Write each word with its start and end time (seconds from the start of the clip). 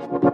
you 0.00 0.33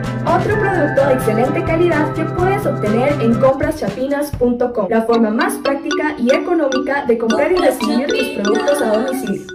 Otro 0.25 0.59
producto 0.59 1.07
de 1.07 1.13
excelente 1.15 1.63
calidad 1.63 2.13
que 2.13 2.23
puedes 2.35 2.63
obtener 2.67 3.19
en 3.21 3.39
compraschapinas.com, 3.39 4.87
la 4.87 5.01
forma 5.01 5.31
más 5.31 5.57
práctica 5.57 6.15
y 6.19 6.31
económica 6.33 7.05
de 7.07 7.17
comprar 7.17 7.51
y 7.51 7.55
recibir 7.55 8.07
tus 8.07 8.29
productos 8.29 8.81
a 8.83 8.97
domicilio. 8.97 9.47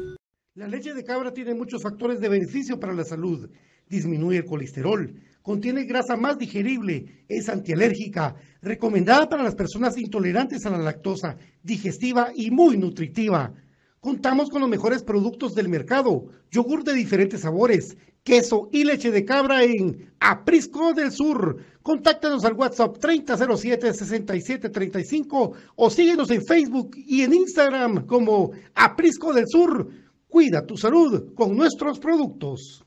La 0.55 0.67
leche 0.67 0.93
de 0.93 1.05
cabra 1.05 1.33
tiene 1.33 1.55
muchos 1.55 1.83
factores 1.83 2.21
de 2.21 2.29
beneficio 2.29 2.81
para 2.81 2.95
la 2.95 3.05
salud. 3.05 3.49
Disminuye 3.89 4.39
el 4.39 4.45
colesterol, 4.45 5.15
contiene 5.41 5.85
grasa 5.85 6.17
más 6.17 6.37
digerible, 6.37 7.25
es 7.29 7.49
antialérgica, 7.49 8.35
recomendada 8.61 9.29
para 9.29 9.45
las 9.45 9.55
personas 9.55 9.97
intolerantes 9.97 10.67
a 10.67 10.71
la 10.71 10.79
lactosa, 10.79 11.37
digestiva 11.63 12.33
y 12.35 12.51
muy 12.51 12.77
nutritiva. 12.77 13.53
Contamos 14.01 14.51
con 14.51 14.61
los 14.61 14.71
mejores 14.71 15.05
productos 15.05 15.55
del 15.55 15.69
mercado, 15.69 16.27
yogur 16.51 16.83
de 16.83 16.95
diferentes 16.95 17.43
sabores, 17.43 17.97
queso 18.27 18.69
y 18.73 18.85
leche 18.85 19.11
de 19.11 19.25
cabra 19.25 19.63
en 19.63 20.13
Aprisco 20.21 20.93
del 20.93 21.11
Sur. 21.13 21.65
Contáctanos 21.81 22.45
al 22.45 22.53
WhatsApp 22.55 22.99
3007-6735 22.99 25.53
o 25.77 25.91
síguenos 25.91 26.31
en 26.33 26.45
Facebook 26.45 26.91
y 26.97 27.23
en 27.23 27.33
Instagram 27.33 28.05
como 28.05 28.51
Aprisco 28.75 29.33
del 29.33 29.47
Sur. 29.49 29.89
Cuida 30.29 30.67
tu 30.67 30.77
salud 30.77 31.33
con 31.35 31.57
nuestros 31.57 32.01
productos. 32.01 32.85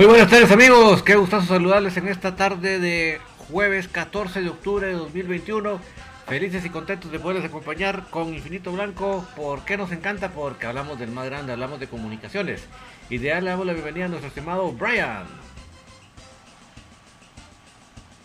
Muy 0.00 0.06
buenas 0.06 0.30
tardes 0.30 0.50
amigos, 0.50 1.02
qué 1.02 1.14
gustazo 1.14 1.46
saludarles 1.46 1.94
en 1.98 2.08
esta 2.08 2.34
tarde 2.34 2.78
de 2.78 3.20
jueves 3.50 3.86
14 3.86 4.40
de 4.40 4.48
octubre 4.48 4.86
de 4.86 4.94
2021. 4.94 5.78
Felices 6.26 6.64
y 6.64 6.70
contentos 6.70 7.12
de 7.12 7.18
poderles 7.18 7.44
acompañar 7.44 8.06
con 8.08 8.32
Infinito 8.32 8.72
Blanco. 8.72 9.26
¿Por 9.36 9.62
qué 9.66 9.76
nos 9.76 9.92
encanta? 9.92 10.30
Porque 10.30 10.64
hablamos 10.64 10.98
del 10.98 11.10
más 11.10 11.26
grande, 11.26 11.52
hablamos 11.52 11.80
de 11.80 11.86
comunicaciones. 11.86 12.64
Y 13.10 13.18
le 13.18 13.28
damos 13.28 13.66
la 13.66 13.74
bienvenida 13.74 14.06
a 14.06 14.08
nuestro 14.08 14.28
estimado 14.28 14.72
Brian. 14.72 15.24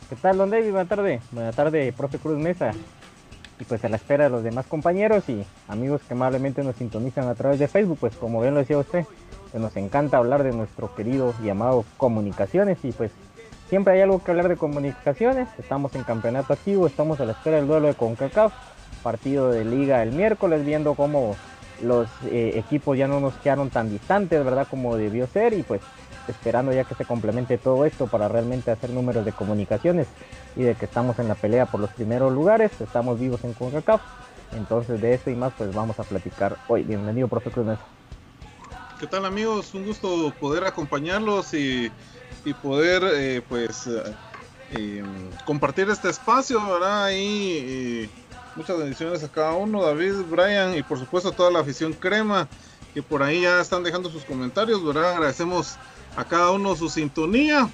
¿Qué 0.10 0.16
tal, 0.16 0.38
don 0.38 0.50
David? 0.50 0.72
Buenas 0.72 0.88
tardes. 0.88 1.22
Buenas 1.32 1.56
tardes, 1.58 1.94
profe 1.94 2.20
Cruz 2.20 2.38
Mesa. 2.38 2.72
Y 3.60 3.66
pues 3.66 3.84
a 3.84 3.90
la 3.90 3.98
espera 3.98 4.24
de 4.24 4.30
los 4.30 4.44
demás 4.46 4.66
compañeros 4.66 5.28
y 5.28 5.44
amigos 5.68 6.00
que 6.08 6.14
amablemente 6.14 6.64
nos 6.64 6.78
sintonizan 6.78 7.28
a 7.28 7.36
través 7.36 7.60
de 7.60 7.68
Facebook, 7.68 7.98
pues 8.00 8.16
como 8.16 8.40
bien 8.40 8.54
lo 8.54 8.62
decía 8.62 8.78
usted, 8.78 9.06
nos 9.60 9.76
encanta 9.78 10.18
hablar 10.18 10.44
de 10.44 10.52
nuestro 10.52 10.94
querido 10.96 11.34
y 11.44 11.50
amado 11.50 11.86
comunicaciones 11.98 12.78
y 12.84 12.92
pues 12.92 13.12
siempre 13.70 13.94
hay 13.94 14.02
algo 14.02 14.24
que 14.24 14.32
hablar 14.32 14.48
de 14.50 14.58
comunicaciones. 14.58 15.48
Estamos 15.58 15.96
en 15.96 16.04
campeonato 16.04 16.54
activo, 16.54 16.88
estamos 16.88 17.20
a 17.20 17.26
la 17.26 17.34
espera 17.34 17.58
del 17.58 17.68
duelo 17.68 17.88
de 17.88 17.96
CONCACAF, 17.96 18.54
partido 19.04 19.52
de 19.52 19.66
liga 19.66 20.04
el 20.04 20.12
miércoles, 20.12 20.66
viendo 20.66 20.96
cómo 20.96 21.36
los 21.82 22.08
eh, 22.26 22.54
equipos 22.56 22.98
ya 22.98 23.08
no 23.08 23.20
nos 23.20 23.34
quedaron 23.36 23.70
tan 23.70 23.90
distantes, 23.90 24.44
¿verdad? 24.44 24.68
Como 24.70 24.96
debió 24.96 25.28
ser 25.28 25.54
y 25.54 25.64
pues 25.64 25.82
esperando 26.28 26.74
ya 26.74 26.86
que 26.86 26.96
se 26.96 27.06
complemente 27.06 27.58
todo 27.58 27.86
esto 27.86 28.08
para 28.08 28.28
realmente 28.28 28.72
hacer 28.72 28.90
números 28.90 29.26
de 29.26 29.32
comunicaciones 29.32 30.08
y 30.56 30.64
de 30.64 30.74
que 30.74 30.86
estamos 30.86 31.20
en 31.20 31.28
la 31.28 31.36
pelea 31.36 31.66
por 31.66 31.80
los 31.80 31.92
primeros 31.92 32.34
lugares, 32.34 32.72
estamos 32.82 33.20
vivos 33.20 33.44
en 33.44 33.54
CONCACAF. 33.54 34.02
Entonces 34.56 35.02
de 35.02 35.14
esto 35.14 35.30
y 35.30 35.36
más 35.36 35.54
pues 35.58 35.74
vamos 35.74 36.00
a 36.00 36.04
platicar 36.04 36.56
hoy. 36.68 36.84
Bienvenido, 36.84 37.28
profe 37.28 37.52
Cruz. 37.52 37.68
¿Qué 39.00 39.08
tal 39.08 39.26
amigos? 39.26 39.74
Un 39.74 39.86
gusto 39.86 40.34
poder 40.40 40.64
acompañarlos 40.64 41.54
y, 41.54 41.92
poder 42.62 43.04
eh, 43.14 43.42
pues 43.48 43.88
eh, 43.88 44.04
em, 44.72 45.30
compartir 45.46 45.90
este 45.90 46.10
espacio, 46.10 46.66
¿verdad? 46.66 47.12
Y, 47.12 48.10
muchas 48.56 48.78
bendiciones 48.78 49.22
a 49.22 49.28
cada 49.28 49.52
uno, 49.52 49.84
David, 49.84 50.14
Brian 50.30 50.78
y 50.78 50.82
por 50.82 50.98
supuesto 50.98 51.28
a 51.28 51.32
toda 51.34 51.52
la 51.52 51.60
afición 51.60 51.92
crema 51.92 52.48
que 52.94 53.04
por 53.04 53.22
ahí 53.22 53.42
ya 53.42 53.60
están 53.60 53.84
dejando 53.84 54.10
sus 54.10 54.24
comentarios, 54.24 54.82
¿verdad? 54.86 55.12
Agradecemos 55.12 55.76
a 56.16 56.24
cada 56.24 56.52
uno 56.52 56.74
su 56.76 56.90
sintonía. 56.90 57.70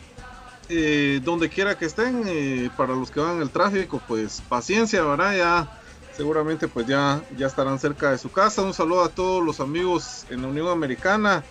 Eh, 0.73 1.19
donde 1.25 1.50
quiera 1.50 1.77
que 1.77 1.83
estén, 1.83 2.71
para 2.77 2.95
los 2.95 3.12
que 3.12 3.19
van 3.19 3.35
en 3.35 3.41
el 3.41 3.50
tráfico, 3.50 4.01
pues 4.07 4.41
paciencia, 4.47 5.03
¿verdad? 5.03 5.35
Ya 5.35 5.81
seguramente 6.13 6.68
pues 6.68 6.88
ya, 6.88 7.22
ya 7.38 7.48
estarán 7.48 7.80
cerca 7.80 8.12
de 8.12 8.18
su 8.18 8.31
casa. 8.31 8.62
Un 8.62 8.74
saludo 8.74 9.04
a 9.04 9.10
todos 9.10 9.44
los 9.44 9.60
amigos 9.60 10.25
en 10.30 10.42
la 10.42 10.48
Unión 10.48 10.68
Americana 10.68 11.44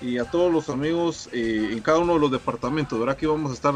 y 0.00 0.18
a 0.18 0.24
todos 0.24 0.52
los 0.52 0.68
amigos 0.68 1.28
eh, 1.32 1.70
en 1.72 1.80
cada 1.80 1.98
uno 1.98 2.14
de 2.14 2.20
los 2.20 2.30
departamentos. 2.30 2.98
¿Verdad 2.98 3.16
que 3.16 3.26
vamos 3.26 3.50
a 3.50 3.54
estar 3.54 3.74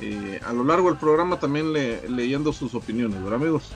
eh, 0.00 0.40
a 0.44 0.52
lo 0.52 0.64
largo 0.64 0.88
del 0.88 0.98
programa 0.98 1.38
también 1.38 1.72
leyendo 1.72 2.52
sus 2.52 2.74
opiniones, 2.74 3.22
¿verdad 3.22 3.40
amigos? 3.40 3.72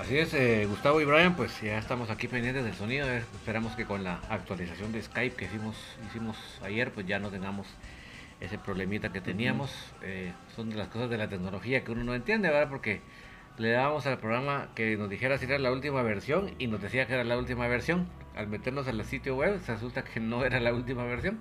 Así 0.00 0.18
es, 0.18 0.34
eh, 0.34 0.66
Gustavo 0.68 1.00
y 1.00 1.06
Brian, 1.06 1.36
pues 1.36 1.58
ya 1.62 1.78
estamos 1.78 2.10
aquí 2.10 2.28
pendientes 2.28 2.64
del 2.64 2.74
sonido. 2.74 3.08
esperamos 3.08 3.74
que 3.76 3.86
con 3.86 4.04
la 4.04 4.20
actualización 4.28 4.92
de 4.92 5.02
Skype 5.02 5.36
que 5.36 5.46
hicimos, 5.46 5.74
hicimos 6.10 6.36
ayer, 6.62 6.92
pues 6.92 7.06
ya 7.06 7.18
no 7.18 7.30
tengamos 7.30 7.66
ese 8.40 8.58
problemita 8.58 9.10
que 9.10 9.22
teníamos. 9.22 9.70
son 10.54 10.68
de 10.68 10.76
las 10.76 10.88
cosas 10.88 11.08
de 11.08 11.16
la 11.16 11.28
tecnología 11.28 11.82
que 11.82 11.92
uno 11.92 12.04
no 12.04 12.14
entiende, 12.14 12.50
¿verdad? 12.50 12.68
Porque 12.68 13.00
le 13.58 13.70
dábamos 13.70 14.06
al 14.06 14.18
programa 14.18 14.68
que 14.74 14.96
nos 14.96 15.08
dijera 15.08 15.38
si 15.38 15.46
era 15.46 15.58
la 15.58 15.72
última 15.72 16.02
versión 16.02 16.50
y 16.58 16.66
nos 16.66 16.82
decía 16.82 17.06
que 17.06 17.14
era 17.14 17.24
la 17.24 17.38
última 17.38 17.66
versión. 17.68 18.06
Al 18.34 18.48
meternos 18.48 18.86
al 18.86 19.02
sitio 19.04 19.34
web 19.34 19.60
resulta 19.66 20.04
que 20.04 20.20
no 20.20 20.44
era 20.44 20.60
la 20.60 20.74
última 20.74 21.04
versión. 21.04 21.40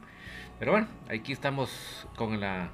Pero 0.57 0.71
bueno, 0.71 0.87
aquí 1.09 1.33
estamos 1.33 2.07
con 2.15 2.39
la, 2.39 2.69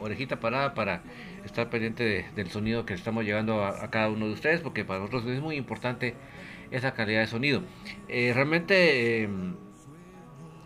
orejita 0.00 0.38
parada 0.38 0.74
para 0.74 1.02
estar 1.44 1.68
pendiente 1.68 2.26
del 2.36 2.50
sonido 2.50 2.86
que 2.86 2.94
estamos 2.94 3.24
llevando 3.24 3.64
a, 3.64 3.90
cada 3.90 4.08
uno 4.08 4.26
de 4.26 4.32
ustedes 4.32 4.60
porque 4.60 4.84
para 4.84 5.00
nosotros 5.00 5.26
es 5.26 5.40
muy 5.40 5.56
importante 5.56 6.14
esa 6.70 6.94
calidad 6.94 7.20
de 7.20 7.26
sonido. 7.26 7.62
Eh, 8.08 8.30
realmente, 8.32 9.24
em, 9.24 9.56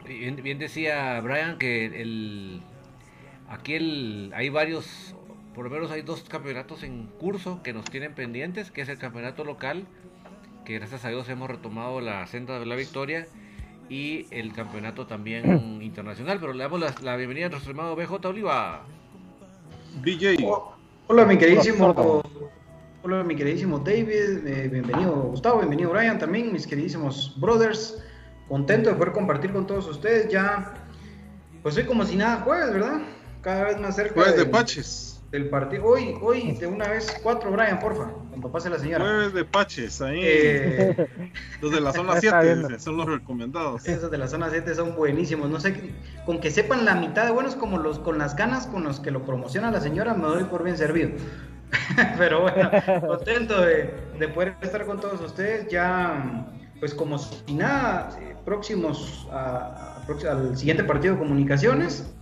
bien, 0.04 0.58
decía 0.58 1.18
Brian 1.22 1.56
que 1.56 1.86
el, 1.86 2.60
aquí 3.48 3.74
el, 3.74 4.32
hay 4.34 4.50
varios 4.50 5.14
por 5.58 5.64
lo 5.64 5.72
menos 5.72 5.90
hay 5.90 6.02
dos 6.02 6.22
campeonatos 6.28 6.84
en 6.84 7.06
curso 7.18 7.64
que 7.64 7.72
nos 7.72 7.84
tienen 7.86 8.14
pendientes, 8.14 8.70
que 8.70 8.80
es 8.80 8.88
el 8.88 8.96
campeonato 8.96 9.42
local, 9.42 9.88
que 10.64 10.74
gracias 10.74 11.04
a 11.04 11.08
Dios 11.08 11.28
hemos 11.30 11.50
retomado 11.50 12.00
la 12.00 12.24
senda 12.28 12.60
de 12.60 12.64
la 12.64 12.76
victoria, 12.76 13.26
y 13.88 14.28
el 14.30 14.52
campeonato 14.52 15.08
también 15.08 15.80
internacional. 15.82 16.38
Pero 16.38 16.52
le 16.52 16.62
damos 16.62 17.02
la, 17.02 17.16
bienvenida 17.16 17.46
a 17.46 17.48
nuestro 17.48 17.72
hermano 17.72 17.96
BJ 17.96 18.28
Oliva. 18.28 18.84
BJ. 20.00 20.36
hola, 21.08 21.24
mi 21.24 21.36
queridísimo. 21.36 22.22
Hola, 23.02 23.24
mi 23.24 23.34
queridísimo 23.34 23.80
David. 23.80 24.46
Eh, 24.46 24.68
bienvenido 24.70 25.10
Gustavo, 25.22 25.58
bienvenido 25.58 25.90
Brian 25.90 26.20
también, 26.20 26.52
mis 26.52 26.68
queridísimos 26.68 27.34
brothers. 27.40 28.00
Contento 28.46 28.90
de 28.90 28.94
poder 28.94 29.12
compartir 29.12 29.52
con 29.52 29.66
todos 29.66 29.88
ustedes. 29.88 30.28
Ya, 30.30 30.72
pues 31.64 31.74
soy 31.74 31.82
como 31.82 32.04
si 32.04 32.14
nada 32.14 32.42
jueves, 32.42 32.72
¿verdad? 32.72 33.00
Cada 33.42 33.64
vez 33.64 33.80
más 33.80 33.96
cerca. 33.96 34.14
Jueves 34.14 34.36
de, 34.36 34.44
de 34.44 34.50
Paches 34.50 35.07
del 35.30 35.48
partido. 35.48 35.84
Hoy, 35.84 36.14
hoy 36.22 36.52
de 36.52 36.66
una 36.66 36.88
vez, 36.88 37.14
cuatro, 37.22 37.50
Brian, 37.50 37.78
porfa, 37.78 38.10
cuando 38.30 38.50
pase 38.50 38.70
la 38.70 38.78
señora. 38.78 39.04
Jueves 39.04 39.34
de 39.34 39.44
Paches, 39.44 40.00
ahí. 40.00 40.20
Eh, 40.22 41.08
los 41.60 41.70
de 41.70 41.80
la 41.80 41.92
zona 41.92 42.20
7 42.20 42.78
son 42.78 42.96
los 42.96 43.06
recomendados. 43.06 43.86
Esos 43.86 44.10
de 44.10 44.18
la 44.18 44.28
zona 44.28 44.48
7 44.50 44.74
son 44.74 44.96
buenísimos. 44.96 45.50
No 45.50 45.60
sé, 45.60 45.92
con 46.24 46.40
que 46.40 46.50
sepan 46.50 46.84
la 46.84 46.94
mitad 46.94 47.26
de 47.26 47.32
buenos 47.32 47.56
como 47.56 47.78
los 47.78 47.98
con 47.98 48.18
las 48.18 48.36
ganas 48.36 48.66
con 48.66 48.84
los 48.84 49.00
que 49.00 49.10
lo 49.10 49.24
promociona 49.24 49.70
la 49.70 49.80
señora, 49.80 50.14
me 50.14 50.26
doy 50.28 50.44
por 50.44 50.64
bien 50.64 50.78
servido. 50.78 51.10
Pero 52.18 52.42
bueno, 52.42 52.70
contento 53.06 53.60
de, 53.60 53.92
de, 54.18 54.28
poder 54.28 54.54
estar 54.62 54.86
con 54.86 54.98
todos 55.00 55.20
ustedes. 55.20 55.68
Ya, 55.68 56.46
pues 56.80 56.94
como 56.94 57.18
si 57.18 57.54
nada, 57.54 58.18
eh, 58.22 58.34
próximos 58.46 59.28
al 59.30 60.56
siguiente 60.56 60.84
partido 60.84 61.14
de 61.14 61.20
comunicaciones 61.20 62.14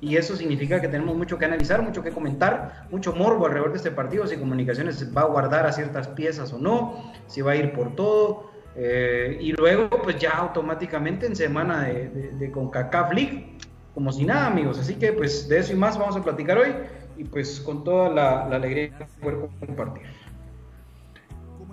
y 0.00 0.16
eso 0.16 0.34
significa 0.34 0.80
que 0.80 0.88
tenemos 0.88 1.16
mucho 1.16 1.38
que 1.38 1.44
analizar, 1.44 1.82
mucho 1.82 2.02
que 2.02 2.10
comentar, 2.10 2.86
mucho 2.90 3.14
morbo 3.14 3.46
alrededor 3.46 3.72
de 3.72 3.76
este 3.76 3.90
partido, 3.90 4.26
si 4.26 4.36
Comunicaciones 4.36 5.14
va 5.14 5.22
a 5.22 5.26
guardar 5.26 5.66
a 5.66 5.72
ciertas 5.72 6.08
piezas 6.08 6.52
o 6.52 6.58
no, 6.58 7.12
si 7.26 7.42
va 7.42 7.52
a 7.52 7.56
ir 7.56 7.72
por 7.72 7.94
todo, 7.94 8.50
eh, 8.76 9.36
y 9.40 9.52
luego 9.52 9.90
pues 10.02 10.18
ya 10.18 10.30
automáticamente 10.30 11.26
en 11.26 11.36
semana 11.36 11.84
de, 11.84 12.08
de, 12.08 12.50
CONCACAF 12.50 13.12
League, 13.12 13.58
como 13.94 14.10
si 14.10 14.24
nada 14.24 14.46
amigos, 14.46 14.78
así 14.78 14.94
que 14.94 15.12
pues 15.12 15.48
de 15.48 15.58
eso 15.58 15.72
y 15.72 15.76
más 15.76 15.98
vamos 15.98 16.16
a 16.16 16.22
platicar 16.22 16.56
hoy, 16.56 16.74
y 17.18 17.24
pues 17.24 17.60
con 17.60 17.84
toda 17.84 18.08
la, 18.08 18.46
alegría 18.46 18.96
de 18.96 19.06
poder 19.20 19.50
compartir. 19.66 20.04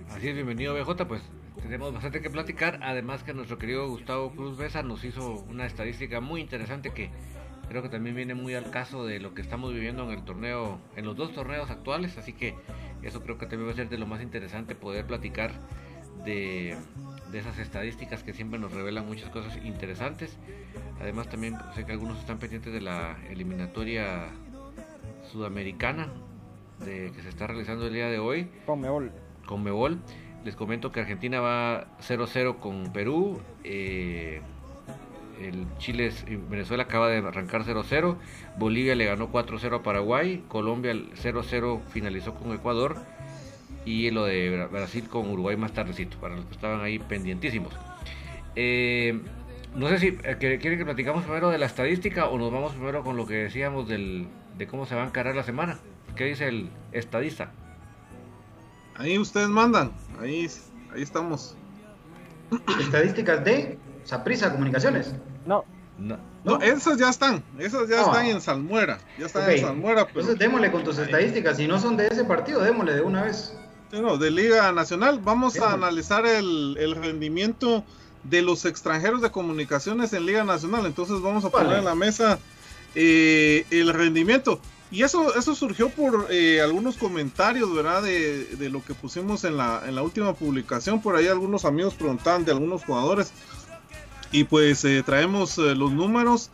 Así 0.09 0.27
es, 0.27 0.35
bienvenido 0.35 0.73
BJ, 0.73 1.05
pues 1.07 1.21
tenemos 1.61 1.93
bastante 1.93 2.21
que 2.21 2.29
platicar, 2.29 2.79
además 2.83 3.23
que 3.23 3.33
nuestro 3.33 3.57
querido 3.57 3.87
Gustavo 3.87 4.31
Cruz 4.31 4.57
Besa 4.57 4.83
nos 4.83 5.05
hizo 5.05 5.45
una 5.49 5.65
estadística 5.65 6.19
muy 6.19 6.41
interesante 6.41 6.89
que 6.89 7.11
creo 7.67 7.81
que 7.81 7.89
también 7.89 8.15
viene 8.15 8.33
muy 8.33 8.55
al 8.55 8.69
caso 8.71 9.05
de 9.05 9.19
lo 9.19 9.33
que 9.33 9.41
estamos 9.41 9.73
viviendo 9.73 10.03
en 10.03 10.11
el 10.11 10.23
torneo, 10.23 10.79
en 10.95 11.05
los 11.05 11.15
dos 11.15 11.33
torneos 11.33 11.69
actuales, 11.69 12.17
así 12.17 12.33
que 12.33 12.55
eso 13.01 13.21
creo 13.21 13.37
que 13.37 13.45
también 13.45 13.69
va 13.69 13.73
a 13.73 13.75
ser 13.75 13.89
de 13.89 13.97
lo 13.97 14.07
más 14.07 14.21
interesante 14.21 14.75
poder 14.75 15.05
platicar 15.05 15.51
de, 16.25 16.77
esas 17.33 17.59
estadísticas 17.59 18.23
que 18.23 18.33
siempre 18.33 18.59
nos 18.59 18.71
revelan 18.73 19.05
muchas 19.05 19.29
cosas 19.29 19.57
interesantes. 19.63 20.37
Además 20.99 21.29
también 21.29 21.57
sé 21.75 21.85
que 21.85 21.91
algunos 21.91 22.19
están 22.19 22.39
pendientes 22.39 22.73
de 22.73 22.81
la 22.81 23.17
eliminatoria 23.29 24.29
sudamericana 25.31 26.07
de, 26.79 27.11
que 27.15 27.21
se 27.21 27.29
está 27.29 27.47
realizando 27.47 27.87
el 27.87 27.93
día 27.93 28.07
de 28.07 28.19
hoy. 28.19 28.49
Con 28.65 28.81
Mebol. 28.81 29.11
Con 29.45 29.63
Mebol. 29.63 29.99
Les 30.43 30.55
comento 30.55 30.91
que 30.91 31.01
Argentina 31.01 31.39
va 31.41 31.87
0-0 31.99 32.59
con 32.59 32.91
Perú. 32.93 33.41
Eh, 33.63 34.41
el 35.41 35.65
Chile, 35.77 36.11
Venezuela 36.49 36.83
acaba 36.83 37.09
de 37.09 37.17
arrancar 37.17 37.63
0-0, 37.63 38.17
Bolivia 38.57 38.95
le 38.95 39.05
ganó 39.05 39.31
4-0 39.31 39.79
a 39.79 39.83
Paraguay, 39.83 40.43
Colombia 40.47 40.93
0-0 40.93 41.81
finalizó 41.89 42.33
con 42.35 42.53
Ecuador 42.53 42.97
y 43.85 44.11
lo 44.11 44.25
de 44.25 44.67
Brasil 44.71 45.07
con 45.07 45.29
Uruguay 45.29 45.55
más 45.55 45.71
tardecito, 45.71 46.17
para 46.19 46.35
los 46.35 46.45
que 46.45 46.53
estaban 46.53 46.81
ahí 46.81 46.99
pendientísimos. 46.99 47.73
Eh, 48.55 49.21
no 49.75 49.87
sé 49.89 49.99
si 49.99 50.07
eh, 50.07 50.37
quieren 50.39 50.59
que 50.59 50.85
platicamos 50.85 51.23
primero 51.23 51.49
de 51.49 51.57
la 51.57 51.67
estadística 51.67 52.27
o 52.27 52.37
nos 52.37 52.51
vamos 52.51 52.73
primero 52.73 53.03
con 53.03 53.15
lo 53.15 53.25
que 53.25 53.35
decíamos 53.35 53.87
del, 53.87 54.27
de 54.57 54.67
cómo 54.67 54.85
se 54.85 54.95
va 54.95 55.03
a 55.03 55.07
encarar 55.07 55.35
la 55.35 55.43
semana. 55.43 55.79
¿Qué 56.15 56.25
dice 56.25 56.47
el 56.47 56.69
estadista? 56.91 57.51
Ahí 58.95 59.17
ustedes 59.19 59.49
mandan, 59.49 59.91
ahí, 60.19 60.47
ahí 60.93 61.03
estamos. 61.03 61.55
Estadísticas 62.79 63.45
de 63.45 63.77
Saprisa 64.07 64.51
Comunicaciones. 64.51 65.11
No. 65.45 65.65
No. 65.99 66.61
esas 66.61 66.97
ya 66.97 67.09
están, 67.09 67.43
esas 67.57 67.89
ya 67.89 68.01
están 68.01 68.27
en 68.27 68.39
Salmuera, 68.39 68.99
ya 69.17 69.25
están 69.25 69.49
en 69.49 69.59
Salmuera. 69.59 70.01
Entonces 70.07 70.37
démosle 70.37 70.71
con 70.71 70.83
tus 70.83 70.97
estadísticas, 70.99 71.57
si 71.57 71.67
no 71.67 71.79
son 71.79 71.97
de 71.97 72.07
ese 72.07 72.23
partido, 72.23 72.61
démosle 72.61 72.93
de 72.93 73.01
una 73.01 73.23
vez. 73.23 73.53
No, 73.91 74.17
de 74.17 74.29
Liga 74.29 74.71
Nacional, 74.71 75.19
vamos 75.23 75.59
a 75.59 75.73
analizar 75.73 76.25
el, 76.25 76.95
rendimiento 77.01 77.83
de 78.23 78.43
los 78.43 78.65
extranjeros 78.65 79.21
de 79.21 79.31
comunicaciones 79.31 80.13
en 80.13 80.25
Liga 80.25 80.43
Nacional, 80.43 80.85
entonces 80.85 81.19
vamos 81.19 81.43
a 81.45 81.49
poner 81.49 81.79
en 81.79 81.85
la 81.85 81.95
mesa 81.95 82.37
eh, 82.93 83.65
el 83.71 83.91
rendimiento. 83.91 84.61
Y 84.89 85.03
eso, 85.03 85.35
eso 85.35 85.53
surgió 85.53 85.89
por 85.89 86.27
eh, 86.29 86.61
algunos 86.61 86.95
comentarios, 86.95 87.73
¿verdad? 87.75 88.03
De, 88.03 88.45
de, 88.55 88.69
lo 88.69 88.85
que 88.85 88.93
pusimos 88.93 89.43
en 89.43 89.57
la, 89.57 89.81
en 89.85 89.95
la 89.95 90.01
última 90.01 90.33
publicación. 90.33 91.01
Por 91.01 91.15
ahí 91.17 91.27
algunos 91.27 91.65
amigos 91.65 91.95
preguntaban 91.95 92.45
de 92.45 92.51
algunos 92.51 92.85
jugadores. 92.85 93.33
Y 94.31 94.43
pues 94.43 94.83
eh, 94.85 95.03
traemos 95.05 95.57
eh, 95.57 95.75
los 95.75 95.91
números 95.91 96.49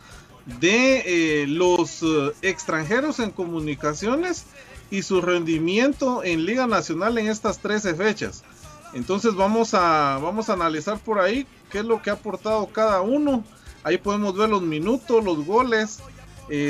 de 0.60 1.42
eh, 1.42 1.46
los 1.46 2.04
extranjeros 2.42 3.18
en 3.18 3.30
comunicaciones 3.30 4.44
y 4.90 5.02
su 5.02 5.20
rendimiento 5.20 6.22
en 6.22 6.44
Liga 6.44 6.66
Nacional 6.66 7.18
en 7.18 7.28
estas 7.28 7.58
13 7.58 7.94
fechas. 7.94 8.44
Entonces 8.92 9.34
vamos 9.34 9.74
a, 9.74 10.18
vamos 10.22 10.48
a 10.48 10.52
analizar 10.52 10.98
por 10.98 11.18
ahí 11.18 11.46
qué 11.70 11.78
es 11.78 11.84
lo 11.84 12.00
que 12.00 12.10
ha 12.10 12.14
aportado 12.14 12.66
cada 12.66 13.00
uno. 13.00 13.42
Ahí 13.82 13.98
podemos 13.98 14.36
ver 14.36 14.50
los 14.50 14.62
minutos, 14.62 15.24
los 15.24 15.44
goles, 15.44 15.98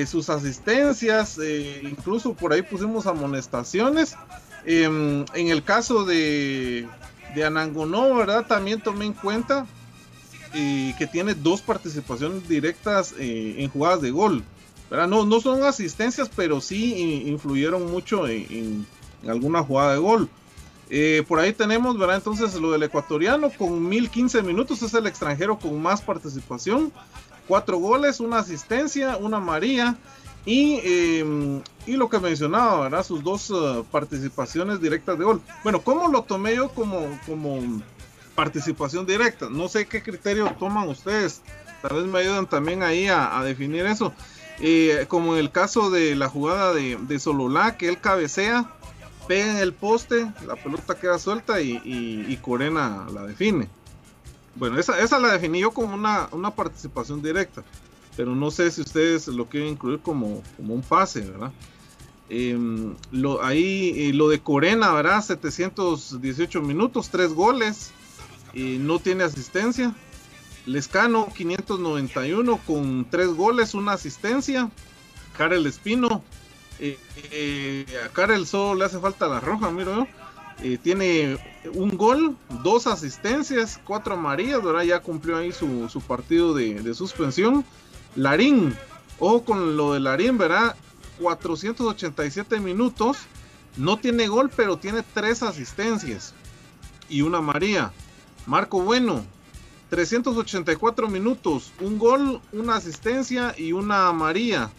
sus 0.07 0.31
asistencias, 0.31 1.39
incluso 1.83 2.33
por 2.33 2.53
ahí 2.53 2.63
pusimos 2.63 3.07
amonestaciones. 3.07 4.17
Em, 4.65 5.25
en 5.35 5.49
el 5.49 5.63
caso 5.63 6.05
de, 6.05 6.89
de 7.35 7.45
Anangonó, 7.45 8.15
¿verdad? 8.15 8.47
También 8.47 8.81
tomé 8.81 9.05
en 9.05 9.13
cuenta 9.13 9.67
que 10.99 11.07
tiene 11.07 11.35
dos 11.35 11.61
participaciones 11.61 12.49
directas 12.49 13.15
eh, 13.19 13.57
en 13.59 13.69
jugadas 13.71 14.01
de 14.01 14.11
gol. 14.11 14.43
¿verdad? 14.91 15.09
No, 15.09 15.25
no 15.25 15.41
son 15.41 15.63
asistencias, 15.65 16.31
pero 16.35 16.61
sí 16.61 16.95
in- 16.95 17.29
influyeron 17.29 17.91
mucho 17.91 18.29
en, 18.29 18.87
alguna 19.27 19.63
jugada 19.63 19.93
de 19.95 19.99
gol. 19.99 20.29
Eh, 20.91 21.25
por 21.27 21.41
ahí 21.41 21.53
tenemos, 21.53 21.99
¿verdad? 21.99 22.17
Entonces 22.17 22.55
lo 22.55 22.71
del 22.71 22.83
ecuatoriano 22.83 23.51
con 23.51 23.89
1015 23.89 24.43
minutos 24.43 24.83
es 24.83 24.93
el 24.95 25.07
extranjero 25.07 25.59
con 25.59 25.81
más 25.81 26.03
participación. 26.03 26.93
Cuatro 27.49 27.79
goles, 27.79 28.21
una 28.21 28.39
asistencia, 28.39 29.17
una 29.17 29.41
María. 29.41 29.97
Y, 30.47 30.79
eh, 30.85 31.63
y 31.87 31.93
lo 31.97 32.11
que 32.11 32.19
mencionaba, 32.21 32.83
¿verdad? 32.83 33.03
Sus 33.05 33.25
dos 33.25 33.51
eh, 33.51 33.83
participaciones 33.91 34.79
directas 34.81 35.19
de 35.19 35.25
gol. 35.25 35.41
Bueno, 35.63 35.81
¿cómo 35.83 36.09
lo 36.09 36.23
tomé 36.23 36.55
yo 36.57 36.69
como, 36.69 37.19
como 37.27 37.61
participación 38.35 39.07
directa? 39.07 39.49
No 39.51 39.69
sé 39.69 39.87
qué 39.87 40.03
criterio 40.03 40.55
toman 40.59 40.89
ustedes. 40.89 41.43
Tal 41.83 41.97
vez 41.97 42.05
me 42.07 42.19
ayudan 42.19 42.47
también 42.47 42.83
ahí 42.83 43.09
a, 43.09 43.41
definir 43.45 43.87
eso. 43.87 44.13
Eh, 44.61 45.07
como 45.09 45.35
en 45.35 45.41
el 45.41 45.51
caso 45.51 45.91
de 45.91 46.15
la 46.15 46.29
jugada 46.29 46.73
de, 46.73 46.97
de 46.97 47.75
que 47.77 47.89
él 47.89 48.01
cabecea, 48.01 48.71
pega 49.27 49.51
en 49.51 49.57
el 49.59 49.73
poste, 49.73 50.31
la 50.47 50.57
pelota 50.57 50.95
queda 50.99 51.19
suelta 51.19 51.61
y 51.61 52.39
Corena 52.43 53.07
la 53.13 53.27
define. 53.27 53.69
Bueno, 54.57 54.79
esa, 54.79 55.01
esa 55.01 55.19
la 55.19 55.33
definí 55.33 55.61
yo 55.61 55.73
como 55.73 55.95
una, 55.95 56.29
una 56.31 56.51
participación 56.53 57.23
directa, 57.23 57.65
pero 58.17 58.35
no 58.35 58.51
sé 58.51 58.71
si 58.71 58.83
ustedes 58.83 59.27
lo 59.29 59.47
quieren 59.47 59.71
incluir 59.71 60.01
como, 60.01 60.43
como 60.57 60.75
un 60.75 60.83
pase, 60.83 61.21
¿verdad? 61.23 61.53
Em, 62.29 62.95
lo, 63.11 63.43
ahí 63.43 63.93
eh, 63.97 64.13
lo 64.15 64.29
de 64.29 64.41
Corena, 64.41 64.93
¿verdad? 64.93 65.23
718 65.23 66.63
minutos, 66.63 67.11
3 67.11 67.33
goles, 67.33 67.91
y 68.55 68.79
no 68.79 68.99
tiene 68.99 69.25
asistencia. 69.25 69.95
Lescano 70.67 71.29
591 71.35 72.61
con 72.67 73.07
3 73.11 73.29
goles, 73.29 73.75
una 73.75 73.93
asistencia. 73.93 74.71
Karel 75.37 75.67
Espino, 75.67 76.23
eh, 76.79 76.99
eh, 77.31 77.87
a 78.05 78.09
Karel 78.11 78.47
solo 78.47 78.77
le 78.79 78.85
hace 78.87 78.99
falta 78.99 79.27
la 79.27 79.41
roja, 79.41 79.71
miro. 79.71 80.07
Eh, 80.63 80.79
tiene 80.81 81.37
un 81.75 81.97
gol, 81.97 82.37
dos 82.63 82.87
asistencias, 82.87 83.81
cuatro 83.85 84.15
amarillas, 84.15 84.63
¿verdad? 84.63 84.83
Ya 84.83 85.01
cumplió 85.01 85.37
ahí 85.37 85.53
su, 85.53 85.89
su 85.89 86.01
partido 86.01 86.55
de, 86.55 86.75
de 86.81 86.95
suspensión. 86.95 87.65
Larín, 88.15 88.77
ojo 89.19 89.45
con 89.45 89.77
lo 89.77 89.95
de 89.95 90.01
Larín, 90.01 90.39
¿verdad? 90.39 90.77
487 91.21 92.61
minutos, 92.61 93.19
no 93.77 93.99
tiene 93.99 94.29
gol, 94.29 94.51
pero 94.55 94.79
tiene 94.79 95.03
tres 95.15 95.43
asistencias 95.43 96.35
y 97.09 97.23
una 97.23 97.39
amarilla. 97.39 97.93
Marco 98.47 98.83
Bueno, 98.83 99.25
384 99.91 101.09
minutos, 101.09 101.73
un 101.81 101.99
gol, 101.99 102.41
una 102.53 102.77
asistencia 102.77 103.55
y 103.57 103.73
una 103.73 104.09
amarilla. 104.09 104.71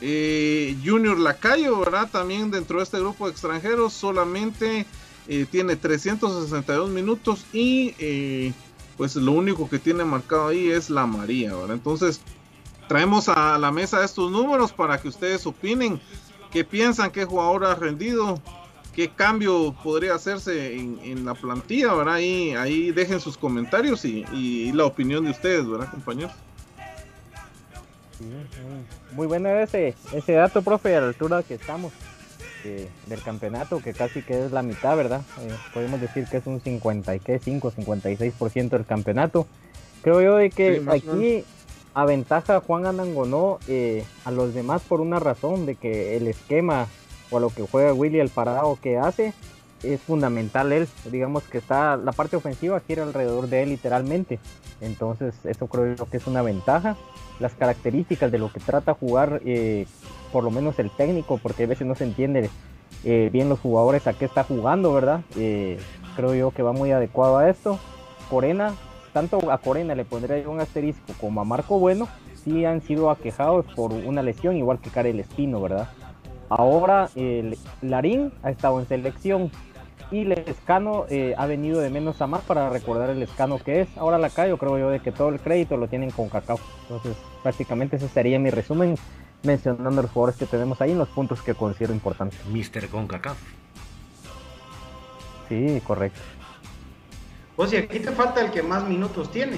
Eh, 0.00 0.76
Junior 0.84 1.18
Lacayo, 1.18 1.78
¿verdad? 1.80 2.08
También 2.10 2.50
dentro 2.50 2.78
de 2.78 2.84
este 2.84 3.00
grupo 3.00 3.26
de 3.26 3.32
extranjeros 3.32 3.92
solamente 3.92 4.86
eh, 5.26 5.46
tiene 5.50 5.76
362 5.76 6.88
minutos 6.90 7.44
y 7.52 7.94
eh, 7.98 8.52
pues 8.96 9.16
lo 9.16 9.32
único 9.32 9.68
que 9.68 9.78
tiene 9.78 10.04
marcado 10.04 10.48
ahí 10.48 10.70
es 10.70 10.88
la 10.88 11.04
María, 11.06 11.54
¿verdad? 11.54 11.74
Entonces 11.74 12.20
traemos 12.88 13.28
a 13.28 13.58
la 13.58 13.70
mesa 13.70 14.04
estos 14.04 14.30
números 14.30 14.72
para 14.72 14.98
que 15.00 15.08
ustedes 15.08 15.46
opinen 15.46 16.00
qué 16.50 16.64
piensan, 16.64 17.10
qué 17.10 17.24
jugador 17.24 17.64
ha 17.64 17.74
rendido, 17.74 18.40
qué 18.98 19.10
cambio 19.10 19.76
podría 19.84 20.16
hacerse 20.16 20.74
en, 20.74 20.98
en 21.04 21.24
la 21.24 21.34
plantilla, 21.34 21.94
¿verdad? 21.94 22.14
Ahí, 22.14 22.50
ahí 22.56 22.90
dejen 22.90 23.20
sus 23.20 23.38
comentarios 23.38 24.04
y, 24.04 24.24
y 24.32 24.72
la 24.72 24.86
opinión 24.86 25.24
de 25.24 25.30
ustedes, 25.30 25.68
¿verdad, 25.68 25.88
compañeros? 25.88 26.32
Muy- 29.12 29.28
bueno 29.28 29.50
ese, 29.50 29.94
ese 30.12 30.32
dato, 30.32 30.62
profe, 30.62 30.96
a 30.96 31.00
la 31.00 31.06
altura 31.06 31.44
que 31.44 31.54
estamos 31.54 31.92
eh, 32.64 32.88
del 33.06 33.22
campeonato, 33.22 33.78
que 33.78 33.92
casi 33.92 34.20
que 34.22 34.46
es 34.46 34.50
la 34.50 34.62
mitad, 34.62 34.96
¿verdad? 34.96 35.22
Eh, 35.42 35.54
podemos 35.72 36.00
decir 36.00 36.26
que 36.28 36.38
es 36.38 36.46
un 36.48 36.60
50 36.60 37.14
y 37.14 37.20
qué, 37.20 37.38
5, 37.38 37.72
56% 37.76 38.68
del 38.70 38.84
campeonato. 38.84 39.46
Creo 40.02 40.20
yo 40.22 40.34
de 40.34 40.50
que 40.50 40.80
Sí, 40.80 40.88
aquí 40.90 41.44
aventaja 41.94 42.56
a 42.56 42.60
Juan 42.60 42.84
Anangonó 42.84 43.60
eh, 43.68 44.04
a 44.24 44.32
los 44.32 44.54
demás 44.54 44.82
por 44.82 45.00
una 45.00 45.20
razón 45.20 45.66
de 45.66 45.76
que 45.76 46.16
el 46.16 46.26
esquema 46.26 46.88
o 47.30 47.38
a 47.38 47.40
lo 47.40 47.50
que 47.50 47.62
juega 47.62 47.92
Willy 47.92 48.20
el 48.20 48.30
parado 48.30 48.78
que 48.80 48.98
hace 48.98 49.34
es 49.82 50.00
fundamental 50.00 50.72
él, 50.72 50.88
digamos 51.10 51.44
que 51.44 51.58
está 51.58 51.96
la 51.96 52.12
parte 52.12 52.36
ofensiva 52.36 52.80
gira 52.80 53.04
alrededor 53.04 53.48
de 53.48 53.62
él 53.62 53.70
literalmente. 53.70 54.38
Entonces, 54.80 55.34
eso 55.44 55.66
creo 55.66 55.94
yo 55.94 56.06
que 56.06 56.16
es 56.16 56.26
una 56.26 56.42
ventaja. 56.42 56.96
Las 57.40 57.54
características 57.54 58.32
de 58.32 58.38
lo 58.38 58.52
que 58.52 58.60
trata 58.60 58.94
jugar, 58.94 59.40
eh, 59.44 59.86
por 60.32 60.44
lo 60.44 60.50
menos 60.50 60.78
el 60.78 60.90
técnico, 60.90 61.38
porque 61.38 61.64
a 61.64 61.66
veces 61.66 61.86
no 61.86 61.94
se 61.94 62.04
entiende 62.04 62.50
eh, 63.04 63.30
bien 63.32 63.48
los 63.48 63.60
jugadores 63.60 64.06
a 64.06 64.12
qué 64.12 64.24
está 64.24 64.44
jugando, 64.44 64.92
¿verdad? 64.92 65.20
Eh, 65.36 65.78
creo 66.16 66.34
yo 66.34 66.50
que 66.50 66.62
va 66.62 66.72
muy 66.72 66.90
adecuado 66.90 67.38
a 67.38 67.48
esto. 67.48 67.78
Corena, 68.28 68.74
tanto 69.12 69.50
a 69.50 69.58
Corena 69.58 69.94
le 69.94 70.04
pondría 70.04 70.42
yo 70.42 70.50
un 70.50 70.60
asterisco 70.60 71.12
como 71.20 71.40
a 71.40 71.44
Marco 71.44 71.78
Bueno, 71.78 72.08
sí 72.44 72.64
han 72.64 72.82
sido 72.82 73.10
aquejados 73.10 73.66
por 73.74 73.92
una 73.92 74.22
lesión, 74.22 74.56
igual 74.56 74.80
que 74.80 74.90
Karel 74.90 75.20
Espino, 75.20 75.60
¿verdad? 75.60 75.88
Ahora 76.48 77.10
el 77.14 77.58
Larín 77.82 78.32
ha 78.42 78.50
estado 78.50 78.80
en 78.80 78.86
selección 78.86 79.50
y 80.10 80.24
Lescano 80.24 81.04
eh, 81.10 81.34
ha 81.36 81.46
venido 81.46 81.80
de 81.80 81.90
menos 81.90 82.22
a 82.22 82.26
más 82.26 82.42
para 82.42 82.70
recordar 82.70 83.10
el 83.10 83.20
Lescano 83.20 83.58
que 83.58 83.82
es. 83.82 83.88
Ahora 83.98 84.18
la 84.18 84.28
yo 84.28 84.56
creo 84.56 84.78
yo 84.78 84.90
de 84.90 85.00
que 85.00 85.12
todo 85.12 85.28
el 85.28 85.40
crédito 85.40 85.76
lo 85.76 85.88
tienen 85.88 86.10
con 86.10 86.28
Cacao. 86.28 86.58
Entonces 86.82 87.16
prácticamente 87.42 87.96
ese 87.96 88.08
sería 88.08 88.38
mi 88.38 88.50
resumen 88.50 88.96
mencionando 89.42 90.02
los 90.02 90.10
jugadores 90.10 90.38
que 90.38 90.46
tenemos 90.46 90.80
ahí 90.80 90.92
en 90.92 90.98
los 90.98 91.08
puntos 91.08 91.42
que 91.42 91.54
considero 91.54 91.92
importantes. 91.92 92.38
Mr. 92.46 92.88
CONCACAF. 92.88 93.38
Sí, 95.48 95.82
correcto. 95.86 96.20
O 97.56 97.66
sea, 97.66 97.80
aquí 97.80 97.98
te 97.98 98.12
falta 98.12 98.40
el 98.40 98.50
que 98.50 98.62
más 98.62 98.86
minutos 98.86 99.30
tiene. 99.30 99.56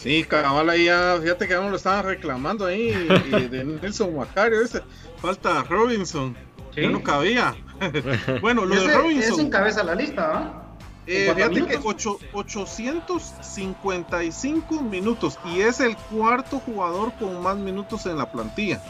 Sí, 0.00 0.22
cabal 0.22 0.70
ahí 0.70 0.84
ya, 0.84 1.18
fíjate 1.20 1.48
que 1.48 1.54
aún 1.54 1.72
lo 1.72 1.76
estaban 1.76 2.04
reclamando 2.04 2.66
ahí 2.66 2.90
y 3.26 3.30
de 3.48 3.64
Nelson 3.64 4.14
Macario, 4.16 4.60
ese, 4.62 4.80
falta 5.20 5.64
Robinson, 5.64 6.36
Sí. 6.72 6.82
ya 6.82 6.90
no 6.90 7.02
cabía. 7.02 7.56
bueno, 8.40 8.64
lo 8.64 8.76
Ese- 8.76 8.84
de 8.84 8.90
ese 8.92 8.98
Robinson, 8.98 9.40
encabeza 9.40 9.82
la 9.82 9.96
lista, 9.96 10.30
¿ah? 10.32 10.62
eh, 11.06 11.26
¿Con 11.26 11.34
cuántos 11.34 11.58
fíjate 11.58 11.72
que 11.72 11.78
minutos? 11.78 12.06
ocho- 12.06 12.18
855 12.32 14.82
minutos 14.82 15.36
y 15.46 15.62
es 15.62 15.80
el 15.80 15.96
cuarto 15.96 16.60
jugador 16.60 17.12
con 17.18 17.42
más 17.42 17.56
minutos 17.56 18.06
en 18.06 18.18
la 18.18 18.30
plantilla. 18.30 18.80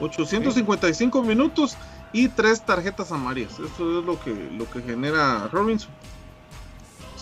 855 0.00 1.22
minutos 1.22 1.76
y 2.12 2.28
tres 2.28 2.60
tarjetas 2.62 3.10
amarillas. 3.12 3.52
Eso 3.54 4.00
es 4.00 4.04
lo 4.04 4.20
que, 4.20 4.30
lo 4.56 4.68
que 4.70 4.82
genera 4.82 5.48
Robinson. 5.52 5.90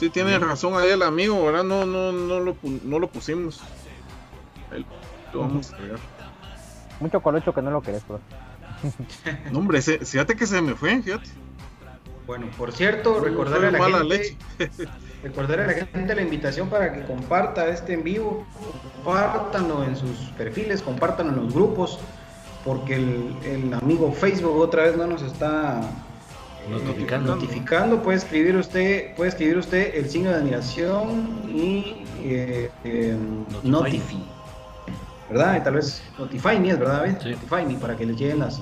Sí, 0.02 0.10
tiene 0.10 0.36
razón 0.36 0.74
ahí 0.74 0.88
el 0.90 1.00
amigo, 1.02 1.44
¿verdad? 1.46 1.62
No, 1.62 1.86
no, 1.86 2.10
no, 2.10 2.40
lo, 2.40 2.56
no 2.82 2.98
lo 2.98 3.06
pusimos. 3.06 3.60
Ahí 4.72 4.84
lo 5.32 5.38
vamos 5.42 5.72
a 5.72 5.76
agregar. 5.76 6.00
Mucho 6.98 7.20
colocho 7.20 7.54
que 7.54 7.62
no 7.62 7.70
lo 7.70 7.80
querés, 7.82 8.04
bro. 8.08 8.18
No, 9.52 9.60
hombre, 9.60 9.80
se- 9.80 10.04
fíjate 10.04 10.34
que 10.34 10.44
se 10.44 10.60
me 10.60 10.74
fue, 10.74 11.00
fíjate. 11.00 11.28
Bueno, 12.26 12.48
por 12.58 12.72
cierto, 12.72 13.20
Soy- 13.20 13.30
recordarle 13.30 13.68
a 13.68 13.70
la 13.70 13.78
gente, 13.84 14.36
recordarle 15.22 15.62
a 15.62 15.66
la 15.68 15.86
gente 15.86 16.14
la 16.16 16.22
invitación 16.22 16.68
para 16.68 16.92
que 16.92 17.04
comparta 17.04 17.68
este 17.68 17.92
en 17.92 18.02
vivo, 18.02 18.44
compártanlo 19.04 19.84
en 19.84 19.94
sus 19.94 20.18
perfiles, 20.36 20.82
compártanlo 20.82 21.32
en 21.32 21.44
los 21.44 21.54
grupos, 21.54 22.00
porque 22.64 22.96
el, 22.96 23.36
el 23.44 23.72
amigo 23.74 24.12
Facebook 24.12 24.56
otra 24.58 24.82
vez 24.82 24.96
no 24.96 25.06
nos 25.06 25.22
está 25.22 25.80
Notificando. 26.70 27.34
notificando. 27.34 28.02
Puede 28.02 28.18
escribir 28.18 28.56
usted, 28.56 29.14
puede 29.16 29.30
escribir 29.30 29.58
usted 29.58 29.94
el 29.94 30.08
signo 30.08 30.30
de 30.30 30.36
admiración 30.36 31.42
y 31.48 32.04
eh, 32.22 32.70
eh, 32.84 33.16
Notify. 33.62 34.16
notify. 34.18 34.24
¿verdad? 35.28 35.56
Y 35.60 35.64
tal 35.64 35.74
vez 35.74 36.02
Notify 36.18 36.58
Me, 36.58 36.74
¿verdad, 36.74 36.98
David? 36.98 37.12
Notify 37.24 37.66
Me, 37.66 37.74
para 37.74 37.96
que 37.96 38.06
les 38.06 38.16
lleguen 38.16 38.38
las, 38.38 38.60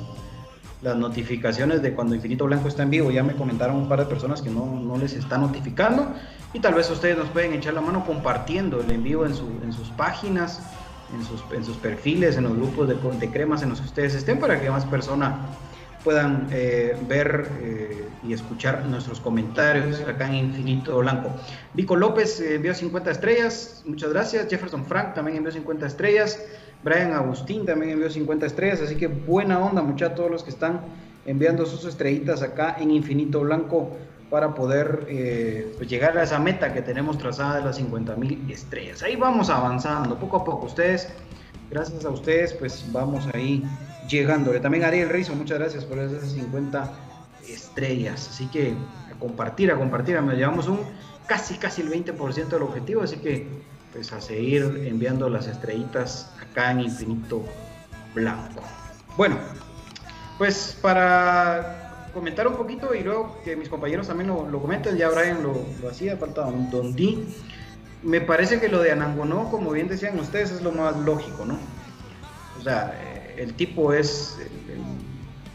las 0.83 0.97
notificaciones 0.97 1.83
de 1.83 1.93
cuando 1.95 2.15
Infinito 2.15 2.47
Blanco 2.47 2.69
está 2.69 2.83
en 2.85 2.91
vivo. 2.91 3.11
Ya 3.11 3.23
me 3.23 3.35
comentaron 3.35 3.77
un 3.77 3.89
par 3.89 3.99
de 4.01 4.07
personas 4.07 4.41
que 4.41 4.51
no, 4.51 4.67
no 4.81 4.97
les 4.97 5.13
está 5.13 5.37
notificando. 5.37 6.13
Y 6.53 6.61
tal 6.61 6.75
vez 6.75 6.91
ustedes 6.91 7.17
nos 7.19 7.29
pueden 7.29 7.53
echar 7.53 7.75
la 7.75 7.81
mano 7.81 8.05
compartiendo 8.05 8.81
el 8.81 8.91
en 8.91 9.03
vivo 9.05 9.27
en, 9.27 9.35
su, 9.35 9.47
en 9.63 9.73
sus 9.73 9.89
páginas, 9.91 10.61
en 11.15 11.25
sus, 11.25 11.45
en 11.53 11.65
sus 11.65 11.77
perfiles, 11.77 12.37
en 12.37 12.45
los 12.45 12.57
grupos 12.57 12.89
de, 12.89 12.95
de 12.95 13.31
cremas 13.31 13.63
en 13.63 13.71
los 13.71 13.81
que 13.81 13.87
ustedes 13.87 14.15
estén, 14.15 14.41
para 14.41 14.61
que 14.61 14.71
más 14.71 14.85
personas 14.87 15.35
puedan 16.05 16.49
eh, 16.51 16.97
ver 17.09 17.47
eh, 17.61 18.09
y 18.27 18.33
escuchar 18.33 18.85
nuestros 18.87 19.21
comentarios 19.21 20.01
acá 20.01 20.29
en 20.29 20.35
Infinito 20.35 20.99
Blanco. 20.99 21.31
Vico 21.75 21.97
López 21.97 22.41
eh, 22.41 22.57
envió 22.57 22.75
50 22.75 23.11
estrellas, 23.11 23.83
muchas 23.87 24.11
gracias. 24.11 24.49
Jefferson 24.49 24.85
Frank 24.85 25.15
también 25.15 25.39
envió 25.39 25.53
50 25.53 25.87
estrellas. 25.87 26.43
Brian 26.83 27.13
Agustín 27.13 27.67
también 27.67 27.93
envió 27.93 28.09
50 28.09 28.47
estrellas, 28.47 28.81
así 28.81 28.97
que 28.97 29.07
buena 29.07 29.59
onda 29.59 29.83
muchachos 29.83 30.17
todos 30.17 30.31
los 30.31 30.43
que 30.43 30.51
están 30.51 30.81
enviando 31.27 31.67
sus 31.67 31.85
estrellitas 31.85 32.43
acá 32.43 32.77
en 32.81 32.91
Infinito 32.91 33.41
Blanco 33.41 33.97
para 34.31 34.55
poder 34.55 35.07
pues 35.77 35.89
llegar 35.89 36.17
a 36.17 36.23
esa 36.23 36.39
meta 36.39 36.73
que 36.73 36.81
tenemos 36.81 37.19
trazada 37.19 37.57
de 37.57 37.65
las 37.65 37.77
50 37.77 38.17
mil 38.17 38.51
estrellas. 38.51 39.03
Ahí 39.03 39.17
vamos 39.17 39.51
avanzando 39.51 40.17
poco 40.19 40.39
a 40.39 40.45
poco. 40.45 40.67
Ustedes, 40.67 41.13
gracias 41.71 42.05
a 42.07 42.11
ustedes, 42.11 42.55
pues 42.55 42.87
vamos 42.93 43.29
ahí 43.35 43.63
llegándole. 44.11 44.61
También 44.61 44.85
Ariel 44.85 45.09
Rizo, 45.09 45.35
muchas 45.35 45.59
gracias 45.59 45.85
por 45.85 45.99
esas 45.99 46.33
50 46.33 46.93
estrellas. 47.49 48.29
Así 48.31 48.47
que 48.49 48.75
a 49.11 49.19
compartir, 49.19 49.71
a 49.71 49.77
compartir. 49.77 50.21
Me 50.21 50.35
llevamos 50.35 50.69
un 50.69 50.81
casi, 51.27 51.57
casi 51.57 51.83
el 51.83 51.91
20% 51.91 52.49
del 52.49 52.63
objetivo. 52.63 53.03
Así 53.03 53.17
que 53.17 53.47
pues 53.93 54.13
a 54.13 54.21
seguir 54.21 54.85
enviando 54.87 55.29
las 55.29 55.47
estrellitas 55.47 56.31
acá 56.41 56.71
en 56.73 56.81
Infinito 56.81 57.45
Blanco. 58.15 58.63
Bueno, 59.17 59.37
pues 60.39 60.77
para 60.81 62.09
comentar 62.15 62.47
un 62.47 62.55
poquito 62.55 62.95
y 62.95 63.03
luego 63.03 63.41
que 63.45 63.57
mis 63.57 63.69
compañeros 63.69 64.07
también 64.07 64.29
lo, 64.29 64.61
comenten, 64.61 64.97
ya 64.97 65.09
Brian 65.11 65.43
lo, 65.43 65.89
hacía, 65.89 66.17
falta 66.17 66.47
un 66.47 66.71
Don 66.71 66.95
D. 66.95 67.19
Me 68.03 68.21
parece 68.21 68.61
que 68.61 68.69
lo 68.69 68.81
de 68.81 68.93
Anangonó, 68.93 69.51
como 69.51 69.73
bien 69.73 69.89
decían 69.89 70.19
ustedes, 70.19 70.53
es 70.53 70.63
lo 70.63 70.73
más 70.73 70.97
lógico, 70.97 71.45
¿no? 71.45 71.59
O 72.59 72.63
sea, 72.63 72.99
el 73.41 73.55
tipo 73.55 73.95
es 73.95 74.37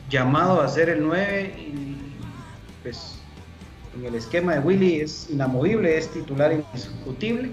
llamado 0.09 0.61
a 0.61 0.67
ser 0.67 0.89
el 0.89 1.03
9 1.03 1.53
y 1.55 1.97
pues 2.81 3.19
en 3.95 4.05
el 4.05 4.15
esquema 4.15 4.55
de 4.55 4.59
Willy 4.59 5.01
es 5.01 5.29
inamovible, 5.29 5.95
es 5.95 6.09
titular 6.09 6.51
indiscutible 6.51 7.51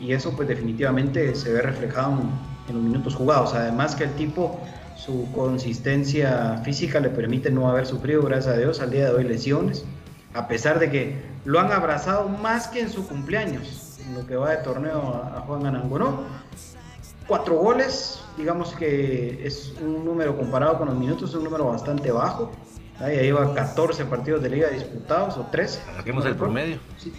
y 0.00 0.12
eso 0.12 0.34
pues 0.34 0.48
definitivamente 0.48 1.34
se 1.36 1.52
ve 1.52 1.62
reflejado 1.62 2.20
en, 2.68 2.74
los 2.74 2.82
minutos 2.82 3.14
jugados. 3.14 3.54
Además 3.54 3.94
que 3.94 4.04
el 4.04 4.12
tipo, 4.14 4.60
su 4.96 5.30
consistencia 5.32 6.60
física 6.64 6.98
le 6.98 7.10
permite 7.10 7.50
no 7.50 7.70
haber 7.70 7.86
sufrido, 7.86 8.22
gracias 8.22 8.54
a 8.54 8.58
Dios, 8.58 8.80
al 8.80 8.90
día 8.90 9.04
de 9.04 9.14
hoy 9.14 9.24
lesiones, 9.24 9.84
a 10.32 10.48
pesar 10.48 10.80
de 10.80 10.90
que 10.90 11.22
lo 11.44 11.60
han 11.60 11.70
abrazado 11.70 12.28
más 12.28 12.66
que 12.66 12.80
en 12.80 12.90
su 12.90 13.06
cumpleaños, 13.06 13.98
en 14.04 14.14
lo 14.14 14.26
que 14.26 14.34
va 14.34 14.50
de 14.50 14.56
torneo 14.58 15.22
a, 15.32 15.42
Juan 15.46 15.66
Anangonó. 15.66 16.24
Cuatro 17.26 17.56
goles, 17.56 18.22
digamos 18.36 18.74
que 18.74 19.46
es 19.46 19.74
un 19.80 20.04
número 20.04 20.36
comparado 20.36 20.78
con 20.78 20.88
los 20.88 20.96
minutos, 20.96 21.30
es 21.30 21.36
un 21.36 21.44
número 21.44 21.66
bastante 21.66 22.12
bajo. 22.12 22.52
Ahí 23.00 23.16
lleva 23.16 23.54
14 23.54 24.04
partidos 24.04 24.42
de 24.42 24.50
liga 24.50 24.68
disputados 24.68 25.36
o 25.36 25.46
13. 25.46 25.80
Saquemos 25.96 26.26
el 26.26 26.36
promedio. 26.36 26.78
Sí. 26.98 27.12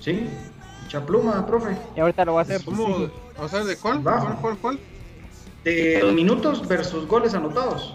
Sí, 0.00 0.28
mucha 0.82 1.04
pluma, 1.04 1.46
profe. 1.46 1.76
Y 1.96 2.00
ahorita 2.00 2.24
lo 2.24 2.32
voy 2.32 2.40
a 2.40 2.42
hacer. 2.42 2.64
¿Cómo? 2.64 3.08
¿Vamos 3.36 3.54
a 3.54 3.56
ver 3.58 3.66
de 3.66 3.76
cuál? 3.76 4.02
¿Cuál, 4.02 4.38
cuál, 4.40 4.58
cuál? 4.58 4.80
De 5.62 6.02
minutos 6.14 6.66
versus 6.66 7.06
goles 7.06 7.34
anotados. 7.34 7.94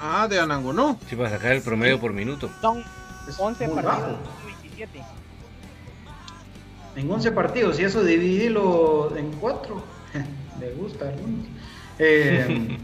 Ah, 0.00 0.26
de 0.28 0.38
Anangonó. 0.40 0.98
Sí, 1.08 1.16
para 1.16 1.30
sacar 1.30 1.52
el 1.52 1.62
promedio 1.62 2.00
por 2.00 2.12
minuto. 2.12 2.48
Son 2.60 2.82
11 3.38 3.68
partidos, 3.68 4.16
27 4.64 5.04
en 6.98 7.10
11 7.10 7.32
partidos 7.32 7.78
y 7.78 7.84
eso 7.84 8.02
divídelo 8.02 9.16
en 9.16 9.30
4. 9.32 9.82
Me 10.60 10.70
gusta 10.70 11.12
eh, 12.00 12.78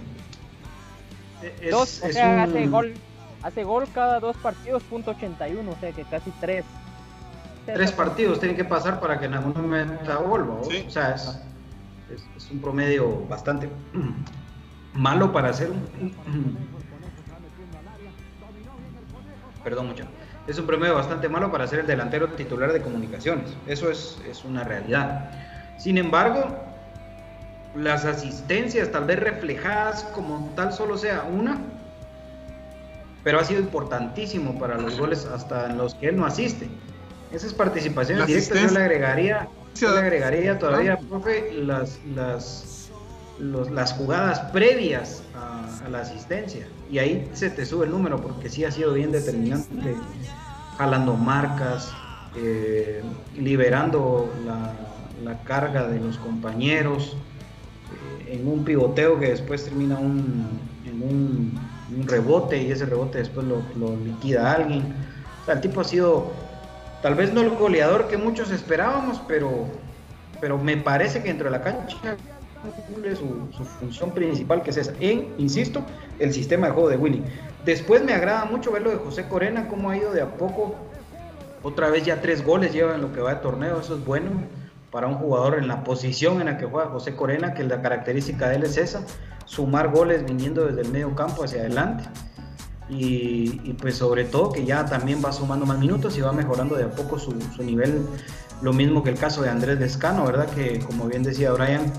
dos, 1.71 2.03
o 2.03 2.13
sea, 2.13 2.45
hace, 2.45 2.67
gol, 2.69 2.95
hace 3.43 3.65
gol 3.65 3.87
cada 3.93 4.21
dos 4.21 4.37
partidos, 4.37 4.83
punto 4.85 5.11
81, 5.13 5.69
o 5.71 5.77
sea 5.81 5.93
que 5.93 6.05
casi 6.05 6.31
tres. 6.41 6.65
Tres 7.67 7.93
partidos 7.93 8.39
tienen 8.41 8.57
que 8.57 8.65
pasar 8.65 9.01
para 9.01 9.19
que 9.19 9.27
en 9.27 9.35
algún 9.35 9.53
momento 9.55 10.21
vuelva. 10.23 10.55
O 10.55 10.91
sea, 10.91 11.15
es, 11.15 11.41
es, 12.37 12.51
un 12.51 12.61
promedio 12.61 13.27
bastante 13.27 13.69
malo 14.95 15.33
para 15.33 15.49
hacer 15.51 15.71
un. 15.71 16.15
Perdón, 19.65 19.89
mucho 19.89 20.05
es 20.47 20.59
un 20.59 20.67
promedio 20.67 20.95
bastante 20.95 21.29
malo 21.29 21.51
para 21.51 21.67
ser 21.67 21.81
el 21.81 21.87
delantero 21.87 22.29
titular 22.29 22.73
de 22.73 22.83
comunicaciones. 22.83 23.51
Eso 23.67 23.91
es, 23.91 24.19
una 24.45 24.65
realidad. 24.65 25.31
Sin 25.79 25.97
embargo, 25.97 26.57
las 27.75 28.05
asistencias 28.05 28.91
tal 28.91 29.07
vez 29.07 29.19
reflejadas 29.19 30.05
como 30.15 30.53
tal 30.55 30.73
solo 30.73 30.99
sea 30.99 31.25
una, 31.25 31.59
pero 33.23 33.41
ha 33.41 33.45
sido 33.45 33.61
importantísimo 33.61 34.59
para 34.59 34.77
los 34.77 34.99
goles 34.99 35.25
hasta 35.25 35.71
en 35.71 35.79
los 35.79 35.95
que 35.95 36.09
él 36.09 36.17
no 36.17 36.27
asiste. 36.27 36.69
Esas 37.33 37.55
participaciones 37.55 38.27
directas 38.27 38.61
yo 38.61 38.79
le 38.79 38.85
agregaría, 38.85 39.49
yo 39.75 39.93
le 39.93 39.99
agregaría 39.99 40.59
todavía, 40.59 40.99
profe, 40.99 41.53
las, 41.53 41.99
las, 42.15 42.91
las 43.39 43.93
jugadas 43.95 44.41
previas 44.53 45.23
a, 45.35 45.54
a, 45.85 45.89
la 45.89 46.01
asistencia. 46.01 46.67
Y 46.91 46.99
ahí 46.99 47.29
se 47.35 47.51
te 47.51 47.65
sube 47.65 47.87
el 47.87 47.91
número 47.91 48.21
porque 48.21 48.49
sí 48.49 48.65
ha 48.65 48.71
sido 48.71 48.95
bien 48.95 49.13
determinante 49.13 49.97
jalando 50.79 51.15
marcas, 51.15 51.93
eh, 52.37 53.03
liberando 53.37 54.33
la, 54.45 54.73
carga 55.45 55.89
de 55.89 56.01
los 56.01 56.19
compañeros, 56.19 57.17
eh, 58.27 58.35
en 58.35 58.47
un 58.47 58.65
pivoteo 58.65 59.19
que 59.19 59.31
después 59.31 59.65
termina 59.65 59.99
un, 59.99 60.61
en 60.87 61.03
un, 61.03 61.61
rebote 62.07 62.61
y 62.61 62.73
ese 62.73 62.87
rebote 62.87 63.19
después 63.19 63.47
lo, 63.47 63.97
liquida 63.97 64.53
alguien. 64.53 64.83
El 65.47 65.61
tipo 65.61 65.81
ha 65.81 65.85
sido 65.85 66.33
tal 67.03 67.15
vez 67.15 67.33
no 67.33 67.41
el 67.43 67.51
goleador 67.51 68.09
que 68.09 68.17
muchos 68.17 68.51
esperábamos, 68.51 69.21
pero, 69.29 69.67
pero 70.41 70.59
me 70.59 70.77
parece 70.77 71.23
que 71.23 71.29
dentro 71.29 71.47
de 71.47 71.53
la 71.53 71.63
cancha 71.63 72.17
cumple 72.71 73.17
su, 73.17 73.49
su, 73.57 73.65
función 73.65 74.11
principal, 74.13 74.63
que 74.63 74.71
es 74.71 74.77
esa, 74.77 74.93
en, 75.01 75.35
insisto, 75.39 75.83
el 76.19 76.33
sistema 76.33 76.69
de 76.69 76.73
juego 76.73 76.89
de 76.89 76.97
Willy. 76.97 77.23
Después 77.65 78.05
me 78.05 78.13
agrada 78.13 78.45
mucho 78.45 78.73
ver 78.73 78.83
lo 78.83 78.91
de 78.91 78.97
José 78.97 79.27
Corena, 79.29 79.69
cómo 79.69 79.91
ha 79.91 79.97
ido 79.97 80.13
de 80.13 80.23
a 80.23 80.37
poco. 80.37 80.75
Otra 81.63 81.89
vez 81.89 82.05
ya 82.05 82.21
tres 82.21 82.45
goles 82.45 82.73
lleva 82.73 82.95
en 82.95 83.01
lo 83.01 83.13
que 83.13 83.21
va 83.21 83.35
de 83.35 83.41
torneo, 83.41 83.81
eso 83.81 83.97
es 83.97 84.05
bueno 84.05 84.31
para 84.95 85.09
un 85.09 85.17
jugador 85.17 85.59
en 85.59 85.67
la 85.67 85.83
posición 85.83 86.39
en 86.41 86.47
la 86.47 86.57
que 86.57 86.67
juega 86.67 86.89
José 86.89 87.17
Corena, 87.17 87.53
que 87.53 87.65
la 87.65 87.83
característica 87.83 88.49
de 88.49 88.55
él 88.55 88.63
es 88.63 88.77
esa, 88.77 89.05
sumar 89.45 89.91
goles 89.91 90.25
viniendo 90.25 90.67
desde 90.67 90.83
el 90.83 90.89
medio 90.93 91.17
campo 91.17 91.43
hacia 91.43 91.63
adelante. 91.63 92.05
Y, 92.89 93.73
pues 93.81 93.97
sobre 93.97 94.23
todo 94.23 94.53
que 94.53 94.65
ya 94.65 94.87
también 94.87 95.21
va 95.25 95.33
sumando 95.33 95.67
más 95.67 95.81
minutos 95.81 96.17
y 96.17 96.21
va 96.21 96.31
mejorando 96.31 96.77
de 96.77 96.85
a 96.85 96.91
poco 96.91 97.19
su, 97.19 97.35
su 97.57 97.65
nivel, 97.65 98.07
lo 98.63 98.73
mismo 98.73 99.03
que 99.03 99.11
el 99.11 99.19
caso 99.19 99.43
de 99.43 99.51
Andrés 99.51 99.81
Descano, 99.81 100.27
¿verdad? 100.27 100.49
Que 100.51 100.79
como 100.79 101.07
bien 101.07 101.25
decía 101.25 101.51
Brian, 101.51 101.93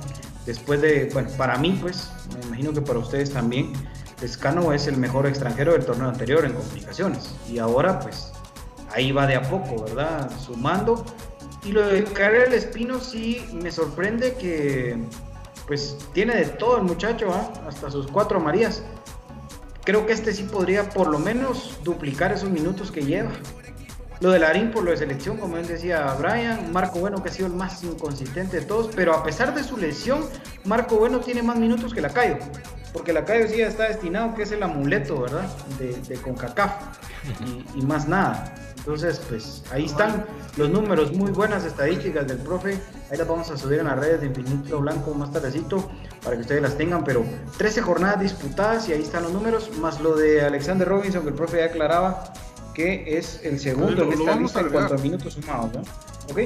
después 0.46 0.82
de, 0.82 1.10
bueno, 1.14 1.30
para 1.38 1.58
mí 1.58 1.78
pues, 1.82 2.10
me 2.36 2.48
imagino 2.48 2.74
que 2.74 2.82
para 2.82 3.00
ustedes 3.00 3.32
también, 3.32 3.74
Escano 4.22 4.74
es 4.74 4.88
el 4.88 4.98
mejor 4.98 5.28
extranjero 5.28 5.74
del 5.74 5.86
torneo 5.86 6.08
anterior 6.08 6.46
en 6.46 6.54
comunicaciones. 6.54 7.36
Y 7.50 7.60
ahora, 7.60 8.00
pues, 8.00 8.32
ahí 8.94 9.12
va 9.12 9.28
de 9.28 9.36
a 9.36 9.42
poco, 9.42 9.84
¿verdad? 9.84 10.32
Sumando. 10.40 11.06
Y 11.64 11.72
lo 11.72 11.86
de 11.86 12.04
Karel 12.04 12.54
Espino 12.54 13.00
sí 13.00 13.46
me 13.54 13.72
sorprende 13.72 14.36
que, 14.36 14.98
pues, 15.68 15.98
tiene 16.14 16.36
de 16.36 16.46
todo 16.46 16.78
el 16.78 16.84
muchacho, 16.84 17.34
¿ah? 17.34 17.52
hasta 17.68 17.92
sus 17.92 18.08
cuatro 18.08 18.40
Marías. 18.40 18.84
Creo 19.84 20.06
que 20.06 20.14
este 20.14 20.34
sí 20.34 20.44
podría 20.44 20.90
por 20.90 21.08
lo 21.08 21.20
menos 21.20 21.80
duplicar 21.84 22.32
esos 22.32 22.50
minutos 22.50 22.92
que 22.92 23.02
lleva. 23.02 23.32
Lo 24.22 24.32
de 24.32 24.40
Larín 24.40 24.72
por 24.72 24.84
lo 24.84 24.92
de 24.92 24.98
selección, 24.98 25.38
como 25.38 25.58
él 25.58 25.68
decía 25.68 26.16
Brian, 26.20 26.72
Marco 26.72 27.00
Bueno 27.00 27.22
que 27.22 27.30
ha 27.30 27.32
sido 27.32 27.48
el 27.48 27.54
más 27.54 27.84
inconsistente 27.84 28.62
de 28.62 28.66
todos, 28.66 28.92
pero 28.96 29.14
a 29.14 29.24
pesar 29.24 29.54
de 29.54 29.64
su 29.64 29.78
lesión, 29.78 30.26
Marco 30.64 30.96
Bueno 30.98 31.20
tiene 31.20 31.44
más 31.44 31.58
minutos 31.58 31.94
que 31.94 32.02
Lacayo 32.02 32.38
porque 32.96 33.12
la 33.12 33.26
calle 33.26 33.50
sí 33.50 33.60
está 33.60 33.90
destinado, 33.90 34.34
que 34.36 34.44
es 34.44 34.54
el 34.54 34.64
amuleto, 34.64 35.20
¿verdad? 35.20 35.46
De, 35.78 35.94
de 36.08 36.16
CONCACAF 36.16 36.72
y, 37.76 37.82
más 37.82 38.08
nada. 38.08 38.56
Entonces, 38.78 39.22
pues 39.28 39.64
ahí 39.70 39.84
están 39.84 40.26
los 40.56 40.70
números, 40.70 41.12
muy 41.12 41.32
buenas 41.32 41.66
estadísticas 41.66 42.26
del 42.26 42.38
profe. 42.38 42.80
Ahí 43.12 43.18
las 43.18 43.28
vamos 43.28 43.52
a 43.52 43.58
subir 43.58 43.80
en 43.80 43.88
las 43.88 44.00
redes 44.00 44.22
de 44.22 44.28
Infinito 44.28 44.80
Blanco 44.80 45.14
más 45.14 45.30
tardecito 45.30 45.92
para 46.24 46.38
que 46.38 46.44
ustedes 46.44 46.62
las 46.62 46.78
tengan. 46.78 47.04
Pero 47.04 47.26
13 47.58 47.82
jornadas 47.82 48.22
disputadas 48.22 48.88
y 48.88 48.94
ahí 48.94 49.02
están 49.02 49.24
los 49.24 49.34
números, 49.34 49.78
más 49.78 50.00
lo 50.00 50.16
de 50.16 50.46
Alexander 50.46 50.88
Robinson, 50.88 51.24
que 51.24 51.30
el 51.30 51.36
profe 51.36 51.58
ya 51.58 51.66
aclaraba 51.66 52.32
que 52.76 53.18
es 53.18 53.40
el 53.44 53.60
segundo 53.60 54.04
en 54.04 54.14
esta 54.14 54.36
lista 54.36 54.60
en 54.60 54.70
cuanto 54.70 54.94
a 54.94 54.98
minutos 54.98 55.34
sumados, 55.34 55.72
¿no? 55.74 55.82
¿Ok? 56.32 56.40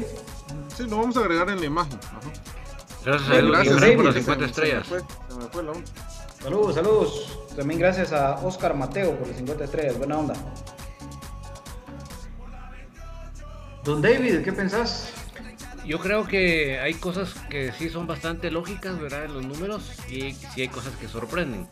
Sí, 0.77 0.83
lo 0.87 0.97
vamos 0.97 1.17
a 1.17 1.21
agregar 1.21 1.49
en 1.49 1.59
la 1.59 1.65
imagen. 1.65 1.99
Gracias 3.03 3.29
a 3.29 3.35
él, 3.39 3.47
Gracias, 3.51 3.95
por 3.95 4.05
las 4.05 4.13
Se 4.13 4.19
50 4.21 4.23
me- 4.23 4.23
se 4.23 4.39
me 4.39 4.45
estrellas. 4.45 4.87
fue, 4.87 4.99
se 4.99 5.35
me 5.35 5.45
fue 5.51 5.63
la 5.63 5.71
onda. 5.71 5.91
Saludos, 6.41 6.75
saludos. 6.75 7.39
También 7.55 7.79
gracias 7.79 8.13
a 8.13 8.35
Oscar 8.45 8.75
Mateo 8.75 9.17
por 9.17 9.27
las 9.27 9.35
50 9.37 9.63
estrellas. 9.65 9.97
Buena 9.97 10.17
onda. 10.19 10.33
Don 13.83 14.01
David, 14.01 14.43
¿qué 14.43 14.53
pensás? 14.53 15.09
Yo 15.85 15.99
creo 15.99 16.27
que 16.27 16.79
hay 16.79 16.93
cosas 16.95 17.33
que 17.49 17.71
sí 17.71 17.89
son 17.89 18.05
bastante 18.05 18.51
lógicas, 18.51 18.99
¿verdad? 18.99 19.25
En 19.25 19.33
los 19.33 19.45
números 19.45 19.91
y 20.09 20.33
sí 20.33 20.61
hay 20.61 20.67
cosas 20.67 20.93
que 20.97 21.07
sorprenden. 21.07 21.67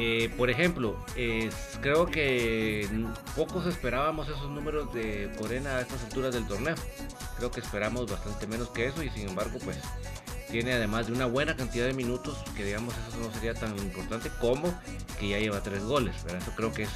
Eh, 0.00 0.32
por 0.36 0.48
ejemplo, 0.48 0.96
creo 1.80 2.06
que 2.06 2.88
pocos 3.34 3.66
esperábamos 3.66 4.28
esos 4.28 4.48
números 4.48 4.94
de 4.94 5.28
Corena 5.36 5.78
a 5.78 5.80
estas 5.80 6.04
alturas 6.04 6.32
del 6.32 6.46
torneo. 6.46 6.76
Creo 7.36 7.50
que 7.50 7.58
esperamos 7.58 8.08
bastante 8.08 8.46
menos 8.46 8.68
que 8.68 8.86
eso 8.86 9.02
y 9.02 9.10
sin 9.10 9.28
embargo, 9.28 9.58
pues 9.64 9.76
tiene 10.52 10.72
además 10.72 11.08
de 11.08 11.14
una 11.14 11.26
buena 11.26 11.56
cantidad 11.56 11.84
de 11.84 11.94
minutos, 11.94 12.38
que 12.56 12.64
digamos 12.64 12.94
eso 13.08 13.18
no 13.18 13.32
sería 13.34 13.54
tan 13.54 13.76
importante 13.76 14.30
como 14.40 14.72
que 15.18 15.30
ya 15.30 15.38
lleva 15.40 15.60
tres 15.64 15.82
goles, 15.82 16.14
¿verdad? 16.22 16.42
Eso 16.42 16.52
creo 16.54 16.72
que 16.72 16.84
es 16.84 16.90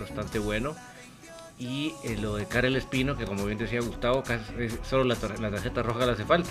bastante 0.00 0.40
bueno. 0.40 0.74
Y 1.60 1.94
eh, 2.02 2.16
lo 2.20 2.34
de 2.34 2.46
Karel 2.46 2.74
Espino, 2.74 3.16
que 3.16 3.24
como 3.24 3.44
bien 3.46 3.58
decía 3.58 3.80
Gustavo, 3.80 4.24
es- 4.58 4.72
solo 4.88 5.04
la, 5.04 5.14
la 5.40 5.50
tarjeta 5.50 5.82
roja 5.82 6.06
le 6.06 6.12
hace 6.12 6.24
falta. 6.24 6.50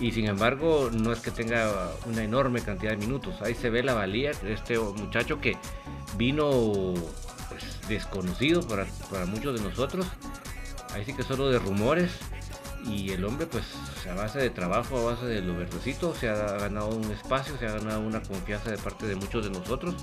Y 0.00 0.12
sin 0.12 0.26
embargo, 0.26 0.90
no 0.90 1.12
es 1.12 1.20
que 1.20 1.30
tenga 1.30 1.92
una 2.06 2.24
enorme 2.24 2.62
cantidad 2.62 2.92
de 2.92 2.96
minutos. 2.96 3.42
Ahí 3.42 3.54
se 3.54 3.68
ve 3.68 3.82
la 3.82 3.92
valía 3.92 4.32
de 4.32 4.54
este 4.54 4.78
muchacho 4.78 5.40
que 5.40 5.58
vino 6.16 6.94
pues, 7.50 7.80
desconocido 7.86 8.66
para, 8.66 8.86
para 9.10 9.26
muchos 9.26 9.60
de 9.60 9.68
nosotros. 9.68 10.06
Ahí 10.94 11.04
sí 11.04 11.12
que 11.12 11.22
solo 11.22 11.50
de 11.50 11.58
rumores. 11.58 12.12
Y 12.86 13.10
el 13.10 13.26
hombre, 13.26 13.46
pues 13.46 13.64
a 14.10 14.14
base 14.14 14.38
de 14.38 14.48
trabajo, 14.48 14.98
a 14.98 15.12
base 15.12 15.26
de 15.26 15.42
lo 15.42 15.54
verdecito, 15.54 16.14
se 16.14 16.30
ha 16.30 16.34
ganado 16.34 16.88
un 16.88 17.10
espacio, 17.10 17.58
se 17.58 17.66
ha 17.66 17.72
ganado 17.72 18.00
una 18.00 18.22
confianza 18.22 18.70
de 18.70 18.78
parte 18.78 19.06
de 19.06 19.16
muchos 19.16 19.44
de 19.44 19.50
nosotros. 19.50 19.94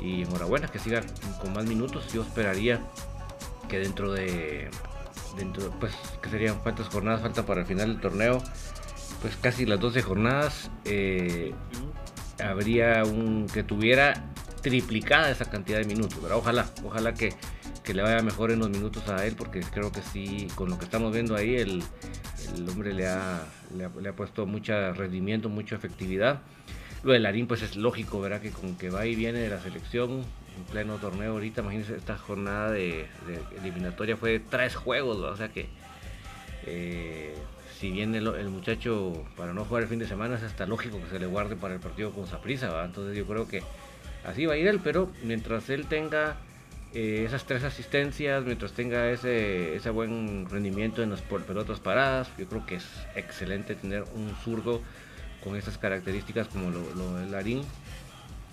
Y 0.00 0.22
enhorabuena 0.22 0.66
que 0.66 0.80
siga 0.80 1.02
con 1.40 1.52
más 1.52 1.64
minutos. 1.64 2.12
Yo 2.12 2.22
esperaría 2.22 2.80
que 3.68 3.78
dentro 3.78 4.12
de 4.12 4.68
dentro 5.36 5.70
pues 5.78 5.92
que 6.20 6.28
serían 6.30 6.58
cuántas 6.60 6.88
jornadas 6.88 7.20
faltan 7.20 7.44
para 7.44 7.60
el 7.60 7.66
final 7.66 7.88
del 7.88 8.00
torneo 8.00 8.42
pues 9.20 9.36
casi 9.36 9.66
las 9.66 9.80
12 9.80 10.02
jornadas 10.02 10.70
eh, 10.84 11.52
habría 12.42 13.04
un 13.04 13.46
que 13.52 13.62
tuviera 13.62 14.24
triplicada 14.62 15.30
esa 15.30 15.50
cantidad 15.50 15.78
de 15.78 15.84
minutos 15.84 16.20
¿verdad? 16.20 16.38
ojalá 16.38 16.70
ojalá 16.84 17.14
que, 17.14 17.34
que 17.84 17.94
le 17.94 18.02
vaya 18.02 18.22
mejor 18.22 18.50
en 18.50 18.60
los 18.60 18.70
minutos 18.70 19.08
a 19.08 19.24
él 19.26 19.34
porque 19.36 19.60
creo 19.60 19.92
que 19.92 20.02
sí 20.02 20.48
con 20.54 20.70
lo 20.70 20.78
que 20.78 20.84
estamos 20.84 21.12
viendo 21.12 21.36
ahí 21.36 21.56
el, 21.56 21.82
el 22.54 22.68
hombre 22.68 22.92
le 22.92 23.06
ha, 23.06 23.46
le 23.74 24.08
ha, 24.08 24.12
puesto 24.12 24.46
mucho 24.46 24.92
rendimiento 24.92 25.48
mucha 25.48 25.76
efectividad. 25.76 26.40
Lo 27.02 27.12
de 27.12 27.20
Larín 27.20 27.46
pues 27.46 27.62
es 27.62 27.76
lógico 27.76 28.20
verdad 28.20 28.40
que 28.40 28.50
con 28.50 28.76
que 28.76 28.90
va 28.90 29.06
y 29.06 29.14
viene 29.14 29.38
de 29.38 29.50
la 29.50 29.60
selección 29.60 30.22
en 30.56 30.64
pleno 30.70 30.96
torneo 30.96 31.32
ahorita 31.32 31.60
imagínense 31.60 31.96
esta 31.96 32.18
jornada 32.18 32.72
de, 32.72 33.06
eliminatoria 33.58 34.16
fue 34.16 34.32
de 34.32 34.40
tres 34.40 34.74
juegos 34.74 35.18
o 35.18 35.36
sea 35.36 35.48
que 35.50 35.68
eh, 36.66 37.34
si 37.78 37.90
bien 37.90 38.14
el, 38.14 38.48
muchacho 38.48 39.24
para 39.36 39.52
no 39.52 39.64
jugar 39.64 39.84
el 39.84 39.88
fin 39.88 40.00
de 40.00 40.06
semana 40.06 40.34
es 40.34 40.42
hasta 40.42 40.66
lógico 40.66 41.00
que 41.00 41.10
se 41.10 41.18
le 41.20 41.26
guarde 41.26 41.54
para 41.54 41.74
el 41.74 41.80
partido 41.80 42.10
con 42.10 42.26
Saprisa, 42.26 42.84
entonces 42.84 43.16
yo 43.16 43.24
creo 43.24 43.46
que 43.46 43.62
así 44.24 44.46
va 44.46 44.54
a 44.54 44.56
ir 44.56 44.66
él, 44.66 44.80
pero 44.82 45.10
mientras 45.22 45.70
él 45.70 45.86
tenga 45.86 46.36
eh, 46.92 47.22
esas 47.24 47.44
tres 47.44 47.62
asistencias, 47.62 48.44
mientras 48.44 48.72
tenga 48.72 49.10
ese, 49.10 49.76
ese 49.76 49.90
buen 49.90 50.48
rendimiento 50.50 51.04
en 51.04 51.10
las 51.10 51.22
pelotas 51.22 51.78
paradas, 51.78 52.28
yo 52.36 52.48
creo 52.48 52.66
que 52.66 52.76
es 52.76 52.86
excelente 53.14 53.76
tener 53.76 54.04
un 54.14 54.34
zurdo 54.42 54.80
con 55.44 55.54
esas 55.54 55.78
características 55.78 56.48
como 56.48 56.70
lo, 56.70 56.80
lo 56.96 57.14
de 57.14 57.26
Larín. 57.26 57.62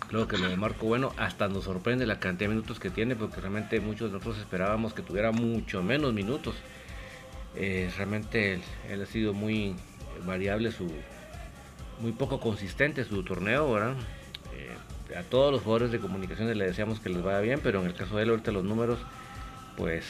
Creo 0.08 0.28
que 0.28 0.38
lo 0.38 0.48
de 0.48 0.56
Marco 0.56 0.86
Bueno 0.86 1.14
hasta 1.18 1.48
nos 1.48 1.64
sorprende 1.64 2.06
la 2.06 2.20
cantidad 2.20 2.48
de 2.48 2.56
minutos 2.56 2.80
que 2.80 2.92
tiene, 2.92 3.16
porque 3.16 3.42
realmente 3.42 3.80
muchos 3.80 4.12
de 4.12 4.18
nosotros 4.18 4.38
esperábamos 4.38 4.94
que 4.94 5.02
tuviera 5.02 5.32
mucho 5.32 5.82
menos 5.82 6.14
minutos. 6.14 6.54
Eh, 7.58 7.90
realmente 7.96 8.60
él, 8.90 9.02
ha 9.02 9.06
sido 9.06 9.34
muy 9.34 9.76
variable, 10.26 10.72
su, 10.72 10.92
muy 12.00 12.12
poco 12.12 12.40
consistente 12.40 13.04
su 13.04 13.24
torneo, 13.24 13.72
¿verdad? 13.72 13.96
Eh, 14.54 15.16
a 15.16 15.24
todos 15.24 15.52
los 15.52 15.62
jugadores 15.62 15.92
de 15.92 16.00
comunicaciones 16.00 16.58
le 16.58 16.66
deseamos 16.66 17.00
que 17.00 17.10
les 17.10 17.24
vaya 17.24 17.40
bien, 17.40 17.60
pero 17.64 17.82
en 17.82 17.88
el 17.88 17.94
caso 17.94 18.18
de 18.18 18.24
él 18.24 18.30
ahorita 18.30 18.52
los 18.52 18.64
números, 18.64 19.00
pues 19.78 20.06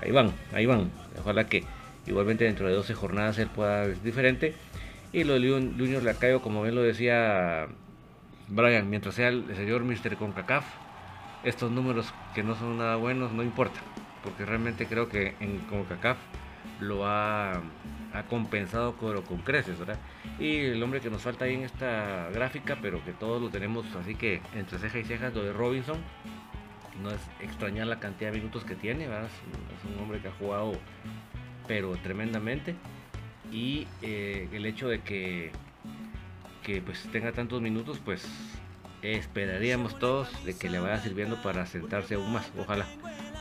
ahí 0.00 0.10
van, 0.10 0.32
ahí 0.52 0.66
van. 0.66 0.90
Ojalá 1.18 1.46
que 1.46 1.64
igualmente 2.06 2.44
dentro 2.44 2.68
de 2.68 2.74
12 2.74 2.94
jornadas 2.94 3.38
él 3.38 3.48
pueda 3.48 3.84
ser 3.84 4.02
diferente. 4.02 4.54
Y 5.12 5.24
lo 5.24 5.34
de 5.34 5.50
Junior 5.50 6.02
Lacayo, 6.04 6.40
como 6.40 6.62
bien 6.62 6.76
lo 6.76 6.82
decía 6.82 7.66
Brian, 8.46 8.88
mientras 8.88 9.16
sea 9.16 9.28
el 9.28 9.44
señor 9.56 9.82
Mr. 9.82 10.16
CONCACAF, 10.16 10.64
estos 11.42 11.70
números 11.70 12.12
que 12.34 12.42
no 12.44 12.54
son 12.54 12.78
nada 12.78 12.96
buenos 12.96 13.32
no 13.32 13.42
importa, 13.42 13.80
porque 14.22 14.44
realmente 14.44 14.86
creo 14.86 15.08
que 15.08 15.34
en 15.40 15.58
CONCACAF 15.70 16.18
lo 16.80 17.06
ha, 17.06 17.62
ha 18.12 18.22
compensado 18.28 18.96
con, 18.96 19.22
con 19.22 19.38
creces, 19.38 19.78
¿verdad? 19.78 19.98
Y 20.38 20.56
el 20.56 20.82
hombre 20.82 21.00
que 21.00 21.10
nos 21.10 21.22
falta 21.22 21.44
ahí 21.44 21.54
en 21.54 21.62
esta 21.62 22.28
gráfica, 22.32 22.78
pero 22.80 23.04
que 23.04 23.12
todos 23.12 23.40
lo 23.40 23.50
tenemos 23.50 23.86
así 23.96 24.14
que 24.14 24.40
entre 24.54 24.78
ceja 24.78 24.98
y 24.98 25.04
cejas, 25.04 25.34
lo 25.34 25.42
de 25.42 25.52
Robinson, 25.52 25.98
no 27.02 27.10
es 27.10 27.20
extrañar 27.40 27.86
la 27.86 27.98
cantidad 27.98 28.30
de 28.32 28.38
minutos 28.38 28.64
que 28.64 28.74
tiene, 28.74 29.08
¿verdad? 29.08 29.26
Es 29.26 29.90
un, 29.90 30.02
hombre 30.02 30.20
que 30.20 30.28
ha 30.28 30.32
jugado, 30.32 30.72
pero 31.66 31.96
tremendamente. 31.96 32.74
Y 33.52 33.86
eh, 34.02 34.48
el 34.52 34.66
hecho 34.66 34.88
de 34.88 35.00
que, 35.00 35.50
que 36.62 36.80
pues 36.82 37.02
tenga 37.10 37.32
tantos 37.32 37.60
minutos, 37.60 38.00
pues 38.04 38.26
esperaríamos 39.02 39.98
todos 39.98 40.44
de 40.44 40.56
que 40.56 40.68
le 40.68 40.78
vaya 40.78 40.98
sirviendo 40.98 41.40
para 41.42 41.66
sentarse 41.66 42.14
aún 42.14 42.32
más. 42.32 42.50
Ojalá, 42.58 42.86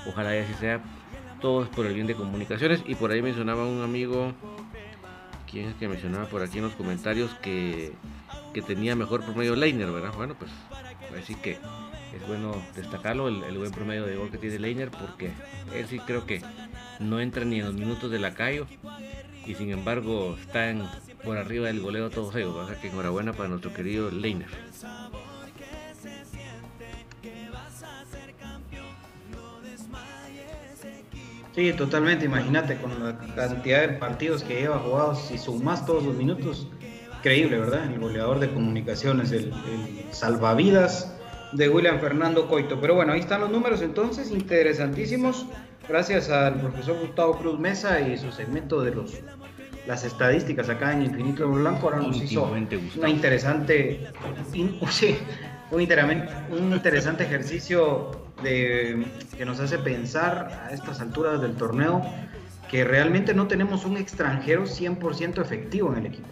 ojalá 0.07 0.35
y 0.35 0.39
así 0.39 0.53
sea. 0.55 0.81
Todo 1.41 1.63
es 1.63 1.69
por 1.69 1.85
el 1.85 1.93
bien 1.93 2.07
de 2.07 2.15
comunicaciones. 2.15 2.83
Y 2.85 2.95
por 2.95 3.11
ahí 3.11 3.21
mencionaba 3.21 3.65
un 3.65 3.81
amigo, 3.81 4.33
¿quién 5.49 5.69
es 5.69 5.75
que 5.75 5.87
mencionaba 5.87 6.25
por 6.25 6.41
aquí 6.41 6.57
en 6.57 6.65
los 6.65 6.73
comentarios 6.73 7.31
que, 7.41 7.93
que 8.53 8.61
tenía 8.61 8.95
mejor 8.95 9.23
promedio 9.23 9.55
Leiner, 9.55 9.91
¿verdad? 9.91 10.13
Bueno, 10.15 10.35
pues 10.37 10.51
así 11.21 11.35
que 11.35 11.51
es 11.51 12.27
bueno 12.27 12.55
destacarlo, 12.75 13.27
el, 13.27 13.43
el 13.43 13.57
buen 13.57 13.71
promedio 13.71 14.05
de 14.05 14.15
gol 14.15 14.29
que 14.31 14.37
tiene 14.37 14.59
Leiner, 14.59 14.89
porque 14.91 15.31
él 15.75 15.85
sí 15.87 15.99
creo 15.99 16.25
que 16.25 16.41
no 16.99 17.19
entra 17.19 17.45
ni 17.45 17.59
en 17.59 17.65
los 17.65 17.75
minutos 17.75 18.11
de 18.11 18.19
Lacayo 18.19 18.65
y 19.45 19.55
sin 19.55 19.71
embargo 19.71 20.35
está 20.41 20.69
en- 20.69 20.83
por 21.23 21.37
arriba 21.37 21.67
del 21.67 21.81
goleo 21.81 22.09
todos 22.09 22.35
ellos. 22.35 22.55
O 22.55 22.65
sea 22.67 22.79
que 22.79 22.87
enhorabuena 22.89 23.33
para 23.33 23.49
nuestro 23.49 23.73
querido 23.73 24.09
Leiner. 24.11 24.47
Sí, 31.59 31.73
totalmente. 31.73 32.23
Imagínate 32.23 32.77
con 32.77 33.03
la 33.03 33.17
cantidad 33.35 33.81
de 33.81 33.89
partidos 33.89 34.43
que 34.43 34.61
lleva 34.61 34.79
jugados, 34.79 35.25
si 35.27 35.37
sumas 35.37 35.85
todos 35.85 36.05
los 36.05 36.15
minutos, 36.15 36.69
increíble, 37.17 37.59
¿verdad? 37.59 37.83
El 37.91 37.99
goleador 37.99 38.39
de 38.39 38.49
comunicaciones, 38.49 39.33
el, 39.33 39.47
el 39.67 40.05
salvavidas 40.11 41.13
de 41.51 41.67
William 41.67 41.99
Fernando 41.99 42.47
Coito. 42.47 42.79
Pero 42.79 42.95
bueno, 42.95 43.11
ahí 43.11 43.19
están 43.19 43.41
los 43.41 43.49
números 43.51 43.81
entonces, 43.81 44.31
interesantísimos. 44.31 45.47
Gracias 45.89 46.29
al 46.29 46.61
profesor 46.61 46.97
Gustavo 47.01 47.37
Cruz 47.37 47.59
Mesa 47.59 47.99
y 47.99 48.17
su 48.17 48.31
segmento 48.31 48.81
de 48.81 48.91
los 48.95 49.15
las 49.85 50.05
estadísticas 50.05 50.69
acá 50.69 50.93
en 50.93 51.01
Infinito 51.01 51.45
Blanco. 51.49 51.87
Ahora 51.89 51.97
nos 51.97 52.21
hizo 52.21 52.49
una 52.95 53.09
interesante, 53.09 54.07
in- 54.53 54.79
sí, 54.89 55.17
un, 55.71 55.81
un 56.57 56.71
interesante 56.73 57.25
ejercicio 57.25 58.11
de, 58.43 59.05
que 59.37 59.45
nos 59.45 59.59
hace 59.59 59.77
pensar 59.77 60.67
a 60.67 60.73
estas 60.73 61.01
alturas 61.01 61.41
del 61.41 61.55
torneo 61.55 62.01
que 62.69 62.83
realmente 62.83 63.33
no 63.33 63.47
tenemos 63.47 63.85
un 63.85 63.97
extranjero 63.97 64.63
100% 64.63 65.41
efectivo 65.41 65.91
en 65.91 65.99
el 65.99 66.05
equipo. 66.07 66.27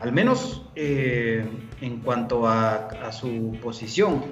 Al 0.00 0.12
menos 0.12 0.66
eh, 0.76 1.48
en 1.80 2.00
cuanto 2.00 2.46
a, 2.46 2.74
a 2.74 3.12
su 3.12 3.56
posición. 3.62 4.24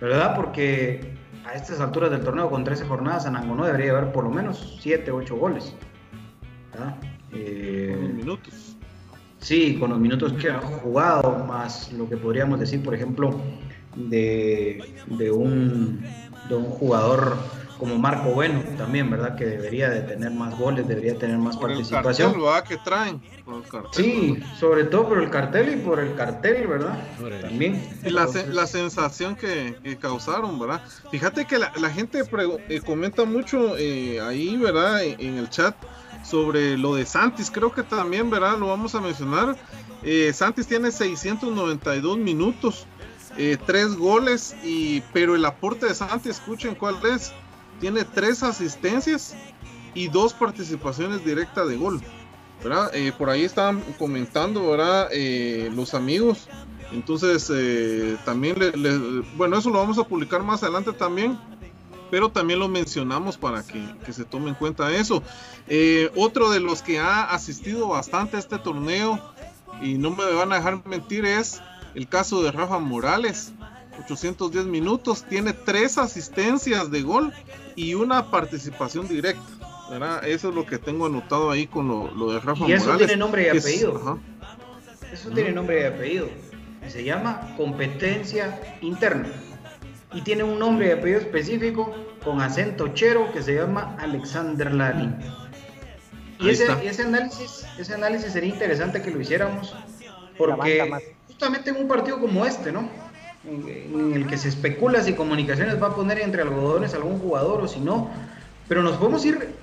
¿Verdad? 0.00 0.36
Porque 0.36 1.18
a 1.44 1.54
estas 1.54 1.80
alturas 1.80 2.10
del 2.10 2.20
torneo, 2.20 2.48
con 2.50 2.62
13 2.62 2.84
jornadas, 2.84 3.26
Anangonó 3.26 3.66
debería 3.66 3.90
haber 3.92 4.12
por 4.12 4.24
lo 4.24 4.30
menos 4.30 4.78
7, 4.80 5.10
8 5.10 5.36
goles. 5.36 5.74
¿verdad? 6.72 6.96
Eh, 7.32 7.90
Con 7.94 8.04
los 8.04 8.14
minutos. 8.14 8.76
Sí, 9.38 9.76
con 9.78 9.90
los 9.90 9.98
minutos 10.00 10.32
que 10.34 10.50
ha 10.50 10.58
jugado, 10.58 11.44
más 11.46 11.92
lo 11.92 12.08
que 12.08 12.16
podríamos 12.16 12.58
decir, 12.58 12.82
por 12.82 12.94
ejemplo, 12.94 13.40
de, 13.96 14.82
de, 15.06 15.30
un, 15.30 16.00
de 16.48 16.54
un 16.54 16.64
jugador 16.66 17.36
como 17.78 17.96
Marco 17.96 18.30
Bueno 18.30 18.60
también, 18.76 19.08
¿verdad? 19.08 19.36
Que 19.36 19.44
debería 19.46 19.88
de 19.88 20.00
tener 20.00 20.32
más 20.32 20.58
goles, 20.58 20.88
debería 20.88 21.16
tener 21.16 21.38
más 21.38 21.56
Por 21.56 21.70
el 21.70 21.76
participación. 21.76 22.32
cartel, 22.32 22.44
¿verdad? 22.44 22.64
que 22.64 22.76
traen. 22.78 23.20
Por 23.44 23.54
el 23.62 23.62
cartel, 23.68 23.92
Sí, 24.04 24.38
sobre 24.58 24.84
todo 24.84 25.08
por 25.08 25.22
el 25.22 25.30
cartel 25.30 25.74
y 25.74 25.76
por 25.76 26.00
el 26.00 26.14
cartel, 26.16 26.66
¿verdad? 26.66 26.98
También. 27.40 27.76
Y 28.04 28.10
la, 28.10 28.22
Entonces, 28.22 28.48
la 28.48 28.66
sensación 28.66 29.36
que, 29.36 29.76
que 29.82 29.96
causaron, 29.96 30.58
¿verdad? 30.58 30.82
Fíjate 31.12 31.44
que 31.44 31.58
la, 31.58 31.72
la 31.80 31.88
gente 31.90 32.20
eh, 32.68 32.80
comenta 32.84 33.24
mucho 33.24 33.76
eh, 33.78 34.20
ahí, 34.20 34.56
¿verdad? 34.56 35.04
En, 35.04 35.20
en 35.20 35.38
el 35.38 35.48
chat, 35.48 35.76
sobre 36.24 36.76
lo 36.76 36.96
de 36.96 37.06
Santis, 37.06 37.48
creo 37.48 37.72
que 37.72 37.84
también, 37.84 38.28
¿verdad? 38.28 38.58
Lo 38.58 38.66
vamos 38.66 38.96
a 38.96 39.00
mencionar. 39.00 39.56
Eh, 40.02 40.32
Santis 40.34 40.66
tiene 40.66 40.90
692 40.90 42.18
minutos, 42.18 42.86
eh, 43.40 43.56
tres 43.64 43.94
goles, 43.94 44.56
y, 44.64 45.00
pero 45.12 45.36
el 45.36 45.44
aporte 45.44 45.86
de 45.86 45.94
Santis, 45.94 46.32
escuchen 46.32 46.74
cuál 46.74 46.98
es, 47.06 47.32
tiene 47.80 48.04
tres 48.04 48.42
asistencias 48.42 49.36
y 49.94 50.08
dos 50.08 50.34
participaciones 50.34 51.24
directas 51.24 51.68
de 51.68 51.76
gol. 51.76 52.02
Eh, 52.92 53.12
por 53.16 53.30
ahí 53.30 53.44
estaban 53.44 53.80
comentando, 53.96 54.68
¿verdad? 54.68 55.08
Eh, 55.12 55.70
los 55.72 55.94
amigos. 55.94 56.48
Entonces, 56.90 57.52
también, 58.24 58.56
bueno, 59.36 59.58
eso 59.58 59.70
lo 59.70 59.78
vamos 59.78 59.98
a 59.98 60.04
publicar 60.04 60.42
más 60.42 60.64
adelante 60.64 60.92
también, 60.92 61.38
pero 62.10 62.30
también 62.30 62.58
lo 62.58 62.66
mencionamos 62.66 63.36
para 63.36 63.62
que 63.62 64.12
se 64.12 64.24
tome 64.24 64.48
en 64.48 64.54
cuenta 64.54 64.90
eso. 64.90 65.22
otro 66.16 66.50
de 66.50 66.58
los 66.58 66.82
que 66.82 66.98
ha 66.98 67.24
asistido 67.24 67.86
bastante 67.88 68.36
a 68.36 68.40
este 68.40 68.58
torneo, 68.58 69.20
y 69.80 69.94
no 69.94 70.10
me 70.10 70.24
van 70.32 70.50
a 70.50 70.56
dejar 70.56 70.84
mentir, 70.86 71.24
es 71.24 71.60
el 71.94 72.08
caso 72.08 72.42
de 72.42 72.52
Rafa 72.52 72.78
Morales. 72.78 73.52
810 73.98 74.66
minutos, 74.66 75.24
tiene 75.24 75.52
tres 75.52 75.98
asistencias 75.98 76.88
de 76.90 77.02
gol 77.02 77.32
y 77.74 77.94
una 77.94 78.30
participación 78.30 79.08
directa. 79.08 79.42
Eso 80.24 80.50
es 80.50 80.54
lo 80.54 80.66
que 80.66 80.78
tengo 80.78 81.06
anotado 81.06 81.50
ahí 81.50 81.66
con 81.66 81.88
lo, 81.88 82.32
de 82.32 82.40
Rafa 82.40 82.68
y 82.68 82.72
eso 82.72 82.96
tiene 82.96 83.16
nombre 83.16 83.46
y 83.46 83.48
apellido. 83.48 84.20
eso 85.12 85.30
tiene 85.30 85.52
nombre 85.52 85.80
y 85.80 85.84
apellido. 85.84 86.28
se 86.86 87.02
llama 87.02 87.54
competencia 87.56 88.78
interna. 88.82 89.28
Y 90.12 90.22
tiene 90.22 90.42
un 90.42 90.58
nombre 90.58 90.88
y 90.88 90.90
apellido 90.92 91.20
específico 91.20 91.94
con 92.24 92.40
acento 92.40 92.88
chero 92.88 93.32
que 93.32 93.42
se 93.42 93.54
llama 93.54 93.96
Alexander 93.98 94.72
Lalin. 94.72 95.16
Y 96.40 96.50
ese, 96.50 96.66
ese, 96.84 97.02
análisis, 97.02 97.66
ese 97.78 97.94
análisis 97.94 98.32
sería 98.32 98.50
interesante 98.50 99.02
que 99.02 99.10
lo 99.10 99.20
hiciéramos 99.20 99.74
porque 100.36 101.16
justamente 101.38 101.70
en 101.70 101.76
un 101.76 101.86
partido 101.86 102.18
como 102.18 102.44
este, 102.44 102.72
¿no? 102.72 102.88
En, 103.44 104.12
el 104.12 104.26
que 104.26 104.36
se 104.36 104.48
especula 104.48 105.04
si 105.04 105.12
comunicaciones 105.12 105.80
va 105.80 105.86
a 105.86 105.94
poner 105.94 106.18
entre 106.18 106.42
algodones 106.42 106.94
algún 106.94 107.20
jugador 107.20 107.60
o 107.60 107.68
si 107.68 107.78
no, 107.78 108.10
pero 108.66 108.82
nos 108.82 108.96
podemos 108.96 109.24
ir 109.24 109.54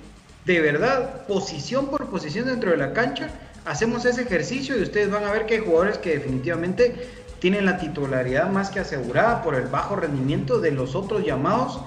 de 0.46 0.60
verdad, 0.60 1.26
posición 1.26 1.88
por 1.88 2.06
posición 2.06 2.46
dentro 2.46 2.70
de 2.70 2.78
la 2.78 2.94
cancha, 2.94 3.28
hacemos 3.66 4.06
ese 4.06 4.22
ejercicio 4.22 4.78
y 4.78 4.82
ustedes 4.84 5.10
van 5.10 5.24
a 5.24 5.32
ver 5.32 5.44
que 5.44 5.56
hay 5.56 5.60
jugadores 5.60 5.98
que 5.98 6.16
definitivamente 6.16 7.10
tienen 7.40 7.66
la 7.66 7.76
titularidad 7.76 8.48
más 8.48 8.70
que 8.70 8.80
asegurada 8.80 9.42
por 9.42 9.54
el 9.54 9.66
bajo 9.66 9.96
rendimiento 9.96 10.60
de 10.60 10.70
los 10.70 10.94
otros 10.94 11.26
llamados 11.26 11.80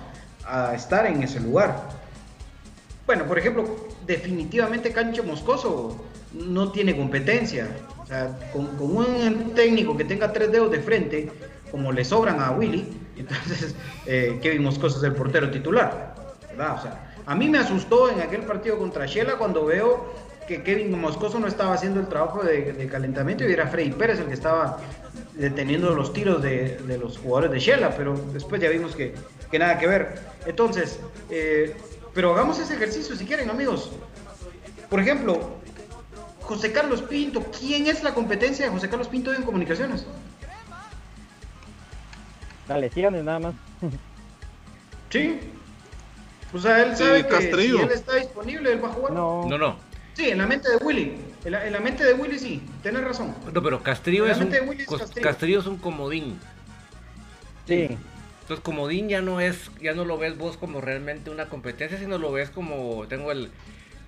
a 0.46 0.76
estar 0.76 1.08
en 1.08 1.24
ese 1.24 1.40
lugar. 1.40 1.90
Bueno, 3.08 3.26
por 3.26 3.40
ejemplo, 3.40 3.88
definitivamente 4.06 4.92
Cancho 4.92 5.24
Moscoso 5.24 6.06
no 6.32 6.72
tiene 6.72 6.96
competencia. 6.96 7.68
Con, 8.52 8.68
un 8.82 9.54
técnico 9.54 9.96
que 9.96 10.04
tenga 10.04 10.34
tres 10.34 10.52
dedos 10.52 10.72
de 10.72 10.80
frente, 10.80 11.32
como 11.72 11.92
le 11.92 12.04
sobran 12.04 12.40
a 12.40 12.52
Willy, 12.52 12.88
entonces 13.18 13.76
eh, 14.06 14.40
Kevin 14.42 14.64
Moscoso 14.64 14.98
es 14.98 15.04
el 15.04 15.14
portero 15.14 15.52
titular. 15.52 16.16
O 16.54 16.82
sea, 16.82 17.14
a 17.26 17.36
mí 17.36 17.48
me 17.48 17.60
asustó 17.60 18.10
en 18.10 18.22
aquel 18.22 18.42
partido 18.42 18.78
contra 18.78 19.06
Shela 19.06 19.38
cuando 19.38 19.66
veo 19.66 20.14
que 20.48 20.64
Kevin 20.64 21.00
Moscoso 21.00 21.40
no 21.40 21.48
estaba 21.48 21.76
haciendo 21.76 22.00
el 22.00 22.08
trabajo 22.08 22.42
de, 22.42 22.88
calentamiento 22.92 23.48
y 23.48 23.54
era 23.54 23.68
Freddy 23.68 23.92
Pérez 23.92 24.20
el 24.20 24.26
que 24.26 24.34
estaba 24.34 24.80
deteniendo 25.36 25.94
los 25.94 26.12
tiros 26.12 26.42
de, 26.42 26.80
los 27.00 27.20
jugadores 27.20 27.52
de 27.52 27.60
Shela, 27.60 27.92
pero 27.96 28.20
después 28.34 28.60
ya 28.60 28.70
vimos 28.70 28.96
que, 28.96 29.14
nada 29.58 29.78
que 29.78 29.86
ver. 29.86 30.20
Entonces, 30.48 31.00
eh, 31.30 31.76
pero 32.16 32.34
hagamos 32.34 32.58
ese 32.58 32.74
ejercicio 32.74 33.16
si 33.16 33.26
quieren, 33.26 33.50
amigos. 33.52 33.92
Por 34.90 35.00
ejemplo, 35.00 35.60
José 36.50 36.72
Carlos 36.72 37.04
Pinto, 37.04 37.46
¿quién 37.60 37.86
es 37.86 38.02
la 38.02 38.16
competencia 38.16 38.66
de 38.66 38.72
José 38.72 38.90
Carlos 38.90 39.08
Pinto 39.08 39.32
en 39.32 39.44
comunicaciones? 39.44 40.04
Las 42.68 42.82
lesiones 42.82 43.24
nada 43.24 43.38
más. 43.38 43.54
Sí, 45.12 45.40
o 46.52 46.58
sea, 46.58 46.82
él 46.82 46.98
sabe 46.98 47.28
que 47.28 47.56
si 47.56 47.78
él 47.78 47.92
está 47.92 48.16
disponible, 48.16 48.72
él 48.72 48.84
va 48.84 48.88
a 48.88 48.92
jugar. 48.94 49.14
No, 49.14 49.46
no. 49.46 49.78
Sí, 50.16 50.30
en 50.30 50.40
la 50.40 50.48
mente 50.48 50.72
de 50.72 50.78
Willy. 50.78 51.18
En 51.46 51.52
la, 51.72 51.80
mente 51.80 52.04
de 52.04 52.14
Willy 52.14 52.40
sí, 52.40 52.64
tienes 52.82 53.04
razón. 53.04 53.36
No, 53.54 53.62
pero 53.62 53.84
Castrillo 53.84 54.26
es 54.26 54.40
un, 54.40 54.52
Castrillo. 55.22 55.60
es 55.60 55.68
un 55.68 55.78
comodín. 55.78 56.40
Sí. 57.68 57.96
Entonces 58.42 58.64
comodín 58.64 59.08
ya 59.08 59.22
no 59.22 59.40
es, 59.40 59.70
ya 59.80 59.94
no 59.94 60.04
lo 60.04 60.18
ves 60.18 60.36
vos 60.36 60.58
como 60.58 60.82
realmente 60.82 61.30
una 61.30 61.48
competencia, 61.48 62.00
sino 62.00 62.18
lo 62.18 62.32
ves 62.32 62.50
como 62.50 63.06
tengo 63.08 63.32
el, 63.32 63.52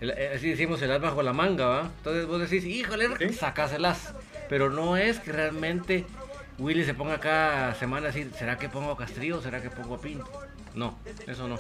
así 0.10 0.50
decimos 0.50 0.82
el 0.82 0.92
as 0.92 1.02
bajo 1.02 1.22
la 1.22 1.34
manga, 1.34 1.66
¿va? 1.68 1.82
Entonces 1.98 2.26
vos 2.26 2.40
decís, 2.42 2.66
híjole, 2.66 3.08
¿Sí? 3.18 3.38
as. 3.44 4.14
Pero 4.50 4.70
no 4.70 4.98
es 4.98 5.20
que 5.20 5.32
realmente 5.32 6.06
Willy 6.58 6.84
se 6.84 6.94
ponga 6.94 7.20
cada 7.20 7.76
semana 7.76 8.08
a 8.08 8.12
decir, 8.12 8.32
¿será 8.38 8.58
que 8.58 8.68
pongo 8.68 8.92
a 8.92 8.98
Castrillo 8.98 9.38
o 9.38 9.42
será 9.42 9.62
que 9.62 9.70
pongo 9.70 9.96
a 9.96 10.02
Pinto? 10.02 10.30
No, 10.76 10.98
eso 11.28 11.48
no. 11.48 11.60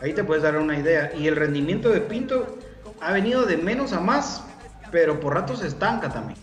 Ahí 0.00 0.12
te 0.12 0.24
puedes 0.24 0.42
dar 0.42 0.56
una 0.56 0.78
idea. 0.78 1.12
Y 1.16 1.26
el 1.28 1.36
rendimiento 1.36 1.90
de 1.90 2.00
Pinto 2.00 2.58
ha 3.00 3.12
venido 3.12 3.44
de 3.46 3.56
menos 3.56 3.92
a 3.92 4.00
más, 4.00 4.44
pero 4.90 5.20
por 5.20 5.34
rato 5.34 5.56
se 5.56 5.66
estanca 5.66 6.08
también. 6.08 6.38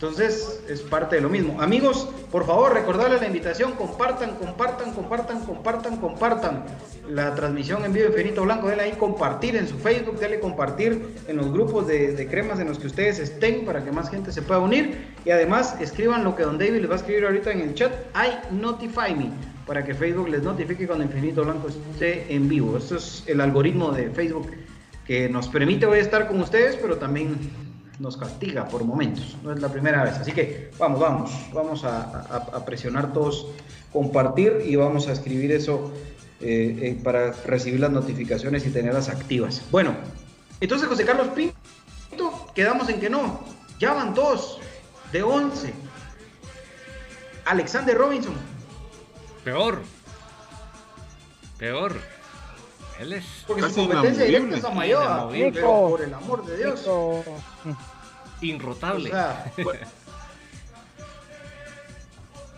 Entonces 0.00 0.62
es 0.66 0.80
parte 0.80 1.16
de 1.16 1.20
lo 1.20 1.28
mismo. 1.28 1.60
Amigos, 1.60 2.08
por 2.30 2.46
favor, 2.46 2.72
recordarles 2.72 3.20
la 3.20 3.26
invitación, 3.26 3.72
compartan, 3.72 4.36
compartan, 4.36 4.94
compartan, 4.94 5.44
compartan, 5.44 5.96
compartan 5.98 6.64
la 7.10 7.34
transmisión 7.34 7.84
en 7.84 7.92
vivo 7.92 8.06
Infinito 8.08 8.42
Blanco. 8.44 8.68
Denle 8.68 8.84
ahí 8.84 8.92
compartir 8.92 9.56
en 9.56 9.68
su 9.68 9.76
Facebook, 9.76 10.18
denle 10.18 10.40
compartir 10.40 11.06
en 11.28 11.36
los 11.36 11.52
grupos 11.52 11.86
de, 11.86 12.12
de, 12.12 12.26
cremas 12.26 12.58
en 12.60 12.68
los 12.68 12.78
que 12.78 12.86
ustedes 12.86 13.18
estén 13.18 13.66
para 13.66 13.84
que 13.84 13.92
más 13.92 14.08
gente 14.08 14.32
se 14.32 14.40
pueda 14.40 14.60
unir. 14.60 15.14
Y 15.26 15.32
además 15.32 15.76
escriban 15.82 16.24
lo 16.24 16.34
que 16.34 16.44
Don 16.44 16.56
David 16.56 16.78
les 16.78 16.88
va 16.88 16.94
a 16.94 16.96
escribir 16.96 17.26
ahorita 17.26 17.52
en 17.52 17.60
el 17.60 17.74
chat. 17.74 17.92
I 18.14 18.54
notify 18.54 19.14
me 19.14 19.30
para 19.66 19.84
que 19.84 19.92
Facebook 19.92 20.30
les 20.30 20.42
notifique 20.42 20.86
cuando 20.86 21.04
Infinito 21.04 21.44
Blanco 21.44 21.68
esté 21.68 22.24
en 22.34 22.48
vivo. 22.48 22.78
Esto 22.78 22.96
es 22.96 23.22
el 23.26 23.38
algoritmo 23.42 23.92
de 23.92 24.08
Facebook 24.08 24.50
que 25.06 25.28
nos 25.28 25.46
permite 25.48 25.84
hoy 25.84 25.98
estar 25.98 26.26
con 26.26 26.40
ustedes, 26.40 26.76
pero 26.76 26.96
también 26.96 27.36
nos 28.00 28.16
castiga 28.16 28.66
por 28.66 28.82
momentos. 28.84 29.36
No 29.42 29.52
es 29.52 29.60
la 29.60 29.68
primera 29.68 30.02
vez. 30.02 30.14
Así 30.14 30.32
que 30.32 30.70
vamos, 30.78 30.98
vamos, 30.98 31.30
vamos 31.52 31.84
a, 31.84 32.64
presionar 32.64 33.12
todos, 33.12 33.46
compartir 33.92 34.64
y 34.66 34.74
vamos 34.76 35.06
a 35.06 35.12
escribir 35.12 35.52
eso 35.52 35.92
eh, 36.40 36.78
eh, 36.80 37.00
para 37.04 37.32
recibir 37.32 37.78
las 37.78 37.90
notificaciones 37.90 38.66
y 38.66 38.70
tenerlas 38.70 39.08
activas. 39.08 39.62
Bueno, 39.70 39.94
entonces 40.60 40.88
José 40.88 41.04
Carlos 41.04 41.28
Pinto, 41.28 42.50
quedamos 42.54 42.88
en 42.88 42.98
que 42.98 43.10
no. 43.10 43.40
Ya 43.78 43.92
van 43.92 44.14
dos 44.14 44.58
de 45.12 45.22
11. 45.22 45.72
Alexander 47.44 47.96
Robinson, 47.96 48.34
Peor. 49.44 49.82
Peor. 51.58 51.96
Él 53.00 53.14
es. 53.14 53.24
Porque 53.46 53.62
su 53.62 53.88
competencia 53.88 54.24
directa 54.24 54.56
es 54.56 54.64
a 54.64 54.70
Mayoa. 54.70 55.28
Pero 55.30 55.88
por 55.88 56.02
el 56.02 56.12
amor 56.12 56.44
de 56.44 56.56
Dios. 56.58 56.86
Inrotable. 58.40 59.12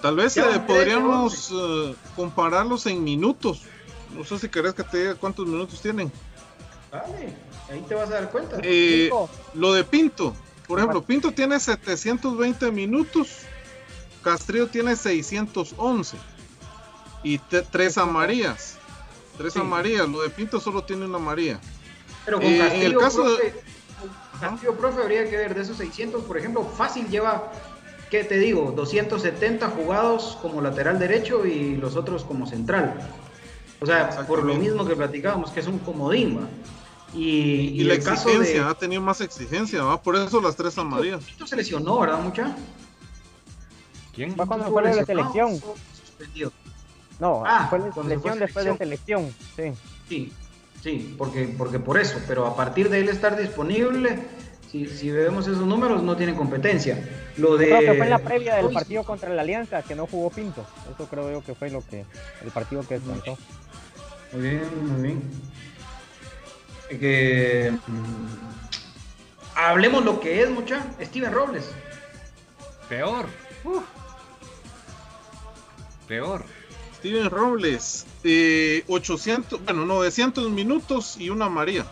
Tal 0.03 0.17
vez 0.17 0.37
eh, 0.37 0.43
podríamos 0.67 1.51
eh, 1.53 1.95
compararlos 2.17 2.87
en 2.87 3.05
minutos. 3.05 3.63
No 4.11 4.25
sé 4.25 4.39
si 4.39 4.49
querés 4.49 4.75
que 4.75 4.83
te 4.83 4.99
diga 4.99 5.15
cuántos 5.15 5.47
minutos 5.47 5.81
tienen. 5.81 6.11
Dale, 6.91 7.35
ahí 7.71 7.81
te 7.89 7.95
vas 7.95 8.11
a 8.11 8.15
dar 8.15 8.31
cuenta. 8.31 8.59
Eh, 8.63 9.11
lo 9.55 9.73
de 9.73 9.85
Pinto, 9.85 10.35
por 10.67 10.81
ejemplo, 10.81 11.03
Pinto 11.03 11.31
tiene 11.31 11.59
720 11.59 12.73
minutos, 12.73 13.29
Castrillo 14.23 14.67
tiene 14.67 14.97
611 14.97 16.17
y 17.23 17.39
tres 17.39 17.97
amarillas. 17.97 18.79
Tres 19.39 19.57
amarillas. 19.57 20.09
Lo 20.09 20.23
de 20.23 20.31
Pinto 20.31 20.61
solo 20.61 20.83
tiene 20.83 21.07
una 21.07 21.19
amarilla. 21.19 21.61
Pero 22.25 22.41
con 22.41 22.59
Castillo, 22.59 22.75
en 22.75 22.93
el 22.93 22.99
caso 22.99 23.25
de... 24.43 24.49
Castillo, 24.49 24.77
profe, 24.77 25.03
habría 25.03 25.29
que 25.29 25.37
ver 25.37 25.55
de 25.55 25.63
esos 25.63 25.77
600, 25.77 26.25
por 26.25 26.39
ejemplo, 26.39 26.65
fácil 26.65 27.09
lleva, 27.09 27.53
¿qué 28.11 28.25
te 28.25 28.39
digo? 28.39 28.73
270 28.73 29.69
jugados 29.69 30.39
como 30.43 30.61
lateral 30.61 30.99
derecho 30.99 31.47
y 31.47 31.77
los 31.77 31.97
otros 31.97 32.25
como 32.25 32.47
central. 32.47 32.95
O 33.81 33.87
sea, 33.87 34.27
por 34.27 34.45
lo 34.45 34.55
mismo 34.55 34.85
que 34.85 34.95
platicábamos, 34.95 35.51
que 35.51 35.61
es 35.61 35.67
un 35.67 35.79
comodín, 35.79 36.39
Y, 37.15 37.81
y, 37.81 37.85
la 37.85 37.95
exigencia, 37.95 38.71
ha 38.71 38.75
tenido 38.75 39.03
más 39.03 39.21
exigencia, 39.21 39.83
¿va? 39.83 40.01
Por 40.01 40.17
eso 40.17 40.41
las 40.41 40.57
tres 40.57 40.79
amarillas. 40.79 41.23
Pinto 41.23 41.47
se 41.47 41.57
lesionó, 41.57 42.01
¿verdad, 42.01 42.21
mucha? 42.21 42.57
¿Quién? 44.15 44.35
Va 44.39 44.47
cuando 44.47 44.71
fue 44.71 44.83
la 44.83 45.05
selección. 45.05 45.61
Suspendido. 45.61 46.53
No, 47.21 47.43
ah, 47.47 47.67
fue 47.69 47.79
lesión 48.09 48.39
después 48.39 48.65
de 48.65 48.77
selección, 48.79 49.35
sí. 49.57 49.73
Sí, 50.09 50.33
sí, 50.83 51.15
porque, 51.17 51.55
porque 51.57 51.79
por 51.79 51.99
eso, 51.99 52.19
pero 52.27 52.47
a 52.47 52.57
partir 52.57 52.89
de 52.91 53.01
él 53.01 53.09
estar 53.09 53.37
disponible, 53.37 54.19
si, 54.71 54.87
si 54.87 55.11
vemos 55.11 55.47
esos 55.47 55.67
números, 55.67 56.03
no 56.03 56.17
tiene 56.17 56.35
competencia. 56.35 56.99
Lo 57.37 57.57
de... 57.57 57.67
Creo 57.67 57.81
que 57.81 57.95
fue 57.95 58.05
en 58.05 58.11
la 58.11 58.19
previa 58.19 58.57
del 58.57 58.71
partido 58.71 59.05
contra 59.05 59.29
la 59.31 59.43
Alianza 59.43 59.83
que 59.83 59.95
no 59.95 60.07
jugó 60.07 60.31
Pinto. 60.31 60.67
Eso 60.93 61.07
creo 61.09 61.31
yo 61.31 61.45
que 61.45 61.55
fue 61.55 61.71
lo 61.71 61.83
que 61.87 62.05
el 62.43 62.51
partido 62.51 62.87
que 62.87 62.95
descontó. 62.95 63.37
Muy 64.33 64.43
bien, 64.43 64.63
muy 64.87 65.03
bien. 65.03 65.23
que 66.99 67.73
hablemos 69.55 70.05
lo 70.05 70.21
que 70.21 70.43
es, 70.43 70.51
mucha. 70.51 70.83
Steven 71.03 71.33
Robles. 71.33 71.71
Peor. 72.89 73.27
Peor. 76.09 76.45
Steven 76.97 77.31
Robles, 77.31 78.07
eh, 78.25 78.85
800, 78.89 79.65
bueno, 79.65 79.85
900 79.85 80.51
minutos 80.51 81.17
y 81.19 81.31
una 81.31 81.49
María. 81.49 81.85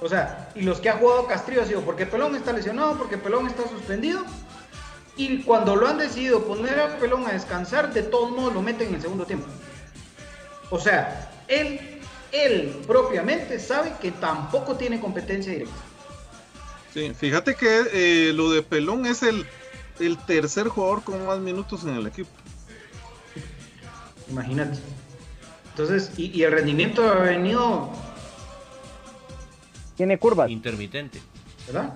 O 0.00 0.08
sea, 0.08 0.50
y 0.54 0.62
los 0.62 0.80
que 0.80 0.88
ha 0.88 0.96
jugado 0.96 1.26
Castrillo 1.26 1.62
ha 1.62 1.66
sido 1.66 1.82
porque 1.82 2.06
Pelón 2.06 2.34
está 2.34 2.52
lesionado, 2.52 2.98
porque 2.98 3.18
Pelón 3.18 3.46
está 3.46 3.68
suspendido. 3.68 4.24
Y 5.16 5.42
cuando 5.42 5.76
lo 5.76 5.86
han 5.86 5.98
decidido 5.98 6.44
poner 6.44 6.80
a 6.80 6.98
Pelón 6.98 7.26
a 7.26 7.32
descansar, 7.32 7.92
de 7.92 8.02
todos 8.02 8.30
modos 8.30 8.54
lo 8.54 8.62
meten 8.62 8.88
en 8.88 8.94
el 8.96 9.02
segundo 9.02 9.24
tiempo. 9.24 9.46
O 10.70 10.80
sea, 10.80 11.30
él, 11.48 12.00
él 12.32 12.82
propiamente 12.86 13.60
sabe 13.60 13.94
que 14.00 14.10
tampoco 14.10 14.76
tiene 14.76 15.00
competencia 15.00 15.52
directa. 15.52 15.74
Sí, 16.92 17.12
fíjate 17.14 17.54
que 17.54 17.82
eh, 17.92 18.32
lo 18.32 18.50
de 18.50 18.62
Pelón 18.62 19.06
es 19.06 19.22
el, 19.22 19.46
el 20.00 20.18
tercer 20.18 20.68
jugador 20.68 21.02
con 21.04 21.24
más 21.26 21.38
minutos 21.38 21.84
en 21.84 21.90
el 21.90 22.06
equipo. 22.06 22.30
Imagínate. 24.28 24.78
Entonces, 25.72 26.12
y, 26.18 26.26
y 26.38 26.42
el 26.44 26.52
rendimiento 26.52 27.02
ha 27.10 27.14
venido 27.20 27.90
Tiene 29.96 30.18
curvas. 30.18 30.50
Intermitente. 30.50 31.20
¿verdad? 31.66 31.94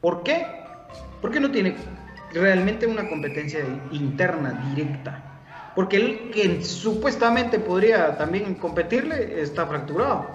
¿Por 0.00 0.22
qué? 0.22 0.46
Porque 1.20 1.40
no 1.40 1.50
tiene 1.50 1.76
realmente 2.32 2.86
una 2.86 3.08
competencia 3.08 3.60
interna 3.92 4.52
directa. 4.74 5.24
Porque 5.74 5.96
él 5.96 6.30
que 6.32 6.62
supuestamente 6.64 7.58
podría 7.58 8.16
también 8.18 8.54
competirle 8.56 9.40
está 9.40 9.66
fracturado, 9.66 10.28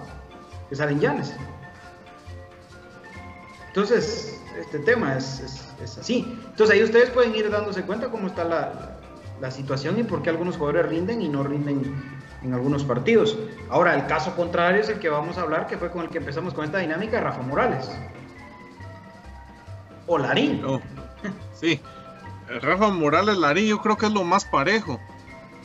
salen 0.72 1.00
Llanes. 1.00 1.36
Entonces, 3.68 4.40
este 4.60 4.80
tema 4.80 5.18
es, 5.18 5.40
es- 5.42 5.74
es 5.84 5.98
así. 5.98 6.38
Entonces 6.50 6.76
ahí 6.76 6.84
ustedes 6.84 7.10
pueden 7.10 7.36
ir 7.36 7.50
dándose 7.50 7.82
cuenta 7.84 8.10
cómo 8.10 8.28
está 8.28 8.44
la, 8.44 8.98
la 9.42 9.52
situación 9.52 10.00
y 10.00 10.04
por 10.04 10.22
qué 10.24 10.30
algunos 10.30 10.56
jugadores 10.58 10.88
rinden 10.90 11.22
y 11.22 11.28
no 11.30 11.44
rinden 11.44 11.94
en 12.44 12.54
algunos 12.54 12.84
partidos. 12.84 13.38
Ahora, 13.70 13.96
el 13.96 14.06
caso 14.08 14.36
contrario 14.36 14.82
es 14.82 14.90
el 14.90 15.00
que 15.00 15.10
vamos 15.10 15.38
a 15.38 15.42
hablar, 15.42 15.68
que 15.68 15.78
fue 15.78 15.92
con 15.92 16.04
el 16.04 16.10
que 16.10 16.18
empezamos 16.18 16.54
con 16.54 16.66
esta 16.66 16.80
dinámica, 16.80 17.20
Rafa 17.20 17.42
Morales. 17.42 17.90
O 20.08 20.18
Larín. 20.18 20.62
No, 20.62 20.82
sí. 21.54 21.80
Rafa 22.62 22.90
Morales 22.90 23.38
Larín 23.38 23.68
yo 23.68 23.82
creo 23.82 23.98
que 23.98 24.08
es 24.08 24.12
lo 24.12 24.24
más 24.24 24.46
parejo. 24.46 25.00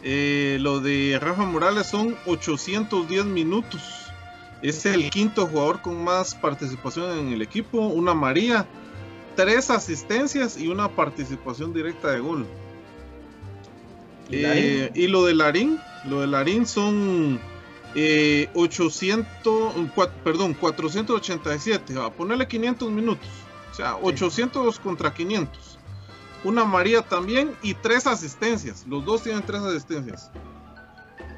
Eh, 0.02 0.58
lo 0.60 0.80
de 0.80 1.18
Rafa 1.20 1.44
Morales 1.44 1.88
son 1.88 2.16
810 2.26 3.24
minutos. 3.24 3.82
Es 4.62 4.86
el 4.86 5.10
quinto 5.10 5.46
jugador 5.46 5.82
con 5.82 6.02
más 6.02 6.34
participación 6.34 7.18
en 7.18 7.32
el 7.32 7.42
equipo. 7.42 7.78
Una 7.78 8.14
María, 8.14 8.66
tres 9.36 9.70
asistencias 9.70 10.56
y 10.56 10.68
una 10.68 10.88
participación 10.88 11.72
directa 11.72 12.10
de 12.10 12.20
gol. 12.20 12.46
¿Y 14.30 14.44
Eh, 14.44 14.90
y 14.94 15.06
lo 15.06 15.24
de 15.24 15.34
Larín, 15.34 15.80
lo 16.04 16.20
de 16.20 16.26
Larín 16.26 16.66
son 16.66 17.40
eh, 17.94 18.48
800, 18.54 19.74
cua- 19.94 20.10
perdón, 20.24 20.54
487. 20.54 21.94
A 22.00 22.10
ponerle 22.10 22.46
500 22.46 22.90
minutos. 22.90 23.26
O 23.70 23.74
sea, 23.74 23.96
800 23.96 24.78
contra 24.80 25.12
500. 25.12 25.78
Una 26.44 26.64
María 26.64 27.02
también 27.02 27.54
y 27.62 27.74
tres 27.74 28.06
asistencias. 28.06 28.84
Los 28.88 29.04
dos 29.04 29.22
tienen 29.22 29.42
tres 29.42 29.60
asistencias. 29.62 30.30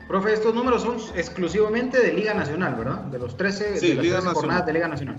Profe, 0.08 0.32
estos 0.32 0.54
números 0.54 0.82
son 0.82 0.96
exclusivamente 1.14 1.98
de 2.00 2.12
Liga 2.12 2.34
Nacional, 2.34 2.74
¿verdad? 2.74 2.96
De 3.04 3.18
los 3.18 3.36
13, 3.36 3.78
Sí, 3.78 3.88
de 3.88 3.94
las 3.94 4.02
Liga 4.04 4.16
13 4.16 4.26
Nacional. 4.26 4.34
jornadas 4.34 4.66
de 4.66 4.72
Liga 4.72 4.88
Nacional. 4.88 5.16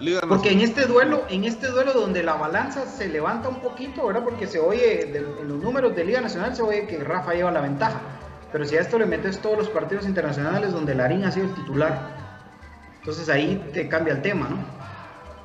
Liga 0.00 0.20
Porque 0.28 0.50
en 0.50 0.60
este 0.62 0.86
duelo, 0.86 1.24
en 1.28 1.44
este 1.44 1.68
duelo 1.68 1.92
donde 1.92 2.22
la 2.22 2.34
balanza 2.34 2.86
se 2.86 3.08
levanta 3.08 3.48
un 3.48 3.60
poquito, 3.60 4.06
¿verdad? 4.06 4.24
Porque 4.24 4.46
se 4.46 4.58
oye, 4.58 5.06
de- 5.12 5.18
en 5.42 5.48
los 5.48 5.62
números 5.62 5.94
de 5.94 6.04
Liga 6.04 6.20
Nacional 6.20 6.56
se 6.56 6.62
oye 6.62 6.86
que 6.86 6.98
Rafa 7.04 7.34
lleva 7.34 7.50
la 7.52 7.60
ventaja. 7.60 8.00
Pero 8.52 8.64
si 8.64 8.76
a 8.76 8.80
esto 8.80 8.98
le 8.98 9.06
metes 9.06 9.40
todos 9.40 9.56
los 9.56 9.68
partidos 9.70 10.06
internacionales 10.06 10.72
donde 10.72 10.94
Larín 10.94 11.24
ha 11.24 11.30
sido 11.30 11.46
el 11.46 11.54
titular, 11.54 12.10
entonces 12.98 13.28
ahí 13.28 13.62
te 13.72 13.88
cambia 13.88 14.14
el 14.14 14.22
tema, 14.22 14.48
¿no? 14.48 14.56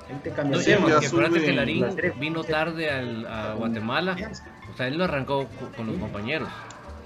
Ahí 0.09 0.19
te 0.23 0.31
cambia 0.31 0.53
No, 0.55 0.59
el 0.59 0.65
tema. 0.65 0.97
acuérdate 0.97 1.41
que 1.41 1.49
en 1.49 1.55
Larín 1.55 1.85
vino 2.17 2.43
tarde 2.43 2.89
al- 2.91 3.25
a 3.27 3.53
Guatemala. 3.53 4.15
O 4.71 4.75
sea, 4.75 4.87
él 4.87 4.97
lo 4.97 5.03
arrancó 5.03 5.47
co- 5.47 5.71
con 5.75 5.87
los 5.87 5.97
compañeros. 5.97 6.49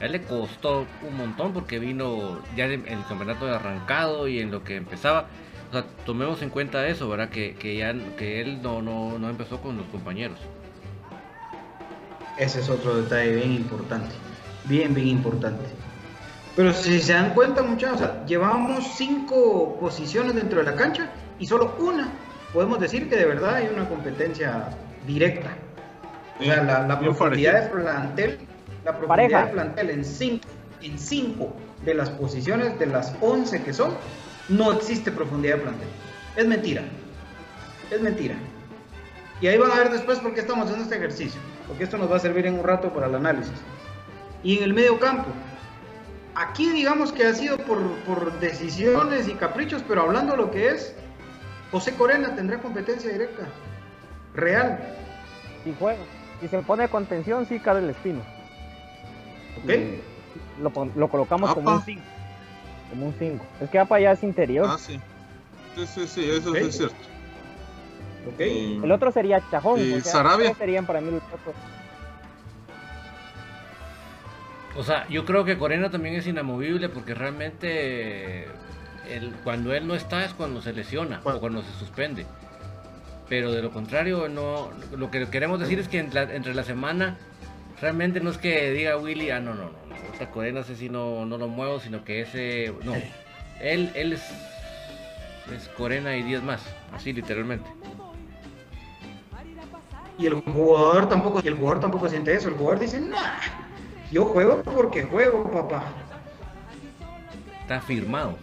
A 0.02 0.06
él 0.06 0.14
le 0.14 0.22
costó 0.24 0.88
un 1.02 1.18
montón 1.18 1.52
porque 1.54 1.78
vino 1.80 2.40
ya 2.56 2.68
de- 2.70 2.76
el 2.76 3.06
campeonato 3.06 3.46
de 3.46 3.56
arrancado 3.56 4.28
y 4.30 4.40
en 4.40 4.50
lo 4.52 4.64
que 4.64 4.78
empezaba. 4.78 5.28
O 5.70 5.74
sea, 5.74 5.84
tomemos 6.06 6.42
en 6.42 6.50
cuenta 6.50 6.88
eso, 6.88 7.10
¿verdad? 7.10 7.30
Que, 7.30 7.54
que 7.56 7.76
ya 7.78 7.94
que 8.18 8.40
él 8.42 8.62
no, 8.62 8.82
no, 8.82 9.20
no 9.20 9.30
empezó 9.30 9.60
con 9.62 9.76
los 9.78 9.86
compañeros. 9.88 10.40
Ese 12.38 12.62
es 12.62 12.70
otro 12.70 12.96
detalle 13.02 13.36
bien 13.36 13.52
importante. 13.52 14.16
Bien, 14.66 14.94
bien 14.94 15.08
importante. 15.10 15.66
Pero 16.60 16.74
si 16.74 17.00
se 17.00 17.14
dan 17.14 17.34
cuenta, 17.34 17.64
muchachos, 17.64 17.96
o 17.96 18.00
sea, 18.00 18.26
llevamos 18.26 18.86
cinco 18.98 19.78
posiciones 19.80 20.36
dentro 20.36 20.60
de 20.60 20.66
la 20.66 20.76
cancha 20.76 21.10
y 21.40 21.48
solo 21.48 21.74
una 21.80 22.10
podemos 22.52 22.82
decir 22.82 23.08
que 23.08 23.16
de 23.16 23.24
verdad 23.24 23.56
hay 23.56 23.70
una 23.74 23.88
competencia 23.88 24.68
directa. 25.08 25.52
O 26.38 26.44
sea, 26.44 26.62
la, 26.64 27.00
profundidad 27.00 27.62
de 27.62 27.70
plantel, 27.70 28.40
la 28.84 28.92
profundidad 28.92 29.08
Pareja. 29.08 29.46
de 29.46 29.52
plantel 29.54 29.90
en 29.90 30.04
cinco, 30.04 30.50
en 30.82 31.00
cinco 31.00 31.54
de 31.86 31.94
las 31.94 32.10
posiciones 32.10 32.78
de 32.78 32.88
las 32.88 33.16
11 33.22 33.64
que 33.64 33.72
son, 33.72 33.94
no 34.50 34.74
existe 34.74 35.14
profundidad 35.14 35.56
de 35.56 35.62
plantel. 35.62 35.88
Es 36.36 36.46
mentira. 36.46 36.82
Es 37.90 38.02
mentira. 38.02 38.36
Y 39.40 39.48
ahí 39.48 39.58
van 39.58 39.72
a 39.72 39.76
ver 39.76 39.92
después 39.92 40.20
por 40.20 40.34
qué 40.34 40.42
estamos 40.42 40.66
haciendo 40.66 40.84
este 40.84 40.98
ejercicio. 40.98 41.40
Porque 41.70 41.86
esto 41.86 41.98
nos 41.98 42.12
va 42.12 42.18
a 42.18 42.20
servir 42.20 42.48
en 42.48 42.56
un 42.56 42.66
rato 42.66 42.94
para 42.94 43.08
el 43.08 43.16
análisis. 43.16 43.56
Y 44.44 44.58
en 44.58 44.66
el 44.66 44.74
medio 44.74 45.00
campo. 45.00 45.30
Aquí 46.40 46.72
digamos 46.72 47.12
que 47.12 47.26
ha 47.26 47.34
sido 47.34 47.58
por, 47.58 47.80
por 48.06 48.40
decisiones 48.40 49.28
y 49.28 49.34
caprichos, 49.34 49.84
pero 49.86 50.04
hablando 50.04 50.32
de 50.32 50.38
lo 50.38 50.52
que 50.52 50.70
es, 50.70 50.96
José 51.70 51.94
Corena 51.96 52.34
tendrá 52.34 52.60
competencia 52.62 53.12
directa. 53.12 53.46
Real. 54.34 54.80
Si 55.66 55.76
juega. 55.78 56.00
Si 56.40 56.48
se 56.48 56.60
pone 56.60 56.84
de 56.84 56.90
contención, 56.90 57.46
sí, 57.46 57.60
Karel 57.60 57.90
Espino. 57.90 58.22
¿Ok? 59.62 59.70
Eh, 59.70 60.02
Lo, 60.62 61.10
colocamos 61.10 61.54
como 61.54 61.72
un 61.72 61.82
5. 61.84 62.02
Como 62.90 63.06
un 63.08 63.14
5. 63.20 63.46
Es 63.60 63.70
que 63.70 63.78
APA 63.80 64.00
ya 64.00 64.12
es 64.14 64.24
interior. 64.24 64.66
Ah, 64.70 64.78
sí. 64.78 64.98
Sí, 65.76 65.86
sí, 65.88 66.08
sí, 66.08 66.30
eso 66.30 66.52
Ok. 66.52 66.58
sí 66.58 66.64
es 66.68 66.78
cierto. 66.78 66.96
¿Ok? 68.34 68.40
Eh, 68.40 68.80
El 68.82 68.92
otro 68.94 69.12
sería 69.12 69.44
Chajón. 69.52 69.78
Eh, 69.82 69.96
o 69.98 70.02
sea, 70.02 70.12
Sarabia. 70.14 70.46
tres 70.48 70.58
serían 70.58 70.86
para 70.86 71.02
mí 71.02 71.12
los 71.12 71.24
otros. 71.24 71.54
O 74.76 74.84
sea, 74.84 75.08
yo 75.10 75.26
creo 75.26 75.44
que 75.46 75.58
Corena 75.58 75.90
también 75.90 76.16
es 76.16 76.28
inamovible 76.28 76.90
porque 76.90 77.14
realmente 77.14 78.46
él- 79.10 79.34
cuando 79.44 79.74
él 79.74 79.88
no 79.88 79.96
está 79.96 80.24
es 80.24 80.34
cuando 80.34 80.62
se 80.62 80.74
lesiona 80.74 81.22
o 81.24 81.40
cuando 81.40 81.62
se 81.64 81.72
suspende. 81.80 82.26
Pero 83.28 83.52
de 83.52 83.62
lo 83.62 83.72
contrario, 83.72 84.28
no. 84.30 84.70
Lo 84.96 85.12
que 85.12 85.28
queremos 85.28 85.60
decir 85.60 85.80
es 85.80 85.88
que 85.88 86.00
en 86.00 86.14
la- 86.14 86.24
entre 86.34 86.54
la 86.54 86.64
semana 86.64 87.18
realmente 87.82 88.20
no 88.20 88.30
es 88.30 88.38
que 88.38 88.72
diga 88.72 88.98
Willy, 88.98 89.30
ah, 89.32 89.40
no, 89.40 89.54
no, 89.54 89.66
no, 89.66 89.72
no, 89.88 89.96
esta 90.14 90.30
Corena 90.32 90.64
sé 90.64 90.76
si 90.76 90.90
no, 90.90 91.26
no 91.26 91.38
lo 91.38 91.48
muevo, 91.48 91.80
sino 91.80 92.04
que 92.04 92.22
ese. 92.22 92.74
No. 92.84 92.94
Él, 93.62 93.92
él 93.96 94.14
es. 94.14 94.24
Es 95.56 95.68
Corena 95.70 96.16
y 96.16 96.22
10 96.24 96.44
más, 96.44 96.62
así 96.94 97.12
literalmente. 97.12 97.68
Y 100.18 100.28
el 100.28 100.36
jugador 100.36 101.08
tampoco, 101.10 101.42
y 101.44 101.48
el 101.48 101.56
jugador 101.56 101.80
tampoco 101.80 102.08
siente 102.10 102.34
eso. 102.36 102.50
El 102.50 102.56
jugador 102.56 102.80
dice, 102.80 103.00
nah, 103.00 103.18
yo 104.12 104.26
juego 104.26 104.62
porque 104.64 105.04
juego, 105.04 105.50
papá. 105.52 105.84
Está 107.62 107.82
firmado. 107.82 108.36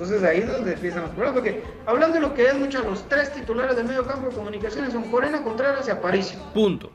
Entonces 0.00 0.22
ahí 0.22 0.38
es 0.38 0.48
donde 0.50 0.72
empiezan 0.72 1.02
los 1.02 1.10
problemas, 1.10 1.34
porque 1.34 1.62
hablando 1.84 2.14
de 2.14 2.20
lo 2.22 2.32
que 2.32 2.46
es 2.46 2.54
mucho, 2.54 2.82
los 2.82 3.06
tres 3.10 3.34
titulares 3.34 3.76
del 3.76 3.84
medio 3.84 4.06
campo 4.06 4.30
de 4.30 4.34
comunicaciones 4.34 4.94
son 4.94 5.10
Corena, 5.10 5.42
Contreras 5.42 5.86
y 5.88 5.90
Aparicio. 5.90 6.38
Punto. 6.54 6.90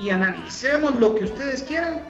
Y 0.00 0.08
analicemos 0.08 0.98
lo 0.98 1.14
que 1.14 1.24
ustedes 1.24 1.62
quieran, 1.62 2.00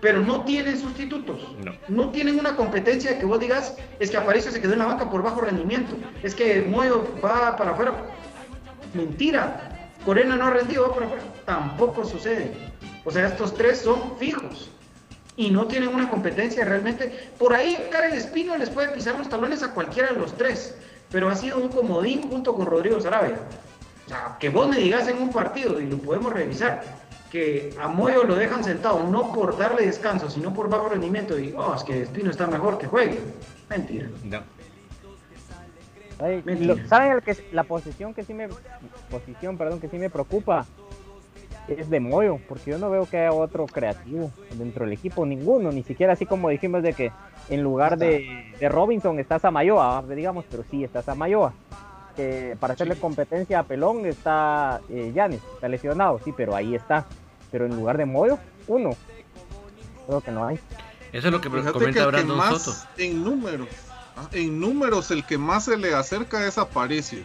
pero 0.00 0.22
no 0.22 0.44
tienen 0.44 0.80
sustitutos. 0.80 1.54
No. 1.88 2.08
tienen 2.08 2.38
una 2.38 2.56
competencia 2.56 3.18
que 3.18 3.26
vos 3.26 3.38
digas, 3.38 3.76
es 4.00 4.10
que 4.10 4.16
Aparicio 4.16 4.50
se 4.50 4.62
quedó 4.62 4.72
en 4.72 4.78
la 4.78 4.86
banca 4.86 5.10
por 5.10 5.22
bajo 5.22 5.42
rendimiento, 5.42 5.94
es 6.22 6.34
que 6.34 6.62
Moyo 6.62 7.06
va 7.22 7.54
para 7.58 7.72
afuera. 7.72 7.92
Mentira. 8.94 9.68
Corena 10.06 10.36
no 10.36 10.46
ha 10.46 10.50
rendido, 10.52 10.88
va 10.88 10.94
para 10.94 11.06
afuera. 11.06 11.22
Tampoco 11.44 12.04
sucede. 12.04 12.52
O 13.04 13.10
sea, 13.10 13.26
estos 13.26 13.54
tres 13.54 13.78
son 13.80 14.16
fijos 14.18 14.70
y 15.36 15.50
no 15.50 15.66
tienen 15.66 15.88
una 15.88 16.08
competencia 16.10 16.64
realmente. 16.64 17.30
Por 17.38 17.54
ahí 17.54 17.76
Karen 17.90 18.14
Espino 18.14 18.56
les 18.56 18.70
puede 18.70 18.88
pisar 18.88 19.18
los 19.18 19.28
talones 19.28 19.62
a 19.62 19.72
cualquiera 19.72 20.12
de 20.12 20.18
los 20.18 20.36
tres, 20.36 20.76
pero 21.10 21.28
ha 21.28 21.34
sido 21.34 21.58
un 21.58 21.68
comodín 21.68 22.28
junto 22.28 22.54
con 22.54 22.66
Rodrigo 22.66 23.00
Sarabia. 23.00 23.38
O 24.06 24.08
sea, 24.08 24.36
que 24.38 24.48
vos 24.48 24.68
me 24.68 24.76
digas 24.76 25.08
en 25.08 25.18
un 25.18 25.30
partido 25.30 25.80
y 25.80 25.86
lo 25.86 25.98
podemos 25.98 26.32
revisar, 26.32 26.82
que 27.30 27.74
a 27.80 27.88
Moyo 27.88 28.24
lo 28.24 28.34
dejan 28.34 28.62
sentado, 28.62 29.02
no 29.04 29.32
por 29.32 29.56
darle 29.56 29.86
descanso, 29.86 30.28
sino 30.28 30.52
por 30.52 30.68
bajo 30.68 30.88
rendimiento, 30.88 31.38
y 31.38 31.54
oh, 31.56 31.74
es 31.74 31.82
que 31.82 32.02
Espino 32.02 32.30
está 32.30 32.46
mejor 32.46 32.78
que 32.78 32.86
juegue. 32.86 33.18
Mentira. 33.70 34.08
¿Saben 36.88 37.12
el 37.12 37.22
que 37.22 37.48
la 37.52 37.64
posición 37.64 38.14
que 38.14 38.22
sí 38.22 38.34
me 38.34 38.48
posición, 39.10 39.56
perdón, 39.56 39.80
que 39.80 39.88
sí 39.88 39.98
me 39.98 40.10
preocupa? 40.10 40.66
Es 41.68 41.88
de 41.88 42.00
Moyo, 42.00 42.38
porque 42.48 42.72
yo 42.72 42.78
no 42.78 42.90
veo 42.90 43.06
que 43.06 43.18
haya 43.18 43.32
otro 43.32 43.66
creativo 43.66 44.30
dentro 44.54 44.84
del 44.84 44.94
equipo, 44.94 45.24
ninguno, 45.24 45.70
ni 45.70 45.82
siquiera 45.82 46.14
así 46.14 46.26
como 46.26 46.48
dijimos 46.48 46.82
de 46.82 46.92
que 46.92 47.12
en 47.48 47.62
lugar 47.62 47.96
de, 47.98 48.54
Robinson 48.68 49.18
está 49.18 49.38
Samayoa, 49.38 50.02
digamos, 50.08 50.44
pero 50.50 50.64
sí 50.70 50.82
está 50.82 51.02
Samayoa. 51.02 51.52
que 52.16 52.56
para 52.58 52.74
hacerle 52.74 52.96
competencia 52.96 53.60
a 53.60 53.62
Pelón 53.62 54.06
está 54.06 54.80
eh, 54.90 55.12
Yanis, 55.14 55.40
está 55.54 55.68
lesionado, 55.68 56.20
sí, 56.24 56.32
pero 56.36 56.54
ahí 56.54 56.74
está 56.74 57.06
pero 57.52 57.66
en 57.66 57.76
lugar 57.76 57.98
de 57.98 58.06
Moyo, 58.06 58.38
uno. 58.66 58.96
Creo 60.06 60.20
que 60.22 60.32
no 60.32 60.46
hay. 60.46 60.58
Eso 61.12 61.28
es 61.28 61.32
lo 61.32 61.40
que 61.40 61.50
me 61.50 61.62
comenta 61.70 62.06
Brandon 62.06 62.58
Soto. 62.58 62.76
En 62.96 63.22
números, 63.22 63.68
ah, 64.16 64.26
en 64.32 64.58
números, 64.58 65.12
el 65.12 65.24
que 65.24 65.38
más 65.38 65.66
se 65.66 65.76
le 65.76 65.94
acerca 65.94 66.44
es 66.46 66.58
Aparicio. 66.58 67.20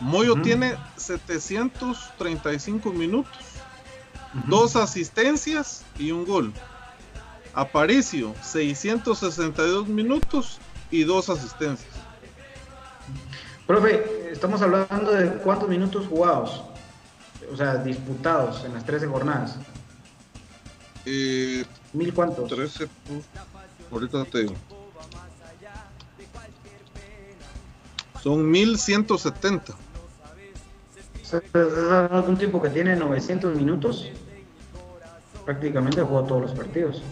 Moyo 0.00 0.40
tiene 0.42 0.76
735 0.96 2.92
minutos, 2.92 3.32
dos 4.46 4.76
asistencias 4.76 5.84
y 5.98 6.10
un 6.10 6.24
gol. 6.24 6.52
Aparicio, 7.54 8.34
662 8.42 9.88
minutos 9.88 10.58
y 10.90 11.04
dos 11.04 11.30
asistencias. 11.30 11.90
Profe, 13.66 14.30
estamos 14.30 14.62
hablando 14.62 15.10
de 15.10 15.28
cuántos 15.38 15.68
minutos 15.68 16.06
jugados 16.06 16.62
o 17.52 17.56
sea, 17.56 17.76
disputados 17.76 18.64
en 18.64 18.74
las 18.74 18.84
13 18.84 19.06
jornadas? 19.06 19.56
Eh, 21.04 21.64
¿Mil 21.92 22.12
cuántos? 22.12 22.48
13, 22.48 22.88
ahorita 23.90 24.24
te 24.24 24.38
digo. 24.40 24.54
Son 28.22 28.50
1170. 28.50 29.74
Es 31.22 32.28
un 32.28 32.36
tipo 32.38 32.60
que 32.60 32.70
tiene 32.70 32.96
900 32.96 33.56
minutos. 33.56 34.10
Prácticamente 35.46 36.02
jugó 36.02 36.24
todos 36.24 36.42
los 36.42 36.52
partidos. 36.52 37.02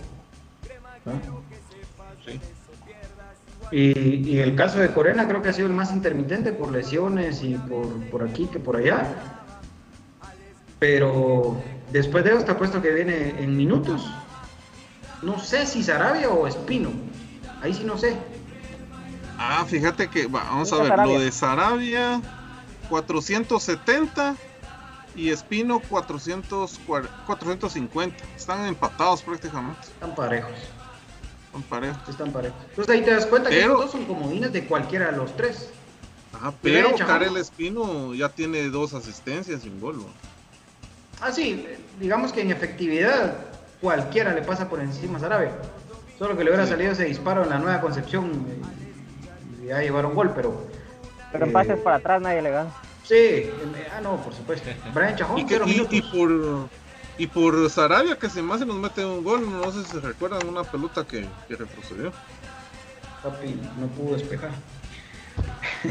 Sí. 2.27 2.41
Y, 3.71 4.31
y, 4.31 4.39
el 4.41 4.55
caso 4.57 4.79
de 4.79 4.93
Corena 4.93 5.27
creo 5.27 5.41
que 5.41 5.49
ha 5.49 5.53
sido 5.53 5.69
el 5.69 5.73
más 5.73 5.93
intermitente 5.93 6.53
por 6.53 6.71
lesiones 6.71 7.43
y 7.43 7.55
por, 7.55 7.87
por 8.11 8.23
aquí 8.23 8.47
que 8.47 8.59
por 8.59 8.77
allá. 8.77 9.07
Pero 10.79 11.57
después 11.93 12.25
de 12.25 12.31
eso 12.31 12.41
está 12.41 12.59
puesto 12.59 12.83
que 12.83 12.91
viene 12.91 13.43
en 13.43 13.57
minutos. 13.57 14.07
No 15.23 15.39
sé 15.39 15.67
si 15.67 15.83
Sarabia 15.83 16.29
o 16.29 16.47
Espino. 16.47 16.91
Ahí 17.63 17.73
sí 17.73 17.85
no 17.85 17.97
sé. 17.97 18.17
Ah, 19.39 19.65
fíjate 19.67 20.09
que, 20.09 20.27
vamos 20.27 20.73
a 20.73 20.83
ver, 20.83 20.99
lo 20.99 21.19
de 21.19 21.33
Sarabia 21.33 22.21
470 22.91 24.37
y 25.17 25.31
Espino 25.31 25.81
400, 25.89 26.81
450. 27.27 28.17
Están 28.37 28.67
empatados 28.67 29.23
prácticamente. 29.23 29.81
Están 29.83 30.15
parejos. 30.15 30.53
Están 31.47 31.63
parejos. 31.63 32.09
Están 32.09 32.33
parejos. 32.33 32.59
Entonces 32.71 32.95
ahí 32.95 33.03
te 33.03 33.11
das 33.13 33.27
cuenta 33.27 33.51
que 33.51 33.61
estos 33.61 33.81
dos 33.81 33.91
son 33.93 34.05
comodines 34.07 34.53
de 34.53 34.67
cualquiera 34.67 35.11
de 35.11 35.17
los 35.17 35.37
tres. 35.37 35.71
Ah, 36.43 36.53
pero 36.61 36.95
Karel 36.97 37.37
Espino 37.37 38.13
ya 38.15 38.29
tiene 38.29 38.69
dos 38.69 38.93
asistencias 38.95 39.63
sin 39.63 39.81
gol. 39.81 40.05
Ah, 41.21 41.31
sí, 41.31 41.67
digamos 42.01 42.33
que 42.33 42.43
en 42.43 42.51
efectividad 42.51 43.37
cualquiera 43.81 44.35
le 44.35 44.43
pasa 44.43 44.69
por 44.69 44.81
encima 44.81 45.19
a 45.19 45.21
Sarabia. 45.21 45.53
Solo 46.19 46.37
que 46.37 46.45
le 46.45 46.51
hubiera 46.51 46.67
salido 46.67 46.93
ese 46.93 47.05
disparo 47.05 47.45
en 47.45 47.51
la 47.51 47.59
nueva 47.59 47.81
concepción 47.81 48.47
y 49.63 49.67
ya 49.67 49.81
llevaron 49.81 50.15
gol, 50.15 50.33
pero. 50.35 50.67
Pero 51.33 51.47
en 51.47 51.53
pases 51.53 51.79
para 51.81 51.97
atrás 51.97 52.21
nadie 52.21 52.43
le 52.43 52.51
gana. 52.51 52.71
Sí, 53.05 53.51
ah, 53.95 54.01
no, 54.01 54.17
por 54.23 54.35
supuesto. 54.35 54.71
Brian 54.93 55.17
Chajón, 55.17 55.39
y, 55.39 55.97
y, 55.97 56.03
por. 56.03 56.69
Y 57.17 57.29
por 57.29 57.71
Sarabia, 57.71 58.19
que 58.19 58.29
se 58.29 58.43
más 58.43 58.59
se 58.59 58.67
nos 58.67 58.77
mete 58.77 59.05
un 59.05 59.23
gol, 59.23 59.49
no 59.49 59.71
sé 59.71 59.85
si 59.85 59.93
se 59.93 60.01
recuerdan 60.01 60.49
una 60.49 60.65
pelota 60.65 61.07
que, 61.07 61.29
que 61.47 61.55
retrocedió. 61.55 62.13
Papi, 63.23 63.61
no 63.79 63.87
pudo 63.89 64.15
despejar. 64.17 64.51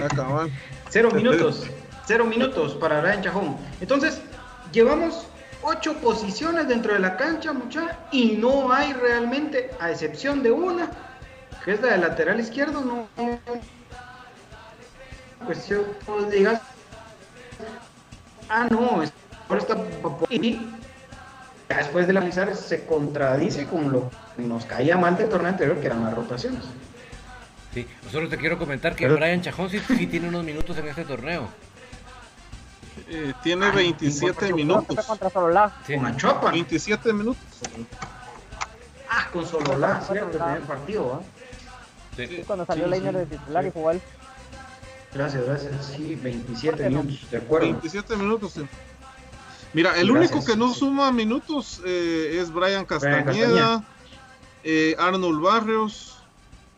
Acaban. 0.04 0.52
cero 0.90 1.12
minutos, 1.14 1.66
cero 2.06 2.26
minutos 2.26 2.74
para 2.74 3.00
Brian 3.00 3.22
Chajón. 3.22 3.56
Entonces, 3.80 4.22
Llevamos 4.74 5.28
ocho 5.62 5.94
posiciones 5.98 6.68
dentro 6.68 6.94
de 6.94 7.00
la 7.00 7.16
cancha, 7.16 7.54
mucha, 7.54 8.00
y 8.12 8.32
no 8.32 8.74
hay 8.74 8.92
realmente, 8.94 9.70
a 9.80 9.92
excepción 9.92 10.42
de 10.42 10.52
una, 10.52 10.90
que 11.64 11.74
es 11.74 11.82
la 11.82 11.90
de 11.90 11.98
lateral 12.00 12.40
izquierdo, 12.40 12.82
no 12.82 13.08
cuestión 15.46 15.84
digas, 16.32 16.60
ah, 18.50 18.68
no, 18.70 19.02
ahora 19.50 19.62
está 19.62 19.78
y 20.30 20.60
después 21.68 22.08
de 22.08 22.12
analizar 22.12 22.56
se 22.56 22.86
contradice 22.86 23.66
con 23.66 23.92
lo 23.92 24.10
que 24.36 24.44
nos 24.44 24.66
caía 24.66 24.98
mal 24.98 25.18
del 25.18 25.30
torneo 25.30 25.50
anterior, 25.50 25.80
que 25.80 25.88
eran 25.88 26.04
las 26.04 26.14
rotaciones. 26.14 26.64
Sí, 27.74 27.88
solo 28.12 28.30
te 28.30 28.38
quiero 28.38 28.60
comentar 28.60 28.96
que 28.96 29.08
Brian 29.08 29.42
Chajón 29.42 29.70
sí 29.70 30.08
tiene 30.08 30.28
unos 30.28 30.44
minutos 30.44 30.78
en 30.78 30.88
este 30.88 31.06
torneo. 31.06 31.50
Eh, 33.10 33.34
tiene 33.42 33.72
27 33.72 34.54
minutos. 34.54 35.06
Contra 35.06 35.30
Sololá. 35.30 35.72
Sí. 35.86 35.96
Con 35.96 36.06
Achopa. 36.06 36.52
27 36.52 37.14
minutos. 37.14 37.44
Ah, 39.10 39.28
con 39.32 39.46
Sololá, 39.46 40.02
cierto, 40.02 40.38
el 40.38 40.44
primer 40.44 40.62
partido, 40.62 41.22
¿eh? 41.22 42.28
Sí. 42.28 42.44
cuando 42.46 42.66
salió 42.66 42.86
sí, 42.86 42.92
Leiner 42.92 43.18
de 43.18 43.26
titular 43.26 43.66
y 43.66 43.72
jugó 43.72 43.92
él. 43.92 44.02
Gracias, 45.14 45.46
gracias. 45.46 45.94
Sí, 45.96 46.18
27 46.22 46.90
minutos, 46.90 47.32
de 47.32 47.38
acuerdo. 47.38 47.68
27 47.68 48.16
minutos, 48.16 48.54
sí. 48.54 48.62
Mira, 49.74 50.00
el 50.00 50.12
único 50.12 50.44
que 50.44 50.56
no 50.56 50.74
suma 50.74 51.12
minutos 51.12 51.82
eh, 51.86 52.40
es 52.40 52.54
Brian 52.54 52.86
Castañeda, 52.86 53.84
eh, 54.64 54.96
Arnold 55.00 55.42
Barrios. 55.42 56.18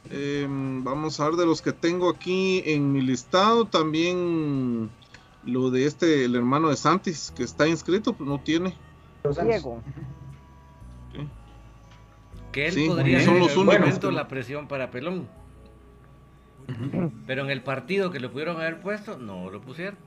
Eh, 0.09 0.45
vamos 0.49 1.19
a 1.19 1.25
ver 1.25 1.35
de 1.35 1.45
los 1.45 1.61
que 1.61 1.73
tengo 1.73 2.09
aquí 2.09 2.61
en 2.65 2.91
mi 2.91 3.01
listado. 3.01 3.65
También 3.65 4.89
lo 5.43 5.71
de 5.71 5.85
este, 5.85 6.25
el 6.25 6.35
hermano 6.35 6.69
de 6.69 6.77
Santis, 6.77 7.33
que 7.35 7.43
está 7.43 7.67
inscrito, 7.67 8.13
pues 8.13 8.29
no 8.29 8.39
tiene. 8.39 8.75
Diego. 9.43 9.81
Que 12.51 12.67
él 12.67 12.87
podría 12.87 13.25
son 13.25 13.39
los 13.39 13.57
únicos 13.57 14.13
la 14.13 14.27
presión 14.27 14.67
para 14.67 14.89
Pelón. 14.89 15.27
Pero 17.27 17.43
en 17.43 17.49
el 17.49 17.61
partido 17.61 18.11
que 18.11 18.19
lo 18.19 18.31
pudieron 18.31 18.57
haber 18.57 18.79
puesto, 18.79 19.17
no 19.17 19.49
lo 19.49 19.61
pusieron. 19.61 19.97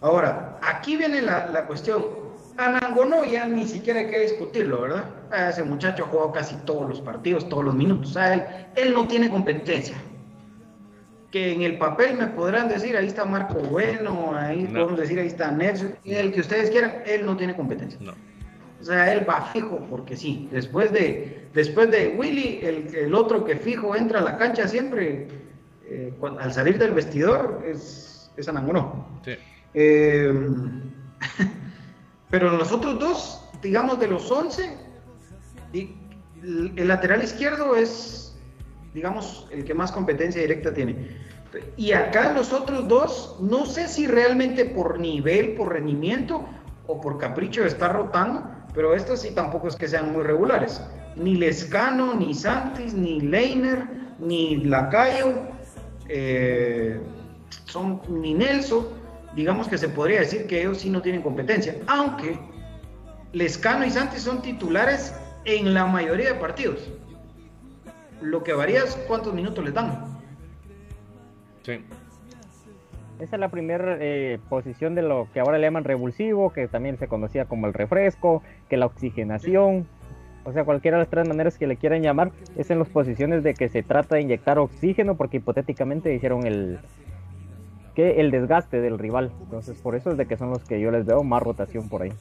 Ahora, 0.00 0.58
aquí 0.62 0.96
viene 0.96 1.22
la, 1.22 1.46
la 1.48 1.66
cuestión. 1.66 2.04
Anangono 2.56 3.24
ya 3.24 3.46
ni 3.46 3.66
siquiera 3.66 4.00
hay 4.00 4.10
que 4.10 4.20
discutirlo, 4.20 4.82
¿verdad? 4.82 5.04
Ese 5.48 5.62
muchacho 5.62 6.04
ha 6.04 6.08
jugado 6.08 6.32
casi 6.32 6.56
todos 6.64 6.88
los 6.88 7.00
partidos, 7.00 7.48
todos 7.48 7.64
los 7.64 7.74
minutos. 7.74 8.10
O 8.10 8.12
sea, 8.14 8.34
él, 8.34 8.42
él 8.74 8.94
no 8.94 9.06
tiene 9.06 9.30
competencia 9.30 9.96
que 11.30 11.52
en 11.52 11.62
el 11.62 11.78
papel 11.78 12.16
me 12.16 12.26
podrán 12.28 12.68
decir, 12.68 12.96
ahí 12.96 13.06
está 13.06 13.24
Marco 13.24 13.54
Bueno, 13.54 14.34
ahí 14.34 14.66
podemos 14.66 14.98
decir, 14.98 15.18
ahí 15.18 15.26
está 15.26 15.50
Nelson, 15.50 15.94
el 16.04 16.32
que 16.32 16.40
ustedes 16.40 16.70
quieran, 16.70 17.02
él 17.06 17.26
no 17.26 17.36
tiene 17.36 17.54
competencia. 17.54 17.98
No. 18.00 18.14
O 18.80 18.84
sea, 18.84 19.12
él 19.12 19.28
va 19.28 19.42
fijo, 19.52 19.86
porque 19.90 20.16
sí, 20.16 20.48
después 20.52 20.92
de, 20.92 21.48
después 21.52 21.90
de 21.90 22.14
Willy, 22.16 22.60
el, 22.62 22.94
el 22.94 23.14
otro 23.14 23.44
que 23.44 23.56
fijo 23.56 23.96
entra 23.96 24.20
a 24.20 24.22
la 24.22 24.38
cancha 24.38 24.68
siempre, 24.68 25.28
eh, 25.86 26.12
al 26.38 26.52
salir 26.52 26.78
del 26.78 26.92
vestidor, 26.92 27.64
es, 27.66 28.30
es 28.36 28.48
Anangonó. 28.48 29.20
Sí. 29.24 29.32
Eh, 29.74 30.32
pero 32.30 32.56
los 32.56 32.72
otros 32.72 32.98
dos, 33.00 33.44
digamos 33.62 33.98
de 33.98 34.06
los 34.06 34.30
11, 34.30 34.76
el 35.72 36.88
lateral 36.88 37.22
izquierdo 37.22 37.74
es 37.74 38.28
digamos, 38.94 39.46
el 39.50 39.64
que 39.64 39.74
más 39.74 39.92
competencia 39.92 40.40
directa 40.40 40.72
tiene. 40.72 41.16
Y 41.76 41.92
acá 41.92 42.32
los 42.32 42.52
otros 42.52 42.88
dos, 42.88 43.36
no 43.40 43.64
sé 43.66 43.88
si 43.88 44.06
realmente 44.06 44.64
por 44.64 44.98
nivel, 44.98 45.54
por 45.54 45.72
rendimiento 45.72 46.44
o 46.86 47.00
por 47.00 47.18
capricho 47.18 47.62
de 47.62 47.68
estar 47.68 47.92
rotando, 47.92 48.42
pero 48.74 48.94
estos 48.94 49.22
sí 49.22 49.30
tampoco 49.30 49.68
es 49.68 49.76
que 49.76 49.88
sean 49.88 50.12
muy 50.12 50.22
regulares. 50.22 50.80
Ni 51.16 51.34
Lescano, 51.34 52.14
ni 52.14 52.34
Santis, 52.34 52.94
ni 52.94 53.20
Leiner, 53.20 53.84
ni 54.18 54.64
Lacayo, 54.64 55.34
eh, 56.08 57.00
son, 57.64 58.00
ni 58.08 58.34
Nelson, 58.34 58.86
digamos 59.34 59.68
que 59.68 59.78
se 59.78 59.88
podría 59.88 60.20
decir 60.20 60.46
que 60.46 60.60
ellos 60.60 60.78
sí 60.78 60.90
no 60.90 61.02
tienen 61.02 61.22
competencia, 61.22 61.76
aunque 61.86 62.38
Lescano 63.32 63.84
y 63.84 63.90
Santis 63.90 64.22
son 64.22 64.42
titulares 64.42 65.14
en 65.44 65.74
la 65.74 65.86
mayoría 65.86 66.32
de 66.32 66.38
partidos. 66.38 66.88
Lo 68.20 68.42
que 68.42 68.52
varía 68.52 68.84
es 68.84 68.96
cuántos 69.06 69.32
minutos 69.34 69.64
le 69.64 69.70
dan. 69.70 70.18
Sí. 71.62 71.84
Esa 73.20 73.36
es 73.36 73.40
la 73.40 73.48
primera 73.48 73.96
eh, 74.00 74.38
posición 74.48 74.94
de 74.94 75.02
lo 75.02 75.28
que 75.32 75.40
ahora 75.40 75.58
le 75.58 75.66
llaman 75.66 75.84
revulsivo, 75.84 76.52
que 76.52 76.68
también 76.68 76.98
se 76.98 77.08
conocía 77.08 77.46
como 77.46 77.66
el 77.66 77.74
refresco, 77.74 78.42
que 78.68 78.76
la 78.76 78.86
oxigenación. 78.86 79.88
O 80.44 80.52
sea, 80.52 80.64
cualquiera 80.64 80.96
de 80.96 81.02
las 81.02 81.10
tres 81.10 81.26
maneras 81.26 81.58
que 81.58 81.66
le 81.66 81.76
quieran 81.76 82.02
llamar, 82.02 82.30
es 82.56 82.70
en 82.70 82.78
las 82.78 82.88
posiciones 82.88 83.42
de 83.42 83.54
que 83.54 83.68
se 83.68 83.82
trata 83.82 84.16
de 84.16 84.22
inyectar 84.22 84.58
oxígeno, 84.58 85.16
porque 85.16 85.38
hipotéticamente 85.38 86.14
hicieron 86.14 86.46
el, 86.46 86.78
que 87.94 88.20
el 88.20 88.30
desgaste 88.30 88.80
del 88.80 88.98
rival. 88.98 89.32
Entonces, 89.42 89.80
por 89.80 89.96
eso 89.96 90.12
es 90.12 90.16
de 90.16 90.26
que 90.26 90.36
son 90.36 90.50
los 90.50 90.62
que 90.62 90.80
yo 90.80 90.92
les 90.92 91.04
veo 91.04 91.24
más 91.24 91.42
rotación 91.42 91.88
por 91.88 92.02
ahí. 92.02 92.12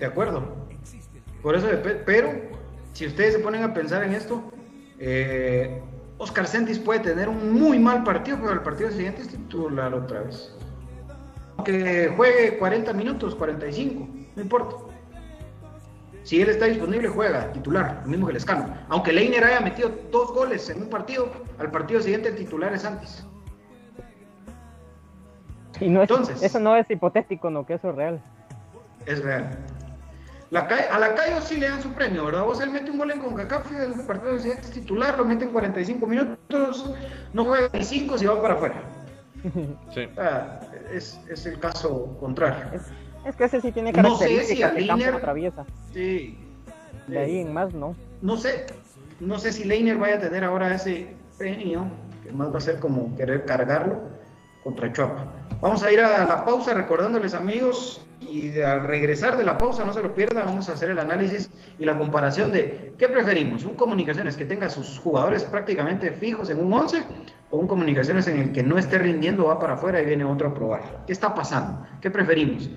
De 0.00 0.06
acuerdo. 0.06 0.42
Por 1.40 1.54
eso, 1.54 1.68
pero 2.04 2.32
si 2.92 3.06
ustedes 3.06 3.34
se 3.34 3.38
ponen 3.38 3.62
a 3.62 3.72
pensar 3.72 4.02
en 4.02 4.12
esto, 4.12 4.42
eh, 4.98 5.80
Oscar 6.20 6.46
Sentis 6.46 6.78
puede 6.78 7.00
tener 7.00 7.30
un 7.30 7.50
muy 7.58 7.78
mal 7.78 8.04
partido, 8.04 8.36
pero 8.38 8.52
el 8.52 8.60
partido 8.60 8.90
siguiente 8.90 9.22
es 9.22 9.28
titular 9.28 9.94
otra 9.94 10.20
vez. 10.20 10.54
Aunque 11.56 12.12
juegue 12.14 12.58
40 12.58 12.92
minutos, 12.92 13.34
45, 13.34 14.06
no 14.36 14.42
importa. 14.42 14.76
Si 16.22 16.42
él 16.42 16.50
está 16.50 16.66
disponible, 16.66 17.08
juega 17.08 17.50
titular, 17.52 18.02
lo 18.02 18.10
mismo 18.10 18.26
que 18.26 18.32
el 18.32 18.36
escano. 18.36 18.66
Aunque 18.90 19.14
Leiner 19.14 19.42
haya 19.42 19.62
metido 19.62 19.90
dos 20.12 20.30
goles 20.34 20.68
en 20.68 20.82
un 20.82 20.90
partido, 20.90 21.32
al 21.58 21.70
partido 21.70 22.02
siguiente 22.02 22.28
el 22.28 22.36
titular 22.36 22.74
es 22.74 22.84
antes. 22.84 23.26
Y 25.80 25.88
no 25.88 26.02
Entonces, 26.02 26.42
eso 26.42 26.60
no 26.60 26.76
es 26.76 26.90
hipotético, 26.90 27.48
no, 27.48 27.64
que 27.64 27.74
eso 27.74 27.88
es 27.88 27.96
real. 27.96 28.22
Es 29.06 29.24
real 29.24 29.56
a 30.58 30.98
la 30.98 31.14
Cayo 31.14 31.40
sí 31.40 31.56
le 31.56 31.68
dan 31.68 31.82
su 31.82 31.92
premio, 31.92 32.24
¿verdad? 32.24 32.44
Vos 32.44 32.60
él 32.60 32.70
mete 32.70 32.90
un 32.90 32.98
gol 32.98 33.12
en 33.12 33.20
CONCACAF, 33.20 33.70
el 33.72 33.92
partido 34.04 34.36
de 34.36 34.50
es 34.50 34.70
titular, 34.70 35.16
lo 35.16 35.24
mete 35.24 35.44
en 35.44 35.52
45 35.52 36.06
minutos, 36.06 36.92
no 37.32 37.44
juega 37.44 37.68
en 37.72 37.84
5 37.84 38.18
si 38.18 38.26
va 38.26 38.40
para 38.40 38.54
afuera. 38.54 38.82
Sí. 39.94 40.06
es, 40.92 41.46
el 41.46 41.58
caso 41.60 42.14
contrario. 42.20 42.78
Es, 43.24 43.36
que 43.36 43.44
ese 43.44 43.60
sí 43.62 43.72
tiene 43.72 43.90
características 43.92 44.30
no 44.30 44.46
sé 44.46 44.54
si 44.54 44.60
que 44.60 44.80
Leiner, 44.92 45.14
atraviesa. 45.14 45.64
Sí. 45.94 46.38
De 47.06 47.18
ahí 47.18 47.38
en 47.38 47.52
más, 47.52 47.72
¿no? 47.72 47.96
No 48.20 48.36
sé, 48.36 48.66
no 49.18 49.38
sé 49.38 49.52
si 49.52 49.64
Leiner 49.64 49.96
vaya 49.96 50.16
a 50.16 50.20
tener 50.20 50.44
ahora 50.44 50.74
ese 50.74 51.14
premio, 51.38 51.86
que 52.22 52.32
más 52.32 52.52
va 52.52 52.58
a 52.58 52.60
ser 52.60 52.78
como 52.80 53.16
querer 53.16 53.46
cargarlo 53.46 54.00
contra 54.62 54.92
Chuapa. 54.92 55.26
Vamos 55.62 55.82
a 55.82 55.90
ir 55.90 56.00
a 56.00 56.26
la 56.26 56.44
pausa 56.44 56.74
recordándoles 56.74 57.32
amigos 57.32 58.04
y 58.20 58.60
al 58.60 58.86
regresar 58.86 59.36
de 59.36 59.44
la 59.44 59.56
pausa, 59.56 59.84
no 59.84 59.92
se 59.92 60.02
lo 60.02 60.14
pierdan, 60.14 60.46
vamos 60.46 60.68
a 60.68 60.72
hacer 60.72 60.90
el 60.90 60.98
análisis 60.98 61.50
y 61.78 61.84
la 61.84 61.96
comparación 61.96 62.52
de 62.52 62.92
qué 62.98 63.08
preferimos, 63.08 63.64
un 63.64 63.74
comunicaciones 63.74 64.36
que 64.36 64.44
tenga 64.44 64.68
sus 64.68 64.98
jugadores 64.98 65.44
prácticamente 65.44 66.10
fijos 66.12 66.50
en 66.50 66.60
un 66.60 66.72
11 66.72 67.02
o 67.50 67.58
un 67.58 67.66
comunicaciones 67.66 68.28
en 68.28 68.38
el 68.38 68.52
que 68.52 68.62
no 68.62 68.78
esté 68.78 68.98
rindiendo, 68.98 69.46
va 69.46 69.58
para 69.58 69.74
afuera 69.74 70.00
y 70.00 70.06
viene 70.06 70.24
otro 70.24 70.48
a 70.48 70.54
probar. 70.54 71.04
¿Qué 71.06 71.12
está 71.12 71.34
pasando? 71.34 71.86
¿Qué 72.00 72.10
preferimos? 72.10 72.68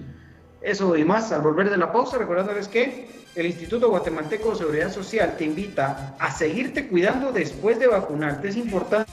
Eso 0.61 0.95
y 0.95 1.03
más 1.03 1.31
al 1.31 1.41
volver 1.41 1.69
de 1.69 1.77
la 1.77 1.91
pausa, 1.91 2.17
recordándoles 2.17 2.69
que 2.69 3.07
el 3.35 3.45
Instituto 3.45 3.89
Guatemalteco 3.89 4.51
de 4.51 4.55
Seguridad 4.55 4.91
Social 4.91 5.35
te 5.37 5.43
invita 5.43 6.15
a 6.19 6.31
seguirte 6.31 6.87
cuidando 6.87 7.31
después 7.31 7.79
de 7.79 7.87
vacunarte. 7.87 8.47
Es 8.47 8.55
importante 8.55 9.11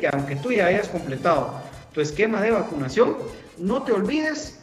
que 0.00 0.08
aunque 0.12 0.36
tú 0.36 0.50
ya 0.50 0.66
hayas 0.66 0.88
completado 0.88 1.52
tu 1.92 2.00
esquema 2.00 2.40
de 2.40 2.50
vacunación, 2.50 3.16
no 3.58 3.82
te 3.82 3.92
olvides 3.92 4.57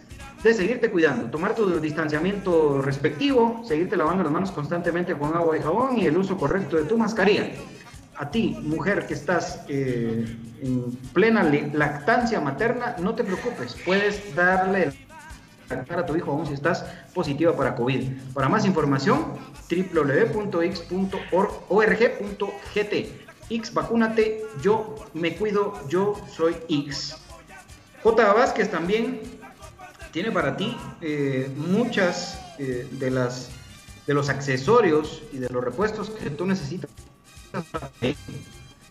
de 0.45 0.53
seguirte 0.53 0.91
cuidando, 0.91 1.31
tomar 1.31 1.55
tu 1.55 1.79
distanciamiento 1.79 2.79
respectivo, 2.79 3.63
seguirte 3.65 3.97
lavando 3.97 4.23
las 4.23 4.31
manos 4.31 4.51
constantemente 4.51 5.15
con 5.15 5.35
agua 5.35 5.57
y 5.57 5.61
jabón 5.61 5.97
y 5.97 6.05
el 6.05 6.15
uso 6.15 6.37
correcto 6.37 6.77
de 6.77 6.83
tu 6.83 6.99
mascarilla. 6.99 7.49
A 8.17 8.29
ti, 8.29 8.55
mujer 8.61 9.07
que 9.07 9.15
estás 9.15 9.65
eh, 9.67 10.23
en 10.61 10.91
plena 11.13 11.43
lactancia 11.43 12.39
materna, 12.41 12.95
no 12.99 13.15
te 13.15 13.23
preocupes, 13.23 13.75
puedes 13.83 14.35
darle 14.35 14.93
a 15.89 16.05
tu 16.05 16.15
hijo 16.15 16.31
aún 16.31 16.45
si 16.45 16.53
estás 16.53 16.85
positiva 17.15 17.57
para 17.57 17.73
COVID. 17.75 18.03
Para 18.35 18.47
más 18.47 18.67
información, 18.67 19.33
www.x.org.gt. 19.67 20.85
X, 23.49 23.73
vacúnate, 23.73 24.43
yo 24.61 24.95
me 25.15 25.35
cuido, 25.35 25.73
yo 25.89 26.13
soy 26.29 26.55
X. 26.69 27.17
J. 28.03 28.33
Vázquez 28.33 28.69
también 28.69 29.34
tiene 30.15 30.31
para 30.31 30.55
ti 30.55 30.73
eh, 31.01 31.51
muchas 31.57 32.39
eh, 32.57 32.87
de 32.89 33.11
las 33.11 33.49
de 34.07 34.13
los 34.13 34.29
accesorios 34.29 35.23
y 35.33 35.39
de 35.39 35.49
los 35.49 35.61
repuestos 35.61 36.09
que 36.09 36.29
tú 36.29 36.45
necesitas 36.45 36.89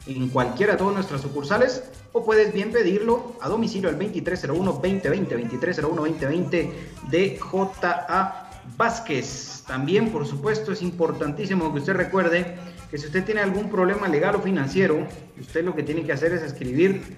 en 0.07 0.29
cualquiera 0.29 0.73
de 0.73 0.79
todas 0.79 0.93
nuestras 0.93 1.23
sucursales 1.23 1.83
o 2.13 2.27
puedes 2.27 2.53
bien 2.53 2.73
pedirlo 2.73 3.39
a 3.41 3.49
domicilio 3.49 3.89
al 3.89 3.99
2301-2020, 3.99 5.03
2301-2020 5.49 6.71
de 7.09 7.39
JA 7.39 8.51
Vázquez. 8.77 9.65
También, 9.67 10.13
por 10.13 10.27
supuesto, 10.27 10.73
es 10.73 10.83
importantísimo 10.83 11.73
que 11.73 11.79
usted 11.81 11.95
recuerde 11.95 12.59
que 12.91 12.99
si 12.99 13.07
usted 13.07 13.25
tiene 13.25 13.41
algún 13.41 13.71
problema 13.71 14.09
legal 14.09 14.35
o 14.35 14.43
financiero, 14.43 15.07
usted 15.41 15.65
lo 15.65 15.75
que 15.75 15.85
tiene 15.85 16.05
que 16.05 16.13
hacer 16.13 16.35
es 16.35 16.43
escribir 16.43 17.17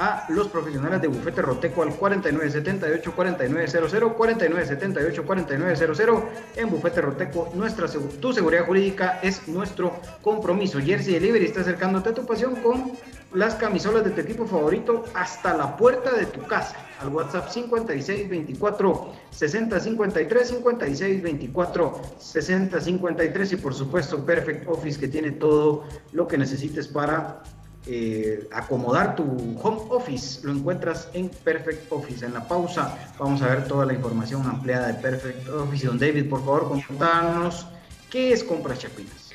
a 0.00 0.24
los 0.30 0.48
profesionales 0.48 1.00
de 1.02 1.08
Bufete 1.08 1.42
Roteco 1.42 1.82
al 1.82 1.90
4978-4900, 1.90 4.16
4978-4900. 4.16 6.24
En 6.56 6.70
Bufete 6.70 7.02
Roteco, 7.02 7.50
nuestra, 7.54 7.86
tu 8.18 8.32
seguridad 8.32 8.64
jurídica 8.64 9.20
es 9.22 9.46
nuestro 9.46 10.00
compromiso. 10.22 10.80
Jersey 10.80 11.12
Delivery 11.14 11.44
está 11.44 11.60
acercándote 11.60 12.08
a 12.08 12.14
tu 12.14 12.24
pasión 12.24 12.56
con 12.56 12.92
las 13.34 13.54
camisolas 13.56 14.02
de 14.04 14.10
tu 14.10 14.22
equipo 14.22 14.46
favorito 14.46 15.04
hasta 15.12 15.54
la 15.54 15.76
puerta 15.76 16.14
de 16.14 16.24
tu 16.26 16.46
casa. 16.46 16.76
Al 17.00 17.08
WhatsApp 17.08 17.50
5624 17.50 19.12
6053 19.30 20.48
5624 20.48 22.02
6053 22.18 23.52
y 23.52 23.56
por 23.56 23.74
supuesto 23.74 24.24
Perfect 24.24 24.66
Office 24.66 24.98
que 24.98 25.08
tiene 25.08 25.32
todo 25.32 25.84
lo 26.12 26.26
que 26.26 26.38
necesites 26.38 26.88
para 26.88 27.42
eh, 27.86 28.48
acomodar 28.52 29.16
tu 29.16 29.24
home 29.62 29.80
office, 29.90 30.40
lo 30.46 30.52
encuentras 30.52 31.08
en 31.14 31.28
Perfect 31.28 31.90
Office. 31.90 32.24
En 32.24 32.34
la 32.34 32.46
pausa 32.46 33.12
vamos 33.18 33.42
a 33.42 33.48
ver 33.48 33.66
toda 33.66 33.86
la 33.86 33.94
información 33.94 34.46
ampliada 34.46 34.88
de 34.88 34.94
Perfect 34.94 35.48
Office. 35.48 35.86
Don 35.86 35.98
David, 35.98 36.28
por 36.28 36.40
favor, 36.40 36.68
contanos 36.68 37.66
qué 38.10 38.32
es 38.32 38.44
Compras 38.44 38.80
Chapinas. 38.80 39.30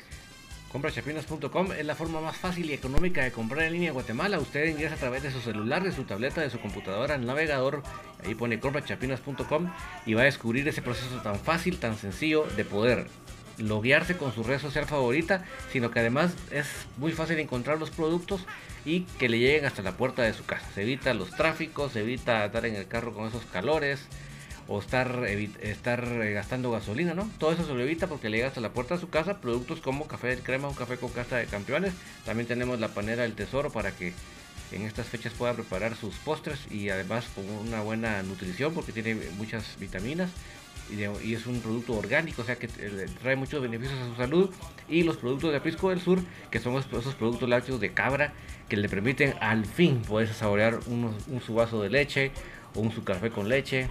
Compraschapinas.com 0.76 1.72
es 1.72 1.86
la 1.86 1.94
forma 1.94 2.20
más 2.20 2.36
fácil 2.36 2.68
y 2.68 2.74
económica 2.74 3.22
de 3.24 3.32
comprar 3.32 3.64
en 3.64 3.72
línea 3.72 3.88
en 3.88 3.94
Guatemala. 3.94 4.38
Usted 4.38 4.66
ingresa 4.66 4.96
a 4.96 4.98
través 4.98 5.22
de 5.22 5.30
su 5.30 5.40
celular, 5.40 5.82
de 5.82 5.90
su 5.90 6.04
tableta, 6.04 6.42
de 6.42 6.50
su 6.50 6.60
computadora, 6.60 7.14
el 7.14 7.24
navegador, 7.24 7.82
ahí 8.22 8.34
pone 8.34 8.60
compraschapinas.com 8.60 9.70
y 10.04 10.12
va 10.12 10.20
a 10.20 10.24
descubrir 10.24 10.68
ese 10.68 10.82
proceso 10.82 11.16
tan 11.22 11.36
fácil, 11.36 11.78
tan 11.78 11.96
sencillo 11.96 12.46
de 12.56 12.66
poder 12.66 13.06
loguearse 13.58 14.16
con 14.16 14.34
su 14.34 14.42
red 14.42 14.60
social 14.60 14.86
favorita, 14.86 15.44
sino 15.72 15.90
que 15.90 16.00
además 16.00 16.32
es 16.50 16.66
muy 16.96 17.12
fácil 17.12 17.38
encontrar 17.38 17.78
los 17.78 17.90
productos 17.90 18.42
y 18.84 19.00
que 19.18 19.28
le 19.28 19.38
lleguen 19.38 19.64
hasta 19.64 19.82
la 19.82 19.96
puerta 19.96 20.22
de 20.22 20.32
su 20.32 20.44
casa. 20.44 20.66
Se 20.74 20.82
evita 20.82 21.14
los 21.14 21.30
tráficos, 21.30 21.92
se 21.92 22.00
evita 22.00 22.44
estar 22.44 22.66
en 22.66 22.76
el 22.76 22.86
carro 22.86 23.12
con 23.12 23.26
esos 23.26 23.44
calores 23.46 24.00
o 24.68 24.80
estar, 24.80 25.24
estar 25.26 26.04
eh, 26.04 26.32
gastando 26.32 26.70
gasolina, 26.70 27.14
¿no? 27.14 27.30
Todo 27.38 27.52
eso 27.52 27.64
se 27.64 27.72
lo 27.72 27.80
evita 27.80 28.06
porque 28.08 28.28
le 28.28 28.38
llega 28.38 28.48
hasta 28.48 28.60
la 28.60 28.72
puerta 28.72 28.94
de 28.94 29.00
su 29.00 29.08
casa 29.08 29.40
productos 29.40 29.80
como 29.80 30.06
café 30.06 30.28
de 30.28 30.38
crema, 30.38 30.68
un 30.68 30.74
café 30.74 30.96
con 30.96 31.10
casta 31.10 31.36
de 31.36 31.46
campeones. 31.46 31.94
También 32.24 32.46
tenemos 32.46 32.80
la 32.80 32.88
panera 32.88 33.22
del 33.22 33.34
tesoro 33.34 33.70
para 33.70 33.92
que 33.92 34.12
en 34.72 34.82
estas 34.82 35.06
fechas 35.06 35.32
pueda 35.32 35.54
preparar 35.54 35.94
sus 35.94 36.16
postres 36.16 36.60
y 36.70 36.88
además 36.88 37.26
con 37.34 37.48
una 37.48 37.82
buena 37.82 38.22
nutrición 38.22 38.74
porque 38.74 38.92
tiene 38.92 39.14
muchas 39.36 39.78
vitaminas 39.78 40.30
y, 40.90 41.32
es 41.34 41.46
un 41.46 41.60
producto 41.60 41.94
orgánico, 41.94 42.42
o 42.42 42.44
sea 42.44 42.56
que 42.56 42.66
eh, 42.78 43.06
trae 43.22 43.36
muchos 43.36 43.60
beneficios 43.60 43.98
a 44.00 44.06
su 44.06 44.14
salud. 44.16 44.50
Y 44.88 45.02
los 45.02 45.16
productos 45.16 45.50
de 45.50 45.58
Aprisco 45.58 45.90
del 45.90 46.00
Sur, 46.00 46.20
que 46.50 46.60
son 46.60 46.76
esos 46.76 47.14
productos 47.14 47.48
lácteos 47.48 47.80
de 47.80 47.92
cabra 47.92 48.32
que 48.68 48.76
le 48.76 48.88
permiten 48.88 49.34
al 49.40 49.64
fin 49.64 50.02
poder 50.02 50.32
saborear 50.32 50.78
un, 50.86 51.14
un 51.28 51.40
su 51.40 51.54
vaso 51.54 51.82
de 51.82 51.90
leche 51.90 52.32
o 52.74 52.80
un 52.80 52.92
su 52.92 53.04
café 53.04 53.30
con 53.30 53.48
leche 53.48 53.88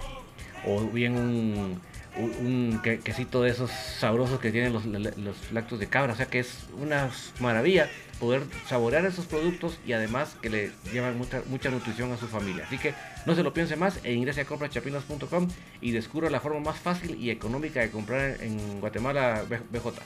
o 0.66 0.84
bien 0.86 1.16
un, 1.16 1.80
un 2.16 2.80
quesito 3.04 3.42
de 3.42 3.50
esos 3.50 3.70
sabrosos 3.70 4.40
que 4.40 4.50
tienen 4.50 4.72
los, 4.72 4.84
los 4.86 5.52
lácteos 5.52 5.80
de 5.80 5.86
cabra. 5.86 6.12
O 6.12 6.16
sea 6.16 6.26
que 6.26 6.40
es 6.40 6.66
una 6.78 7.10
maravilla 7.40 7.88
poder 8.18 8.42
saborear 8.66 9.04
esos 9.04 9.26
productos 9.26 9.78
y 9.86 9.92
además 9.92 10.36
que 10.40 10.50
le 10.50 10.72
llevan 10.92 11.18
mucha, 11.18 11.42
mucha 11.46 11.70
nutrición 11.70 12.12
a 12.12 12.16
su 12.16 12.26
familia. 12.26 12.64
Así 12.66 12.78
que 12.78 12.94
no 13.26 13.34
se 13.34 13.42
lo 13.42 13.52
piense 13.52 13.76
más 13.76 13.98
e 14.04 14.12
ingrese 14.12 14.40
a 14.40 14.44
comprachapinas.com 14.44 15.48
y 15.80 15.90
descubra 15.90 16.30
la 16.30 16.40
forma 16.40 16.60
más 16.60 16.78
fácil 16.78 17.20
y 17.20 17.30
económica 17.30 17.80
de 17.80 17.90
comprar 17.90 18.40
en 18.40 18.80
Guatemala 18.80 19.42
BJ. 19.48 20.00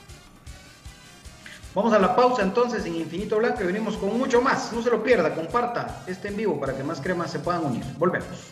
Vamos 1.73 1.93
a 1.93 1.99
la 1.99 2.15
pausa 2.15 2.41
entonces 2.41 2.85
en 2.85 2.95
Infinito 2.95 3.37
Blanco 3.37 3.63
y 3.63 3.67
venimos 3.67 3.95
con 3.95 4.17
mucho 4.17 4.41
más. 4.41 4.73
No 4.73 4.81
se 4.81 4.89
lo 4.89 5.01
pierda, 5.01 5.33
comparta 5.33 6.03
este 6.07 6.27
en 6.27 6.35
vivo 6.35 6.59
para 6.59 6.75
que 6.75 6.83
más 6.83 6.99
cremas 6.99 7.31
se 7.31 7.39
puedan 7.39 7.63
unir. 7.63 7.85
Volvemos. 7.97 8.51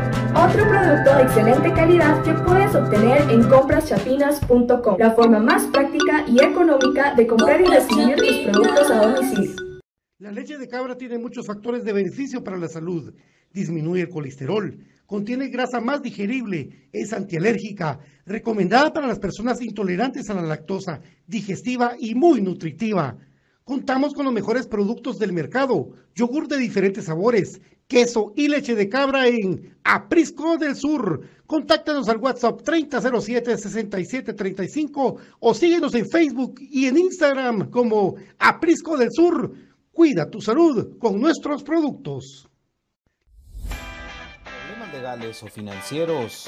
Otro 0.35 0.65
producto 0.69 1.15
de 1.17 1.23
excelente 1.23 1.73
calidad 1.73 2.23
que 2.23 2.33
puedes 2.33 2.73
obtener 2.73 3.29
en 3.29 3.43
compraschapinas.com, 3.49 4.95
la 4.97 5.11
forma 5.11 5.39
más 5.39 5.67
práctica 5.67 6.25
y 6.25 6.41
económica 6.41 7.13
de 7.15 7.27
comprar 7.27 7.59
y 7.59 7.65
recibir 7.65 8.15
tus 8.15 8.37
productos 8.49 8.91
a 8.91 9.07
domicilio. 9.07 9.55
La 10.19 10.31
leche 10.31 10.57
de 10.57 10.69
cabra 10.69 10.95
tiene 10.95 11.17
muchos 11.17 11.45
factores 11.45 11.83
de 11.83 11.91
beneficio 11.91 12.41
para 12.43 12.57
la 12.57 12.69
salud. 12.69 13.13
Disminuye 13.51 14.03
el 14.03 14.09
colesterol, 14.09 14.77
contiene 15.05 15.49
grasa 15.49 15.81
más 15.81 16.01
digerible, 16.01 16.87
es 16.93 17.11
antialérgica, 17.11 17.99
recomendada 18.25 18.93
para 18.93 19.07
las 19.07 19.19
personas 19.19 19.61
intolerantes 19.61 20.29
a 20.29 20.33
la 20.33 20.43
lactosa, 20.43 21.01
digestiva 21.27 21.95
y 21.99 22.15
muy 22.15 22.41
nutritiva. 22.41 23.17
Contamos 23.65 24.13
con 24.13 24.25
los 24.25 24.33
mejores 24.33 24.67
productos 24.67 25.19
del 25.19 25.33
mercado, 25.33 25.91
yogur 26.15 26.47
de 26.47 26.57
diferentes 26.57 27.05
sabores, 27.05 27.61
queso 27.91 28.33
y 28.37 28.47
leche 28.47 28.73
de 28.73 28.87
cabra 28.87 29.27
en 29.27 29.75
Aprisco 29.83 30.57
del 30.57 30.77
Sur. 30.77 31.27
Contáctanos 31.45 32.07
al 32.07 32.19
WhatsApp 32.19 32.61
3007-6735 32.61 35.17
o 35.41 35.53
síguenos 35.53 35.93
en 35.95 36.09
Facebook 36.09 36.55
y 36.61 36.85
en 36.85 36.97
Instagram 36.97 37.69
como 37.69 38.15
Aprisco 38.39 38.95
del 38.95 39.11
Sur. 39.11 39.53
Cuida 39.91 40.29
tu 40.29 40.39
salud 40.39 40.97
con 40.99 41.19
nuestros 41.19 41.63
productos. 41.63 42.47
Problemas 44.69 44.93
legales 44.93 45.43
o 45.43 45.47
financieros. 45.47 46.47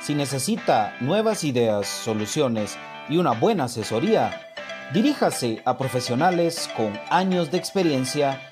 Si 0.00 0.16
necesita 0.16 0.96
nuevas 1.00 1.44
ideas, 1.44 1.86
soluciones 1.86 2.76
y 3.08 3.18
una 3.18 3.38
buena 3.38 3.66
asesoría, 3.66 4.48
diríjase 4.92 5.62
a 5.64 5.78
profesionales 5.78 6.68
con 6.76 6.98
años 7.08 7.52
de 7.52 7.58
experiencia 7.58 8.51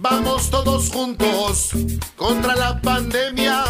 Vamos 0.00 0.48
todos 0.48 0.90
juntos 0.90 1.70
contra 2.14 2.54
la 2.54 2.80
pandemia. 2.80 3.64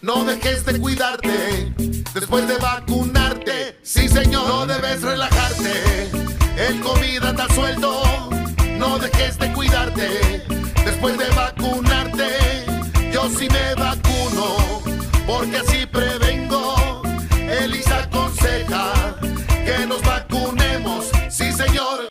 No 0.00 0.24
dejes 0.24 0.64
de 0.64 0.78
cuidarte 0.80 1.74
después 2.14 2.46
de 2.46 2.56
vacunarte. 2.58 3.76
Sí, 3.82 4.08
señor, 4.08 4.46
no 4.46 4.66
debes 4.66 5.02
relajarte. 5.02 6.08
El 6.56 6.78
COVID 6.80 7.24
anda 7.24 7.48
suelto. 7.52 8.00
No 8.78 9.00
dejes 9.00 9.38
de 9.40 9.52
cuidarte 9.52 10.44
después 10.84 11.18
de 11.18 11.28
vacunarte. 11.30 12.28
Yo 13.12 13.28
sí 13.28 13.48
me 13.50 13.74
vacuno 13.74 14.82
porque 15.26 15.56
así 15.56 15.84
prevengo. 15.86 17.02
Elisa 17.60 18.04
aconseja 18.04 19.16
que 19.64 19.84
nos 19.84 20.00
vacunemos. 20.02 21.15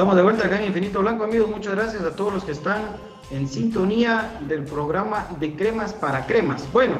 Estamos 0.00 0.16
de 0.16 0.22
vuelta 0.22 0.46
acá 0.46 0.58
en 0.58 0.68
Infinito 0.68 1.00
Blanco, 1.00 1.24
amigos. 1.24 1.50
Muchas 1.50 1.74
gracias 1.74 2.02
a 2.02 2.16
todos 2.16 2.32
los 2.32 2.42
que 2.42 2.52
están 2.52 2.80
en 3.30 3.46
sintonía 3.46 4.40
del 4.48 4.64
programa 4.64 5.28
de 5.38 5.54
Cremas 5.54 5.92
para 5.92 6.24
Cremas. 6.24 6.66
Bueno, 6.72 6.94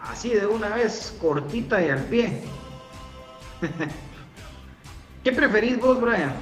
así 0.00 0.30
de 0.30 0.48
una 0.48 0.70
vez, 0.70 1.16
cortita 1.20 1.80
y 1.80 1.90
al 1.90 2.00
pie. 2.06 2.42
¿Qué 5.22 5.30
preferís 5.30 5.78
vos, 5.78 6.00
Brian? 6.00 6.34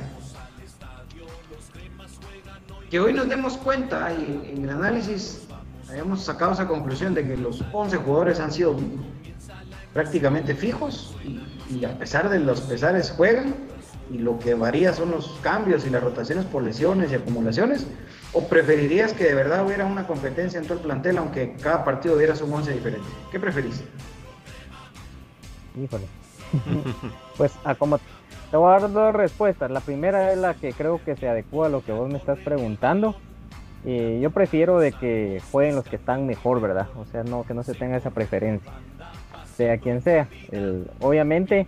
Que 2.90 3.00
hoy 3.00 3.12
nos 3.12 3.28
demos 3.28 3.58
cuenta 3.58 4.10
en 4.10 4.64
el 4.64 4.70
análisis 4.70 5.46
hayamos 5.90 6.24
sacado 6.24 6.52
esa 6.52 6.66
conclusión 6.66 7.12
de 7.12 7.28
que 7.28 7.36
los 7.36 7.62
11 7.70 7.98
jugadores 7.98 8.40
han 8.40 8.50
sido 8.50 8.76
prácticamente 9.92 10.54
fijos 10.54 11.14
y 11.68 11.84
a 11.84 11.98
pesar 11.98 12.30
de 12.30 12.40
los 12.40 12.62
pesares 12.62 13.10
juegan 13.10 13.54
y 14.10 14.18
lo 14.18 14.38
que 14.38 14.54
varía 14.54 14.92
son 14.92 15.10
los 15.10 15.38
cambios 15.42 15.86
y 15.86 15.90
las 15.90 16.02
rotaciones 16.02 16.44
por 16.44 16.62
lesiones 16.62 17.12
y 17.12 17.14
acumulaciones? 17.14 17.86
¿O 18.32 18.48
preferirías 18.48 19.12
que 19.12 19.24
de 19.24 19.34
verdad 19.34 19.64
hubiera 19.64 19.86
una 19.86 20.06
competencia 20.06 20.58
en 20.58 20.66
todo 20.66 20.78
el 20.78 20.84
plantel, 20.84 21.18
aunque 21.18 21.54
cada 21.62 21.84
partido 21.84 22.16
diera 22.16 22.34
un 22.42 22.52
11 22.52 22.72
diferente? 22.72 23.08
¿Qué 23.30 23.40
preferís? 23.40 23.82
Híjole. 25.82 26.04
pues 27.36 27.52
a 27.64 27.74
como 27.74 27.98
te 28.50 28.56
voy 28.56 28.68
a 28.68 28.80
dar 28.80 28.92
dos 28.92 29.14
respuestas. 29.14 29.70
La 29.70 29.80
primera 29.80 30.32
es 30.32 30.38
la 30.38 30.54
que 30.54 30.72
creo 30.72 31.02
que 31.04 31.16
se 31.16 31.28
adecua 31.28 31.66
a 31.66 31.70
lo 31.70 31.84
que 31.84 31.92
vos 31.92 32.10
me 32.10 32.18
estás 32.18 32.38
preguntando. 32.38 33.16
Eh, 33.84 34.18
yo 34.20 34.30
prefiero 34.30 34.78
de 34.80 34.92
que 34.92 35.40
jueguen 35.52 35.76
los 35.76 35.84
que 35.84 35.96
están 35.96 36.26
mejor, 36.26 36.60
¿verdad? 36.60 36.88
O 36.96 37.04
sea, 37.04 37.22
no 37.22 37.44
que 37.44 37.54
no 37.54 37.62
se 37.62 37.74
tenga 37.74 37.96
esa 37.96 38.10
preferencia, 38.10 38.72
sea 39.54 39.78
quien 39.78 40.02
sea. 40.02 40.28
El, 40.50 40.90
obviamente 41.00 41.66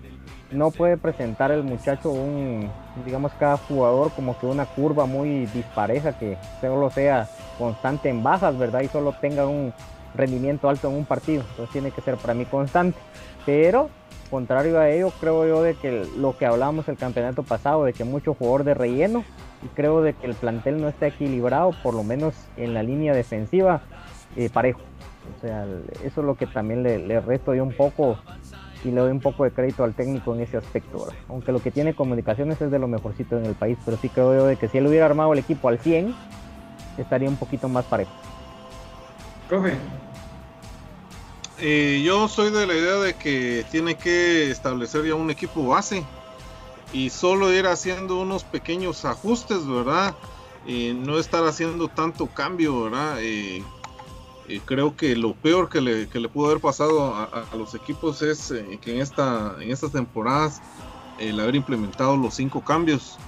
no 0.53 0.71
puede 0.71 0.97
presentar 0.97 1.51
el 1.53 1.63
muchacho 1.63 2.11
un, 2.11 2.71
digamos, 3.05 3.33
cada 3.39 3.57
jugador 3.57 4.11
como 4.13 4.39
que 4.39 4.47
una 4.47 4.67
curva 4.67 5.07
muy 5.07 5.47
dispareja 5.47 6.19
que 6.19 6.37
solo 6.61 6.91
sea 6.91 7.29
constante 7.59 8.09
en 8.09 8.23
bajas, 8.23 8.59
¿verdad? 8.59 8.81
Y 8.81 8.89
solo 8.89 9.15
tenga 9.21 9.47
un 9.47 9.73
rendimiento 10.15 10.69
alto 10.69 10.89
en 10.89 10.97
un 10.97 11.05
partido. 11.05 11.43
Entonces 11.51 11.73
tiene 11.73 11.91
que 11.91 12.01
ser 12.01 12.17
para 12.17 12.35
mí 12.35 12.45
constante. 12.47 12.99
Pero, 13.47 13.91
contrario 14.29 14.79
a 14.79 14.89
ello, 14.89 15.13
creo 15.21 15.47
yo 15.47 15.63
de 15.63 15.75
que 15.75 16.05
lo 16.17 16.37
que 16.37 16.47
hablamos 16.47 16.89
el 16.89 16.97
campeonato 16.97 17.43
pasado, 17.43 17.85
de 17.85 17.93
que 17.93 18.05
mucho 18.05 18.35
jugador 18.35 18.65
de 18.65 18.75
relleno, 18.75 19.25
y 19.63 19.69
creo 19.69 20.03
de 20.03 20.15
que 20.15 20.27
el 20.27 20.35
plantel 20.35 20.81
no 20.81 20.89
está 20.89 21.07
equilibrado, 21.07 21.73
por 21.83 21.95
lo 21.95 22.03
menos 22.03 22.35
en 22.57 22.75
la 22.75 22.83
línea 22.83 23.13
defensiva, 23.13 23.83
eh, 24.37 24.49
parejo. 24.51 24.81
O 25.37 25.41
sea, 25.41 25.65
eso 26.03 26.21
es 26.21 26.27
lo 26.27 26.35
que 26.35 26.47
también 26.47 26.83
le, 26.83 26.99
le 26.99 27.21
resto 27.21 27.55
yo 27.55 27.63
un 27.63 27.73
poco 27.73 28.17
y 28.85 28.91
le 28.91 29.01
doy 29.01 29.11
un 29.11 29.21
poco 29.21 29.45
de 29.45 29.53
crédito 29.53 29.85
al 29.85 29.95
técnico 29.95 30.35
en 30.35 30.41
ese 30.41 30.57
aspecto, 30.57 31.07
aunque 31.29 31.53
lo 31.53 31.61
que 31.61 31.71
tiene 31.71 31.95
comunicaciones 31.95 32.61
es 32.61 32.71
de 32.71 32.79
lo 32.79 32.89
mejorcito 32.89 33.37
en 33.37 33.47
el 33.47 33.55
país, 33.55 33.79
pero 33.85 33.97
sí 33.97 34.09
creo 34.09 34.35
yo 34.35 34.47
de 34.47 34.57
que 34.57 34.69
si 34.69 34.79
él 34.79 34.87
hubiera 34.87 35.07
armado 35.07 35.33
el 35.33 35.39
equipo 35.39 35.69
al 35.69 35.79
100, 35.79 36.15
estaría 36.99 37.29
un 37.29 37.37
poquito 37.37 37.69
más 37.69 37.85
parejo. 37.85 38.13
Profe. 39.49 39.75
Eh, 41.59 42.03
yo 42.05 42.27
soy 42.29 42.51
de 42.51 42.67
la 42.67 42.75
idea 42.75 42.95
de 42.97 43.15
que 43.15 43.67
tiene 43.71 43.95
que 43.97 44.51
establecer 44.51 45.05
ya 45.05 45.15
un 45.15 45.31
equipo 45.31 45.67
base 45.67 46.05
y 46.93 47.11
solo 47.11 47.53
ir 47.53 47.67
haciendo 47.67 48.19
unos 48.19 48.45
pequeños 48.45 49.05
ajustes, 49.05 49.67
¿verdad? 49.67 50.15
Y 50.67 50.95
no 50.95 51.19
estar 51.19 51.45
haciendo 51.45 51.89
tanto 51.89 52.27
cambio, 52.27 52.85
¿verdad? 52.85 53.19
Creo 54.59 54.97
que 54.97 55.15
lo 55.15 55.35
peor 55.35 55.69
que 55.69 55.81
le, 55.81 56.09
que 56.09 56.19
le 56.19 56.29
pudo 56.29 56.47
haber 56.47 56.61
pasado 56.61 57.15
a, 57.15 57.47
los 57.57 57.75
equipos 57.75 58.23
es 58.23 58.51
eh, 58.51 58.79
que 58.81 58.95
en, 58.95 59.01
esta, 59.01 59.55
en 59.61 59.71
estas 59.71 59.93
temporadas 59.93 60.61
el 61.19 61.39
haber 61.39 61.55
implementado 61.55 62.17
los 62.17 62.35
cinco 62.35 62.63
cambios. 62.63 63.19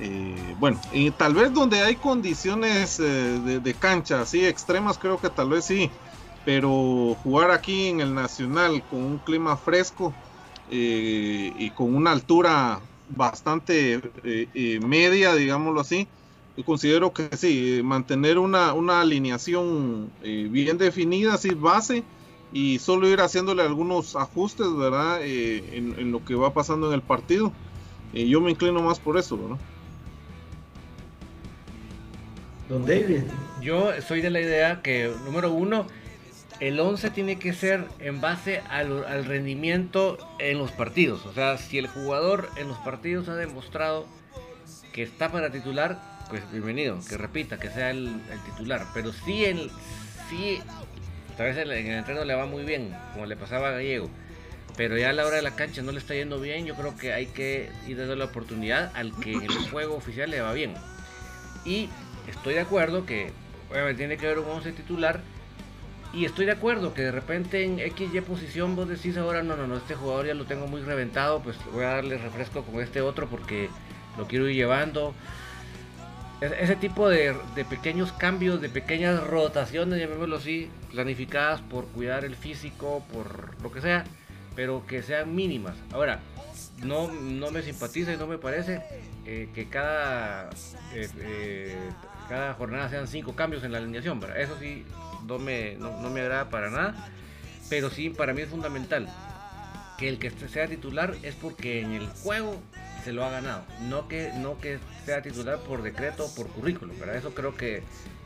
Eh, 0.00 0.54
bueno, 0.58 0.80
y 0.92 1.10
tal 1.10 1.34
vez 1.34 1.52
donde 1.52 1.82
hay 1.82 1.96
condiciones 1.96 2.98
eh, 2.98 3.60
de, 3.62 3.74
cancha 3.74 4.22
así 4.22 4.44
extremas, 4.44 4.96
creo 4.96 5.20
que 5.20 5.28
tal 5.28 5.50
vez 5.50 5.66
sí, 5.66 5.90
pero 6.44 7.16
jugar 7.22 7.50
aquí 7.50 7.88
en 7.88 8.00
el 8.00 8.14
Nacional 8.14 8.82
con 8.88 9.00
un 9.00 9.18
clima 9.18 9.56
fresco 9.56 10.14
y 10.70 11.68
con 11.72 11.94
una 11.94 12.12
altura 12.12 12.80
bastante 13.10 14.00
media, 14.80 15.34
digámoslo 15.34 15.82
así, 15.82 16.08
considero 16.64 17.12
que 17.12 17.34
sí, 17.36 17.80
mantener 17.82 18.38
una, 18.38 18.74
una 18.74 19.00
alineación 19.00 20.10
eh, 20.22 20.48
bien 20.50 20.76
definida, 20.76 21.34
así 21.34 21.54
base, 21.54 22.04
y 22.52 22.78
solo 22.78 23.08
ir 23.08 23.20
haciéndole 23.20 23.62
algunos 23.62 24.14
ajustes, 24.14 24.66
¿verdad? 24.76 25.20
Eh, 25.22 25.64
en, 25.72 26.12
lo 26.12 26.22
que 26.24 26.34
va 26.34 26.52
pasando 26.52 26.88
en 26.88 26.94
el 26.94 27.02
partido. 27.02 27.52
Eh, 28.12 28.28
yo 28.28 28.40
me 28.42 28.50
inclino 28.50 28.82
más 28.82 29.00
por 29.00 29.16
eso, 29.16 29.38
¿verdad? 29.38 29.56
Don 32.68 32.84
David. 32.84 33.22
Yo 33.62 33.90
soy 34.06 34.20
de 34.20 34.30
la 34.30 34.40
idea 34.40 34.82
que, 34.82 35.10
número 35.24 35.50
uno, 35.50 35.86
el 36.60 36.78
11 36.78 37.10
tiene 37.10 37.38
que 37.38 37.54
ser 37.54 37.86
en 37.98 38.20
base 38.20 38.60
al, 38.68 39.04
al 39.06 39.24
rendimiento 39.24 40.18
en 40.38 40.58
los 40.58 40.70
partidos. 40.70 41.24
O 41.24 41.32
sea, 41.32 41.56
si 41.56 41.78
el 41.78 41.86
jugador 41.86 42.50
en 42.56 42.68
los 42.68 42.76
partidos 42.78 43.28
ha 43.30 43.36
demostrado 43.36 44.06
que 44.92 45.02
está 45.02 45.32
para 45.32 45.50
titular, 45.50 46.11
pues 46.32 46.50
bienvenido, 46.50 46.98
que 47.06 47.18
repita, 47.18 47.58
que 47.58 47.68
sea 47.68 47.90
el, 47.90 48.10
titular. 48.46 48.86
Pero 48.94 49.12
si 49.12 49.44
el, 49.44 49.70
si 50.30 50.60
tal 51.36 51.48
vez 51.48 51.58
en 51.58 51.70
el 51.70 51.98
entreno 51.98 52.24
le 52.24 52.34
va 52.34 52.46
muy 52.46 52.64
bien, 52.64 52.96
como 53.12 53.26
le 53.26 53.36
pasaba 53.36 53.68
a 53.68 53.72
Gallego, 53.72 54.08
pero 54.74 54.96
ya 54.96 55.10
a 55.10 55.12
la 55.12 55.26
hora 55.26 55.36
de 55.36 55.42
la 55.42 55.54
cancha 55.54 55.82
no 55.82 55.92
le 55.92 55.98
está 55.98 56.14
yendo 56.14 56.40
bien, 56.40 56.64
yo 56.64 56.74
creo 56.74 56.96
que 56.96 57.12
hay 57.12 57.26
que 57.26 57.68
ir 57.86 57.98
dando 57.98 58.16
la 58.16 58.24
oportunidad 58.24 58.90
al 58.94 59.14
que 59.20 59.32
en 59.32 59.42
el 59.42 59.70
juego 59.70 59.94
oficial 59.94 60.30
le 60.30 60.40
va 60.40 60.54
bien. 60.54 60.72
Y 61.66 61.90
estoy 62.26 62.54
de 62.54 62.60
acuerdo 62.60 63.04
que 63.04 63.30
obviamente 63.70 63.98
tiene 63.98 64.16
que 64.16 64.24
haber 64.24 64.38
un 64.38 64.48
11 64.48 64.72
titular. 64.72 65.20
Y 66.14 66.24
estoy 66.24 66.46
de 66.46 66.52
acuerdo 66.52 66.94
que 66.94 67.02
de 67.02 67.12
repente 67.12 67.62
en 67.62 67.78
XY 67.78 68.22
posición 68.22 68.74
vos 68.74 68.88
decís 68.88 69.18
ahora, 69.18 69.42
no, 69.42 69.54
no, 69.54 69.66
no, 69.66 69.76
este 69.76 69.94
jugador 69.94 70.28
ya 70.28 70.34
lo 70.34 70.46
tengo 70.46 70.66
muy 70.66 70.80
reventado, 70.80 71.42
pues 71.42 71.58
voy 71.74 71.84
a 71.84 71.88
darle 71.88 72.16
refresco 72.16 72.62
con 72.62 72.80
este 72.80 73.02
otro 73.02 73.28
porque 73.28 73.68
lo 74.16 74.26
quiero 74.26 74.48
ir 74.48 74.56
llevando 74.56 75.14
ese 76.42 76.76
tipo 76.76 77.08
de, 77.08 77.34
pequeños 77.68 78.12
cambios, 78.12 78.60
de 78.60 78.68
pequeñas 78.68 79.22
rotaciones, 79.24 80.00
llamémoslo 80.00 80.36
así, 80.36 80.68
planificadas 80.90 81.60
por 81.60 81.86
cuidar 81.86 82.24
el 82.24 82.34
físico, 82.34 83.04
por 83.12 83.62
lo 83.62 83.70
que 83.70 83.80
sea, 83.80 84.04
pero 84.56 84.84
que 84.86 85.02
sean 85.02 85.34
mínimas. 85.34 85.76
Ahora, 85.92 86.20
no, 86.82 87.12
no 87.12 87.50
me 87.52 87.62
simpatiza 87.62 88.12
y 88.12 88.16
no 88.16 88.26
me 88.26 88.38
parece 88.38 88.82
eh, 89.24 89.50
que 89.54 89.68
cada, 89.68 90.50
eh, 90.94 91.08
eh, 91.20 91.76
cada 92.28 92.54
jornada 92.54 92.88
sean 92.88 93.06
cinco 93.06 93.36
cambios 93.36 93.62
en 93.62 93.70
la 93.70 93.78
alineación. 93.78 94.20
Eso 94.36 94.58
sí, 94.58 94.84
no 95.26 95.38
me, 95.38 95.76
no, 95.76 96.00
no 96.00 96.10
me 96.10 96.22
agrada 96.22 96.50
para 96.50 96.70
nada, 96.70 97.08
pero 97.70 97.88
sí, 97.88 98.10
para 98.10 98.32
mí 98.32 98.42
es 98.42 98.48
fundamental 98.48 99.08
que 99.96 100.08
el 100.08 100.18
que 100.18 100.30
sea 100.48 100.66
titular 100.66 101.14
es 101.22 101.36
porque 101.36 101.80
en 101.80 101.92
el 101.92 102.08
juego 102.08 102.60
se 103.04 103.12
lo 103.12 103.24
ha 103.24 103.30
ganado. 103.30 103.64
No 103.88 104.08
que, 104.08 104.32
no 104.36 104.58
que 104.58 104.78
sea 105.04 105.22
titular 105.22 105.58
por 105.58 105.82
decreto 105.82 106.26
o 106.26 106.34
por 106.34 106.48
currículum, 106.48 106.98
¿verdad? 106.98 107.16
Eso 107.16 107.34
creo 107.34 107.56
que 107.56 107.82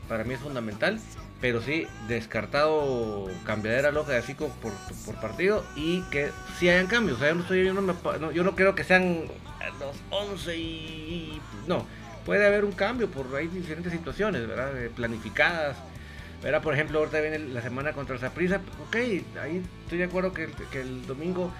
para 0.08 0.24
mí 0.24 0.34
es 0.34 0.40
fundamental. 0.40 1.00
Pero 1.40 1.60
sí, 1.60 1.86
descartado 2.08 3.26
cambiadera 3.44 3.90
loca 3.90 4.12
de 4.12 4.22
Fico 4.22 4.48
por, 4.62 4.72
por 5.04 5.20
partido 5.20 5.64
y 5.76 6.00
que 6.04 6.30
si 6.58 6.70
hayan 6.70 6.86
cambios. 6.86 7.18
O 7.18 7.20
sea, 7.20 7.28
yo, 7.28 7.34
no 7.34 7.42
estoy, 7.42 7.64
yo, 7.64 7.74
no 7.74 8.32
yo 8.32 8.42
no 8.42 8.56
creo 8.56 8.74
que 8.74 8.84
sean 8.84 9.26
los 9.78 9.96
11 10.10 10.56
y, 10.56 11.40
No, 11.66 11.84
puede 12.24 12.46
haber 12.46 12.64
un 12.64 12.72
cambio 12.72 13.08
por 13.10 13.34
ahí 13.36 13.48
diferentes 13.48 13.92
situaciones, 13.92 14.46
¿verdad? 14.48 14.72
Planificadas. 14.94 15.76
¿verdad? 16.42 16.62
Por 16.62 16.74
ejemplo, 16.74 17.00
ahorita 17.00 17.20
viene 17.20 17.38
la 17.38 17.60
semana 17.60 17.92
contra 17.92 18.14
el 18.14 18.20
Zaprisa. 18.20 18.60
Ok, 18.86 18.96
ahí 19.42 19.62
estoy 19.82 19.98
de 19.98 20.04
acuerdo 20.04 20.32
que, 20.32 20.48
que 20.70 20.80
el 20.80 21.06
domingo 21.06 21.50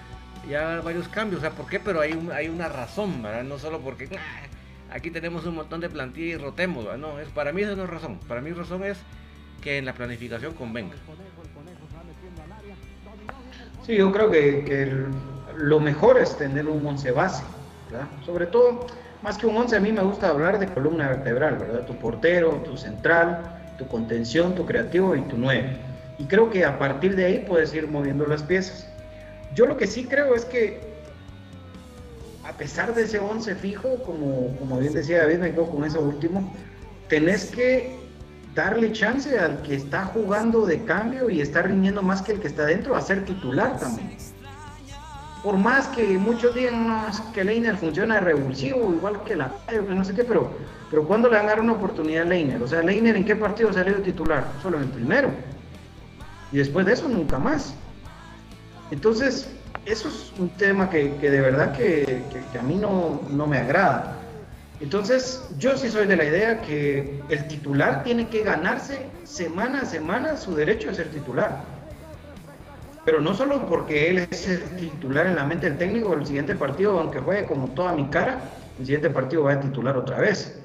ya 0.49 0.81
varios 0.81 1.07
cambios. 1.07 1.39
O 1.39 1.41
sea, 1.41 1.51
¿por 1.51 1.67
qué? 1.67 1.79
Pero 1.79 2.01
hay, 2.01 2.17
hay 2.33 2.49
una 2.49 2.69
razón, 2.69 3.21
¿verdad? 3.21 3.43
No 3.43 3.57
solo 3.59 3.79
porque 3.79 4.09
ah, 4.15 4.95
aquí 4.95 5.11
tenemos 5.11 5.45
un 5.45 5.55
montón 5.55 5.81
de 5.81 5.89
plantilla 5.89 6.35
y 6.35 6.37
rotemos, 6.37 6.85
¿verdad? 6.85 6.99
No, 6.99 7.19
es, 7.19 7.29
para 7.29 7.51
mí 7.51 7.61
eso 7.61 7.75
no 7.75 7.83
es 7.83 7.89
razón. 7.89 8.19
Para 8.27 8.41
mí 8.41 8.51
razón 8.51 8.83
es 8.83 8.97
que 9.61 9.77
en 9.77 9.85
la 9.85 9.93
planificación 9.93 10.53
convenga. 10.53 10.95
Sí, 13.85 13.95
yo 13.95 14.11
creo 14.11 14.29
que, 14.29 15.05
lo 15.55 15.79
mejor 15.79 16.19
es 16.19 16.37
tener 16.37 16.67
un 16.67 16.85
11 16.85 17.11
base, 17.11 17.43
¿verdad? 17.89 18.07
Sobre 18.25 18.45
todo, 18.45 18.85
más 19.23 19.37
que 19.37 19.47
un 19.47 19.57
11, 19.57 19.77
a 19.77 19.79
mí 19.79 19.91
me 19.91 20.01
gusta 20.01 20.29
hablar 20.29 20.59
de 20.59 20.67
columna 20.67 21.07
vertebral, 21.07 21.57
¿verdad? 21.57 21.85
Tu 21.85 21.95
portero, 21.95 22.51
tu 22.65 22.77
central, 22.77 23.41
tu 23.77 23.87
contención, 23.87 24.55
tu 24.55 24.65
creativo 24.65 25.15
y 25.15 25.21
tu 25.21 25.37
9. 25.37 25.77
Y 26.19 26.25
creo 26.25 26.49
que 26.49 26.65
a 26.65 26.77
partir 26.77 27.15
de 27.15 27.25
ahí 27.25 27.45
puedes 27.47 27.73
ir 27.73 27.87
moviendo 27.87 28.25
las 28.25 28.43
piezas. 28.43 28.89
Yo 29.57 29.65
lo 29.65 29.75
que 29.75 29.87
sí 29.87 30.03
creo 30.03 30.35
es 30.35 30.45
que, 30.45 30.79
a 32.43 32.53
pesar 32.53 32.93
de 32.93 33.01
ese 33.01 33.17
11 33.17 33.55
fijo, 33.55 34.03
como, 34.03 34.55
como 34.59 34.77
bien 34.77 34.93
decía 34.93 35.23
David, 35.23 35.39
me 35.39 35.51
quedo 35.51 35.65
con 35.71 35.83
eso 35.83 35.99
último, 35.99 36.53
tenés 37.09 37.45
que 37.45 37.97
darle 38.53 38.91
chance 38.91 39.39
al 39.39 39.63
que 39.63 39.73
está 39.73 40.05
jugando 40.05 40.67
de 40.67 40.83
cambio 40.83 41.27
y 41.31 41.41
está 41.41 41.63
rindiendo 41.63 42.03
más 42.03 42.21
que 42.21 42.33
el 42.33 42.39
que 42.39 42.45
está 42.45 42.67
dentro 42.67 42.95
a 42.95 43.01
ser 43.01 43.25
titular 43.25 43.79
también. 43.79 44.15
Por 45.41 45.57
más 45.57 45.87
que 45.87 46.05
muchos 46.19 46.53
digan 46.53 47.07
que 47.33 47.43
Leiner 47.43 47.77
funciona 47.77 48.19
revulsivo, 48.19 48.93
igual 48.93 49.23
que 49.23 49.35
la 49.35 49.51
no 49.89 50.05
sé 50.05 50.13
qué, 50.13 50.23
pero, 50.23 50.51
pero 50.91 51.07
¿cuándo 51.07 51.29
le 51.29 51.37
van 51.37 51.47
a 51.47 51.49
dar 51.49 51.61
una 51.61 51.73
oportunidad 51.73 52.27
a 52.27 52.29
Leiner? 52.29 52.61
O 52.61 52.67
sea, 52.67 52.83
Leiner 52.83 53.15
en 53.15 53.25
qué 53.25 53.35
partido 53.35 53.73
salió 53.73 53.95
titular? 54.03 54.45
Solo 54.61 54.77
en 54.77 54.83
el 54.83 54.89
primero. 54.89 55.31
Y 56.51 56.57
después 56.57 56.85
de 56.85 56.93
eso 56.93 57.09
nunca 57.09 57.39
más. 57.39 57.73
Entonces, 58.91 59.49
eso 59.85 60.07
es 60.07 60.33
un 60.39 60.49
tema 60.49 60.89
que, 60.89 61.09
de 61.09 61.41
verdad 61.41 61.75
que, 61.75 62.21
a 62.57 62.61
mí 62.63 62.75
no, 62.75 63.21
me 63.47 63.57
agrada. 63.57 64.15
Entonces, 64.79 65.43
yo 65.57 65.75
sí 65.77 65.89
soy 65.89 66.07
de 66.07 66.15
la 66.15 66.25
idea 66.25 66.61
que 66.61 67.21
el 67.29 67.47
titular 67.47 68.03
tiene 68.03 68.27
que 68.27 68.43
ganarse 68.43 69.07
semana 69.23 69.81
a 69.81 69.85
semana 69.85 70.37
su 70.37 70.55
derecho 70.55 70.89
a 70.89 70.93
ser 70.93 71.09
titular. 71.09 71.63
Pero 73.05 73.21
no 73.21 73.33
solo 73.33 73.65
porque 73.67 74.09
él 74.09 74.27
es 74.29 74.47
el 74.47 74.61
titular 74.75 75.25
en 75.25 75.35
la 75.35 75.45
mente 75.45 75.69
del 75.69 75.77
técnico, 75.77 76.13
el 76.13 76.25
siguiente 76.25 76.55
partido, 76.55 76.99
aunque 76.99 77.19
juegue 77.19 77.45
como 77.45 77.69
toda 77.69 77.93
mi 77.93 78.07
cara, 78.09 78.41
el 78.77 78.85
siguiente 78.85 79.09
partido 79.09 79.43
va 79.43 79.53
a 79.53 79.59
titular 79.59 79.97
otra 79.97 80.19
vez. 80.19 80.59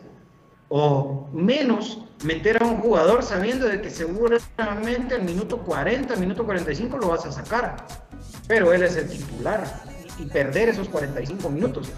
O 0.74 1.28
menos 1.32 1.98
meter 2.24 2.62
a 2.62 2.66
un 2.66 2.78
jugador 2.78 3.22
sabiendo 3.22 3.68
de 3.68 3.82
que 3.82 3.90
seguramente 3.90 5.14
al 5.14 5.22
minuto 5.22 5.58
40, 5.58 6.14
al 6.14 6.20
minuto 6.20 6.44
45 6.44 6.96
lo 6.96 7.08
vas 7.08 7.26
a 7.26 7.32
sacar 7.32 7.84
pero 8.46 8.72
él 8.72 8.82
es 8.82 8.96
el 8.96 9.08
titular 9.08 9.64
y 10.18 10.26
perder 10.26 10.68
esos 10.68 10.88
45 10.88 11.48
minutos. 11.50 11.88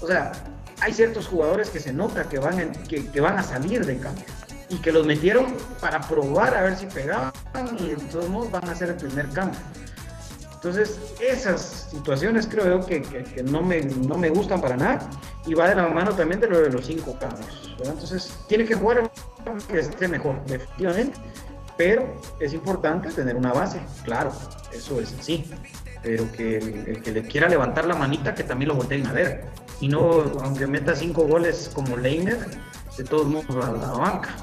O 0.00 0.06
sea, 0.06 0.32
hay 0.80 0.92
ciertos 0.92 1.26
jugadores 1.26 1.70
que 1.70 1.80
se 1.80 1.92
nota 1.92 2.28
que 2.28 2.38
van, 2.38 2.72
que, 2.88 3.20
van 3.20 3.38
a 3.38 3.42
salir 3.42 3.84
de 3.84 3.98
cambio 3.98 4.24
y 4.68 4.76
que 4.76 4.92
los 4.92 5.06
metieron 5.06 5.46
para 5.80 6.00
probar 6.00 6.54
a 6.54 6.62
ver 6.62 6.76
si 6.76 6.86
pegaban 6.86 7.32
y 7.78 7.88
de 7.88 7.96
todos 7.96 8.28
modos 8.28 8.50
van 8.50 8.68
a 8.68 8.72
hacer 8.72 8.90
el 8.90 8.96
primer 8.96 9.28
cambio. 9.30 9.58
Entonces, 10.64 10.98
esas 11.20 11.88
situaciones 11.90 12.46
creo 12.46 12.78
yo 12.78 12.86
que, 12.86 13.02
que, 13.02 13.42
no, 13.42 13.62
me, 13.62 13.82
no 13.82 14.16
me 14.16 14.30
gustan 14.30 14.60
para 14.60 14.76
nada 14.76 15.10
y 15.46 15.52
va 15.52 15.68
de 15.68 15.74
la 15.74 15.88
mano 15.88 16.12
también 16.12 16.40
de 16.40 16.48
lo 16.48 16.58
de 16.60 16.70
los 16.70 16.86
cinco 16.86 17.18
cambios. 17.18 17.74
Entonces, 17.84 18.32
tiene 18.48 18.64
que 18.64 18.74
jugar 18.74 19.10
que 19.68 19.78
esté 19.78 20.08
mejor, 20.08 20.42
definitivamente, 20.46 21.18
pero 21.76 22.06
es 22.40 22.54
importante 22.54 23.10
tener 23.10 23.36
una 23.36 23.52
base, 23.52 23.78
claro, 24.04 24.32
eso 24.72 25.00
es 25.00 25.14
así 25.18 25.50
pero 26.04 26.30
que 26.30 26.58
el, 26.58 27.02
que 27.02 27.10
le 27.10 27.22
quiera 27.22 27.48
levantar 27.48 27.86
la 27.86 27.94
manita, 27.94 28.34
que 28.34 28.44
también 28.44 28.68
lo 28.68 28.74
volteen 28.74 29.06
a 29.06 29.12
ver. 29.12 29.46
Y 29.80 29.88
no, 29.88 30.22
aunque 30.42 30.66
meta 30.66 30.94
cinco 30.94 31.26
goles 31.26 31.70
como 31.74 31.96
Leiner, 31.96 32.38
de 32.96 33.04
todos 33.04 33.26
modos 33.26 33.64
a 33.64 33.72
la 33.72 33.90
banca. 33.92 34.36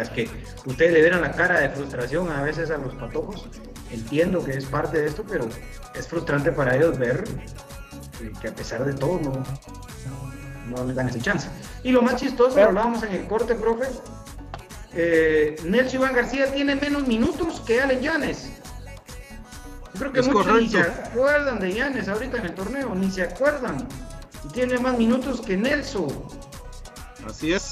Es 0.00 0.08
que 0.10 0.28
ustedes 0.64 0.92
le 0.92 1.00
vieron 1.00 1.20
la 1.20 1.32
cara 1.32 1.60
de 1.60 1.68
frustración 1.70 2.30
a 2.30 2.42
veces 2.42 2.70
a 2.70 2.78
los 2.78 2.94
patojos 2.94 3.48
entiendo 3.92 4.44
que 4.44 4.52
es 4.52 4.64
parte 4.64 5.00
de 5.00 5.08
esto, 5.08 5.24
pero 5.28 5.48
es 5.94 6.08
frustrante 6.08 6.50
para 6.50 6.76
ellos 6.76 6.98
ver 6.98 7.24
que 8.40 8.48
a 8.48 8.54
pesar 8.54 8.84
de 8.84 8.94
todo 8.94 9.20
no, 9.20 9.44
no 10.68 10.84
les 10.84 10.96
dan 10.96 11.08
esa 11.08 11.20
chance. 11.20 11.48
Y 11.82 11.92
lo 11.92 12.02
más 12.02 12.16
chistoso, 12.16 12.62
hablábamos 12.62 13.02
en 13.02 13.12
el 13.12 13.26
corte, 13.26 13.54
profe, 13.54 13.88
eh, 14.94 15.56
Nelson 15.64 16.00
Iván 16.00 16.14
García 16.14 16.52
tiene 16.52 16.76
menos 16.76 17.06
minutos 17.06 17.60
que 17.60 17.80
Allen 17.80 18.00
Llanes. 18.00 18.50
Yo 19.94 20.00
creo 20.00 20.12
que 20.12 20.22
muchos 20.22 20.60
ni 20.60 20.68
se 20.68 20.80
acuerdan 20.80 21.60
de 21.60 21.72
Llanes 21.74 22.08
ahorita 22.08 22.38
en 22.38 22.46
el 22.46 22.54
torneo, 22.54 22.94
ni 22.94 23.10
se 23.10 23.22
acuerdan. 23.22 23.86
Y 24.44 24.52
tiene 24.52 24.78
más 24.78 24.96
minutos 24.98 25.40
que 25.40 25.56
Nelson. 25.56 26.08
Así 27.26 27.52
es. 27.52 27.71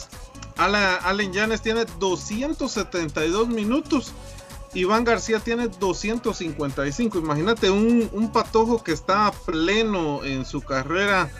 Allen 0.57 1.33
Llanes 1.33 1.63
tiene 1.63 1.85
272 1.99 3.49
minutos. 3.49 4.13
Iván 4.75 5.05
García 5.05 5.41
tiene 5.41 5.69
255. 5.69 7.19
Imagínate 7.19 7.71
un, 7.71 8.09
un 8.13 8.31
patojo 8.31 8.83
que 8.85 8.93
está 8.93 9.33
pleno 9.45 10.25
en 10.25 10.45
su 10.45 10.61
carrera 10.61 11.31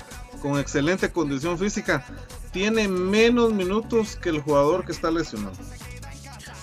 con 0.43 0.59
excelente 0.59 1.11
condición 1.13 1.59
física 1.59 2.05
tiene 2.53 2.89
menos 2.89 3.53
minutos 3.53 4.17
que 4.17 4.31
el 4.31 4.41
jugador 4.41 4.85
que 4.85 4.93
está 4.93 5.11
lesionado. 5.11 5.53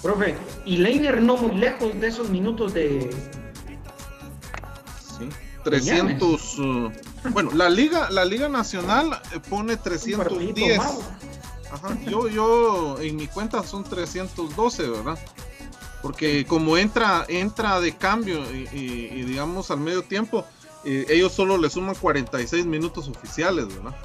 Profe, 0.02 0.36
y 0.66 0.78
Leiner 0.78 1.22
no 1.22 1.38
muy 1.38 1.56
lejos 1.56 2.00
de 2.00 2.08
esos 2.08 2.30
minutos 2.30 2.74
de. 2.74 3.10
Sí, 5.18 5.30
300. 5.64 6.60
Uh, 6.60 6.92
bueno, 7.32 7.52
la 7.54 7.70
Liga, 7.70 8.10
la 8.12 8.26
Liga 8.26 8.48
Nacional 8.48 9.20
eh, 9.34 9.40
pone 9.50 9.76
310. 9.76 10.80
Ajá, 11.72 11.98
yo, 12.10 12.28
yo 12.28 13.00
en 13.00 13.16
mi 13.16 13.28
cuenta 13.28 13.64
son 13.64 13.84
312, 13.84 14.90
¿verdad? 14.90 15.20
Porque 16.02 16.46
como 16.46 16.78
entra, 16.78 17.26
entra 17.28 17.80
de 17.80 17.96
cambio 17.96 18.44
y, 18.52 19.24
digamos 19.24 19.72
al 19.72 19.80
medio 19.80 20.04
tiempo, 20.04 20.46
eh, 20.86 21.06
ellos 21.10 21.34
solo 21.34 21.58
le 21.58 21.70
suman 21.70 21.96
46 21.96 22.66
minutos 22.66 23.10
oficiales, 23.10 23.68
¿verdad? 23.68 23.96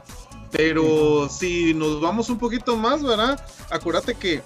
Pero 0.50 1.28
si 1.28 1.74
nos 1.74 2.00
vamos 2.00 2.28
un 2.28 2.38
poquito 2.38 2.76
más, 2.76 3.02
¿verdad? 3.02 3.42
Acuérdate 3.70 4.14
que, 4.14 4.42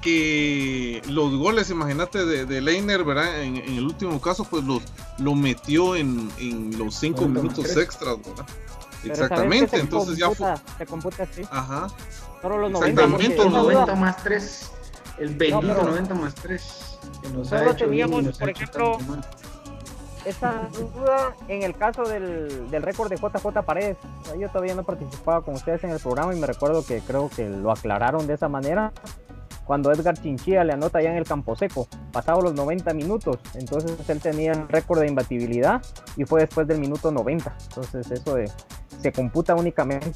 que 0.00 1.02
los 1.08 1.34
goles, 1.34 1.70
imagínate, 1.70 2.24
de, 2.24 2.44
de 2.46 2.60
Leiner, 2.60 3.02
¿verdad? 3.04 3.42
En, 3.42 3.56
el 3.56 3.84
último 3.84 4.20
caso, 4.20 4.44
pues 4.44 4.62
los, 4.64 4.82
lo 5.18 5.34
metió 5.34 5.96
en, 5.96 6.30
los 6.78 6.94
cinco 6.96 7.26
minutos 7.26 7.76
extras, 7.76 8.16
¿verdad? 8.18 8.46
Exactamente, 9.04 9.76
entonces 9.78 10.16
ya 10.16 10.30
fue. 10.30 10.54
Se 10.78 10.86
computa 10.86 11.24
así. 11.24 11.42
Ajá. 11.50 11.88
Solo 12.44 12.58
los 12.58 12.72
90, 12.72 13.04
Exactamente. 13.04 13.48
90 13.48 13.94
más 13.94 14.16
3. 14.22 14.72
El 15.16 15.34
bendito 15.34 15.82
90 15.82 16.14
más 16.14 16.34
3. 16.34 16.98
Que 17.22 17.28
nos 17.30 17.50
ha 17.54 17.74
teníamos, 17.74 18.38
por 18.38 18.50
ejemplo, 18.50 18.98
esa 20.26 20.68
duda 20.74 21.34
en 21.48 21.62
el 21.62 21.74
caso 21.74 22.02
del, 22.02 22.70
del 22.70 22.82
récord 22.82 23.08
de 23.08 23.16
JJ 23.16 23.62
Paredes. 23.64 23.96
Yo 24.38 24.50
todavía 24.50 24.74
no 24.74 24.82
participaba 24.82 25.40
con 25.40 25.54
ustedes 25.54 25.84
en 25.84 25.90
el 25.90 26.00
programa 26.00 26.34
y 26.34 26.38
me 26.38 26.46
recuerdo 26.46 26.84
que 26.84 27.00
creo 27.00 27.30
que 27.34 27.48
lo 27.48 27.70
aclararon 27.70 28.26
de 28.26 28.34
esa 28.34 28.50
manera. 28.50 28.92
Cuando 29.64 29.90
Edgar 29.92 30.20
Chinchilla 30.20 30.64
le 30.64 30.72
anota 30.72 31.00
ya 31.00 31.10
en 31.10 31.16
el 31.16 31.24
campo 31.24 31.56
seco, 31.56 31.88
pasado 32.12 32.42
los 32.42 32.54
90 32.54 32.92
minutos, 32.94 33.38
entonces 33.54 33.96
él 34.08 34.20
tenía 34.20 34.52
el 34.52 34.68
récord 34.68 35.00
de 35.00 35.08
imbatibilidad 35.08 35.82
y 36.16 36.24
fue 36.24 36.42
después 36.42 36.66
del 36.66 36.78
minuto 36.78 37.10
90. 37.10 37.56
Entonces 37.68 38.10
eso 38.10 38.36
se 39.00 39.12
computa 39.12 39.54
únicamente 39.54 40.12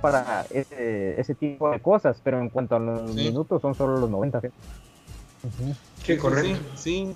para 0.00 0.46
ese, 0.50 1.20
ese, 1.20 1.34
tipo 1.34 1.70
de 1.70 1.80
cosas, 1.80 2.20
pero 2.22 2.40
en 2.40 2.48
cuanto 2.48 2.76
a 2.76 2.78
los 2.78 3.14
minutos 3.14 3.62
son 3.62 3.74
solo 3.74 3.98
los 3.98 4.10
90. 4.10 4.40
¿sí? 4.40 6.16
correcto. 6.16 6.60
sí. 6.76 7.14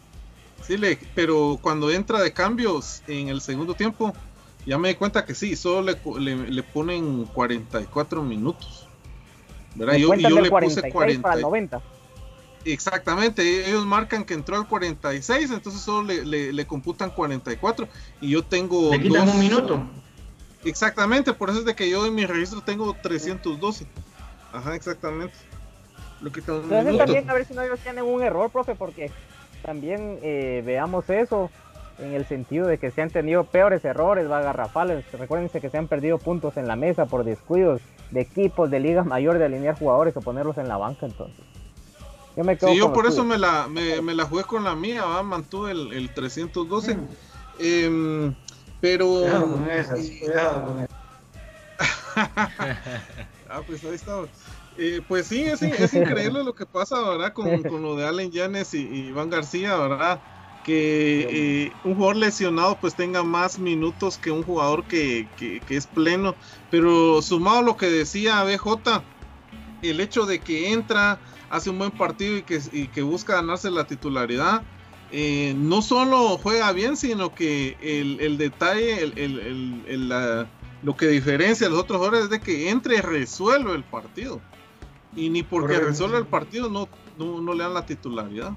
Sí, 0.67 0.77
pero 1.15 1.59
cuando 1.63 1.91
entra 1.93 2.21
de 2.21 2.33
cambios 2.33 3.03
en 3.07 3.29
el 3.29 3.41
segundo 3.41 3.75
tiempo, 3.75 4.13
ya 4.67 4.79
me 4.79 4.89
di 4.89 4.95
cuenta 4.97 5.25
que 5.25 5.33
sí, 5.35 5.55
solo 5.55 5.95
le, 6.19 6.63
ponen 6.65 7.25
44 7.27 8.23
minutos. 8.23 8.86
¿Verdad? 9.77 9.95
Yo, 9.95 10.15
yo 10.15 10.41
le 10.41 10.51
puse 10.51 10.91
40. 10.91 11.37
90. 11.37 11.83
Exactamente, 12.65 13.69
ellos 13.69 13.87
marcan 13.87 14.25
que 14.25 14.35
entró 14.35 14.57
al 14.57 14.67
46, 14.67 15.53
entonces 15.53 15.81
solo 15.81 16.09
le, 16.09 16.53
le, 16.53 16.67
computan 16.67 17.11
44 17.11 17.87
y 18.21 18.31
yo 18.31 18.43
tengo... 18.43 18.91
Le 18.91 19.01
quitan 19.01 19.29
un 19.29 19.39
minuto. 19.39 19.81
Exactamente, 20.65 21.33
por 21.33 21.51
eso 21.51 21.61
es 21.61 21.65
de 21.65 21.77
que 21.77 21.89
yo 21.89 22.05
en 22.07 22.15
mi 22.17 22.27
registro 22.27 22.61
tengo 22.63 22.93
312. 23.01 23.87
Ajá, 24.53 24.75
exactamente. 24.75 25.35
Lo 26.21 26.33
quitan 26.33 26.57
un 26.57 26.69
minuto. 26.69 26.99
también 26.99 27.31
a 27.31 27.35
ver 27.35 27.45
si 27.45 27.55
no 27.55 27.63
ellos 27.63 27.79
tienen 27.79 28.05
un 28.05 28.21
error, 28.21 28.51
profe, 28.51 28.75
porque 28.75 29.13
también 29.63 30.19
eh, 30.23 30.63
veamos 30.67 31.09
eso 31.09 31.51
en 31.99 32.15
el 32.15 32.27
sentido 32.27 32.67
de 32.67 32.79
que 32.79 32.91
se 32.91 33.01
han 33.01 33.11
tenido 33.11 33.45
peores 33.45 33.85
errores, 33.85 34.29
va 34.29 34.41
garrafales. 34.41 35.05
Recuérdense 35.13 35.61
que 35.61 35.71
se 35.71 35.79
han 35.79 35.87
perdido 35.87 36.19
puntos 36.19 36.57
en 36.57 36.67
la 36.67 36.75
mesa 36.75 37.07
por 37.07 37.25
descuidos 37.25 37.81
de 38.11 38.21
equipos 38.21 38.71
de 38.71 38.81
ligas 38.81 39.07
mayor 39.07 39.39
de 39.39 39.45
alinear 39.45 39.79
jugadores 39.79 40.17
o 40.17 40.21
ponerlos 40.21 40.59
en 40.59 40.69
la 40.69 40.77
banca 40.77 41.07
entonces. 41.07 41.45
Yo 42.37 42.45
me 42.45 42.57
quedo 42.59 42.71
sí, 42.71 42.77
yo 42.77 42.93
por 42.93 43.07
eso 43.07 43.25
me 43.25 43.39
la, 43.39 43.67
me, 43.69 44.15
la 44.15 44.25
jugué 44.25 44.45
con 44.45 44.63
la 44.63 44.75
mía, 44.75 45.05
¿va? 45.05 45.23
mantuve 45.23 45.73
el, 45.73 45.93
el 45.93 46.13
312. 46.13 46.95
Mm. 46.95 47.09
Em, 47.59 48.35
pero... 48.81 49.07
Cuidado 49.07 49.53
con 49.53 49.71
esas, 49.71 50.11
cuidado 50.21 50.67
con 50.67 50.81
esas. 50.81 50.97
ah, 53.49 53.61
pues 53.67 53.85
ahí 53.85 53.95
estamos. 53.95 54.29
Eh, 54.79 55.01
pues 55.07 55.27
sí, 55.27 55.43
es, 55.43 55.63
increíble 55.63 56.45
lo 56.45 56.55
que 56.55 56.67
pasa, 56.67 57.01
¿verdad? 57.01 57.33
Con, 57.33 57.63
lo 57.63 57.97
de 57.97 58.07
Allen 58.07 58.31
Yanes 58.31 58.75
y, 58.75 58.87
Iván 59.09 59.31
García, 59.31 59.77
¿verdad? 59.77 60.21
Que 60.67 61.29
eh, 61.67 61.73
un 61.85 61.95
jugador 61.95 62.17
lesionado 62.17 62.77
pues 62.81 62.97
tenga 62.97 63.23
más 63.23 63.59
minutos 63.61 64.19
que 64.19 64.33
un 64.33 64.43
jugador 64.43 64.85
que, 64.85 65.29
es 65.69 65.87
pleno. 65.87 66.35
Pero 66.71 67.23
sumado 67.23 67.59
a 67.59 67.63
lo 67.63 67.77
que 67.77 67.89
decía 67.89 68.43
BJ, 68.43 69.03
el 69.83 70.01
hecho 70.01 70.27
de 70.27 70.41
que 70.41 70.73
entra, 70.73 71.21
hace 71.49 71.71
un 71.71 71.79
buen 71.79 71.93
partido 71.93 72.37
y 72.37 72.43
que, 72.43 72.91
que 72.93 73.03
busca 73.03 73.37
ganarse 73.37 73.71
la 73.71 73.87
titularidad, 73.87 74.63
eh, 75.13 75.55
no 75.57 75.83
solo 75.83 76.37
juega 76.39 76.73
bien, 76.73 76.97
sino 76.97 77.35
que 77.35 77.77
el, 77.81 78.39
detalle, 78.39 79.03
el, 79.03 80.47
lo 80.83 80.97
que 80.97 81.07
diferencia 81.07 81.69
a 81.69 81.71
los 81.71 81.81
otros 81.81 81.99
jugadores 81.99 82.25
es 82.25 82.31
de 82.31 82.41
que 82.41 82.71
entre 82.71 82.97
y 82.97 83.01
resuelve 83.01 83.75
el 83.75 83.85
partido. 83.85 84.41
Y 85.15 85.31
ni 85.31 85.43
porque 85.43 85.79
resuelve 85.79 86.19
el 86.19 86.27
partido 86.27 86.69
no, 86.69 86.89
no, 87.19 87.55
le 87.55 87.63
dan 87.63 87.75
la 87.75 87.87
titularidad. 87.87 88.53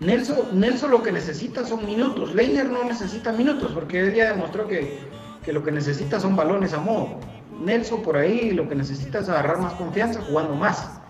Nelson, 0.00 0.58
Nelson 0.58 0.90
lo 0.90 1.02
que 1.02 1.12
necesita 1.12 1.64
son 1.64 1.86
minutos. 1.86 2.34
Leiner 2.34 2.68
no 2.68 2.84
necesita 2.84 3.32
minutos 3.32 3.72
porque 3.72 4.00
él 4.00 4.14
ya 4.14 4.32
demostró 4.32 4.68
que, 4.68 4.98
lo 5.46 5.62
que 5.62 5.72
necesita 5.72 6.20
son 6.20 6.36
balones 6.36 6.72
a 6.72 6.78
modo. 6.78 7.18
Nelson 7.64 8.02
por 8.02 8.16
ahí 8.16 8.50
lo 8.50 8.68
que 8.68 8.74
necesita 8.74 9.20
es 9.20 9.28
agarrar 9.28 9.58
más 9.58 9.72
confianza 9.74 10.20
jugando 10.22 10.54
más. 10.54 11.00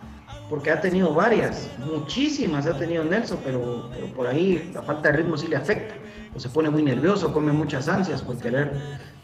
Porque 0.48 0.70
ha 0.70 0.80
tenido 0.80 1.12
varias, 1.12 1.68
muchísimas 1.78 2.66
ha 2.66 2.78
tenido 2.78 3.02
Nelson, 3.02 3.40
pero, 3.44 3.90
por 4.14 4.28
ahí 4.28 4.70
la 4.72 4.80
falta 4.82 5.10
de 5.10 5.16
ritmo 5.18 5.36
sí 5.36 5.48
le 5.48 5.56
afecta. 5.56 5.96
O 6.36 6.38
se 6.38 6.48
pone 6.48 6.70
muy 6.70 6.84
nervioso, 6.84 7.32
come 7.32 7.50
muchas 7.50 7.88
ansias 7.88 8.22
por 8.22 8.38
querer 8.38 8.70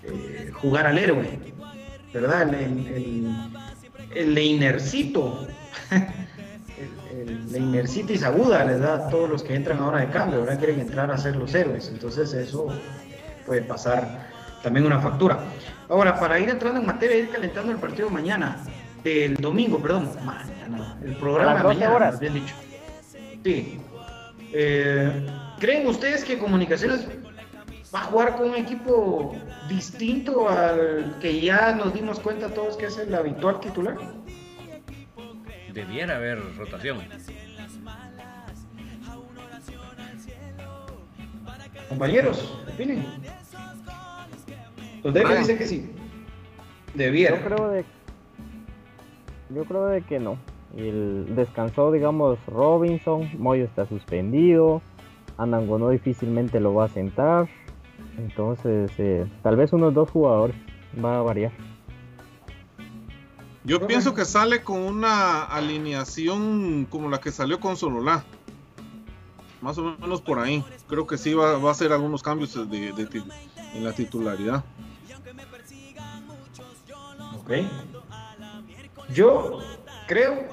eh, 0.02 0.50
jugar 0.60 0.86
al 0.86 0.98
héroe. 0.98 1.38
¿Verdad? 2.12 2.52
el, 2.52 3.32
el 4.14 4.34
Leinercito, 4.34 5.46
el, 7.22 7.74
el 7.74 8.10
y 8.10 8.24
aguda 8.24 8.64
les 8.64 8.80
da 8.80 8.94
a 8.94 9.08
todos 9.08 9.28
los 9.28 9.42
que 9.42 9.54
entran 9.54 9.78
ahora 9.78 10.00
de 10.00 10.08
cambio, 10.08 10.40
ahora 10.40 10.56
quieren 10.58 10.80
entrar 10.80 11.10
a 11.10 11.18
ser 11.18 11.36
los 11.36 11.54
héroes, 11.54 11.88
entonces 11.88 12.32
eso 12.32 12.68
puede 13.46 13.62
pasar 13.62 14.28
también 14.62 14.86
una 14.86 15.00
factura. 15.00 15.40
Ahora, 15.88 16.18
para 16.18 16.38
ir 16.38 16.48
entrando 16.48 16.80
en 16.80 16.86
materia, 16.86 17.16
ir 17.16 17.30
calentando 17.30 17.72
el 17.72 17.78
partido 17.78 18.08
mañana, 18.08 18.58
el 19.04 19.36
domingo, 19.36 19.78
perdón, 19.78 20.10
mañana, 20.24 20.96
el 21.04 21.16
programa 21.16 21.58
de 21.58 21.64
mañana, 21.64 21.94
horas. 21.94 22.20
bien 22.20 22.34
dicho. 22.34 22.54
Sí. 23.44 23.80
Eh, 24.52 25.26
¿Creen 25.58 25.86
ustedes 25.86 26.24
que 26.24 26.38
Comunicaciones 26.38 27.06
va 27.94 28.00
a 28.00 28.04
jugar 28.04 28.36
con 28.36 28.50
un 28.50 28.56
equipo 28.56 29.34
distinto 29.68 30.48
al 30.48 31.16
que 31.20 31.40
ya 31.40 31.74
nos 31.74 31.92
dimos 31.92 32.18
cuenta 32.20 32.48
todos 32.48 32.76
que 32.76 32.86
es 32.86 32.98
el 32.98 33.14
habitual 33.14 33.60
titular. 33.60 33.96
Debiera 35.72 36.16
haber 36.16 36.38
rotación. 36.56 36.98
Compañeros, 41.88 42.58
opinen. 42.72 43.04
Los 45.02 45.14
debe 45.14 45.38
dice 45.38 45.58
que 45.58 45.66
sí. 45.66 45.90
Debiera. 46.94 47.36
Yo 47.36 47.44
creo 47.44 47.68
de, 47.70 47.84
yo 49.50 49.64
creo 49.64 49.86
de 49.86 50.02
que 50.02 50.18
no. 50.18 50.38
El 50.76 51.34
descansó, 51.34 51.92
digamos, 51.92 52.38
Robinson, 52.46 53.28
Moyo 53.38 53.64
está 53.64 53.86
suspendido, 53.86 54.80
Anangonó 55.36 55.90
difícilmente 55.90 56.60
lo 56.60 56.74
va 56.74 56.86
a 56.86 56.88
sentar. 56.88 57.48
Entonces, 58.18 58.90
eh, 58.98 59.26
tal 59.42 59.56
vez 59.56 59.72
unos 59.72 59.92
dos 59.92 60.10
jugadores 60.10 60.56
va 61.02 61.18
a 61.18 61.22
variar. 61.22 61.52
Yo 63.64 63.86
pienso 63.86 64.12
que 64.14 64.24
sale 64.24 64.62
con 64.62 64.80
una 64.80 65.44
alineación 65.44 66.86
como 66.90 67.08
la 67.08 67.20
que 67.20 67.30
salió 67.30 67.60
con 67.60 67.76
Sololá. 67.76 68.24
más 69.60 69.78
o 69.78 69.96
menos 69.98 70.20
por 70.20 70.40
ahí. 70.40 70.64
Creo 70.88 71.06
que 71.06 71.16
sí 71.16 71.32
va, 71.32 71.56
va 71.58 71.68
a 71.68 71.72
hacer 71.72 71.92
algunos 71.92 72.22
cambios 72.22 72.54
de, 72.54 72.92
de, 72.92 73.22
en 73.74 73.84
la 73.84 73.92
titularidad. 73.92 74.64
Ok. 77.38 77.50
Yo 79.14 79.60
creo 80.08 80.48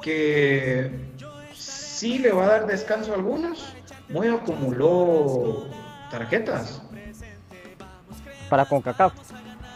que 0.00 1.10
sí 1.52 2.18
le 2.18 2.32
va 2.32 2.44
a 2.44 2.48
dar 2.48 2.66
descanso 2.66 3.12
a 3.12 3.16
algunos. 3.16 3.74
Muy 4.08 4.28
acumuló 4.28 5.66
tarjetas. 6.10 6.82
Para 8.48 8.64
CONCACAF. 8.66 9.12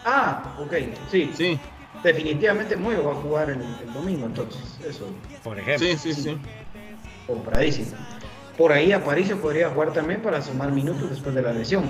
Ah, 0.04 0.56
ok, 0.60 0.74
sí. 1.10 1.32
Sí. 1.34 1.58
Definitivamente 2.02 2.76
muy 2.76 2.94
va 2.94 3.12
a 3.12 3.14
jugar 3.16 3.50
el, 3.50 3.92
domingo, 3.92 4.26
entonces, 4.26 4.78
eso. 4.86 5.06
Por 5.42 5.58
ejemplo. 5.58 5.86
Sí, 5.86 5.96
sí, 5.96 6.14
sí. 6.14 6.38
Compradísimo. 7.26 7.92
Por 8.56 8.72
ahí 8.72 8.92
Aparicio 8.92 9.40
podría 9.40 9.70
jugar 9.70 9.92
también 9.92 10.20
para 10.22 10.42
sumar 10.42 10.72
minutos 10.72 11.10
después 11.10 11.34
de 11.34 11.42
la 11.42 11.52
lesión, 11.52 11.84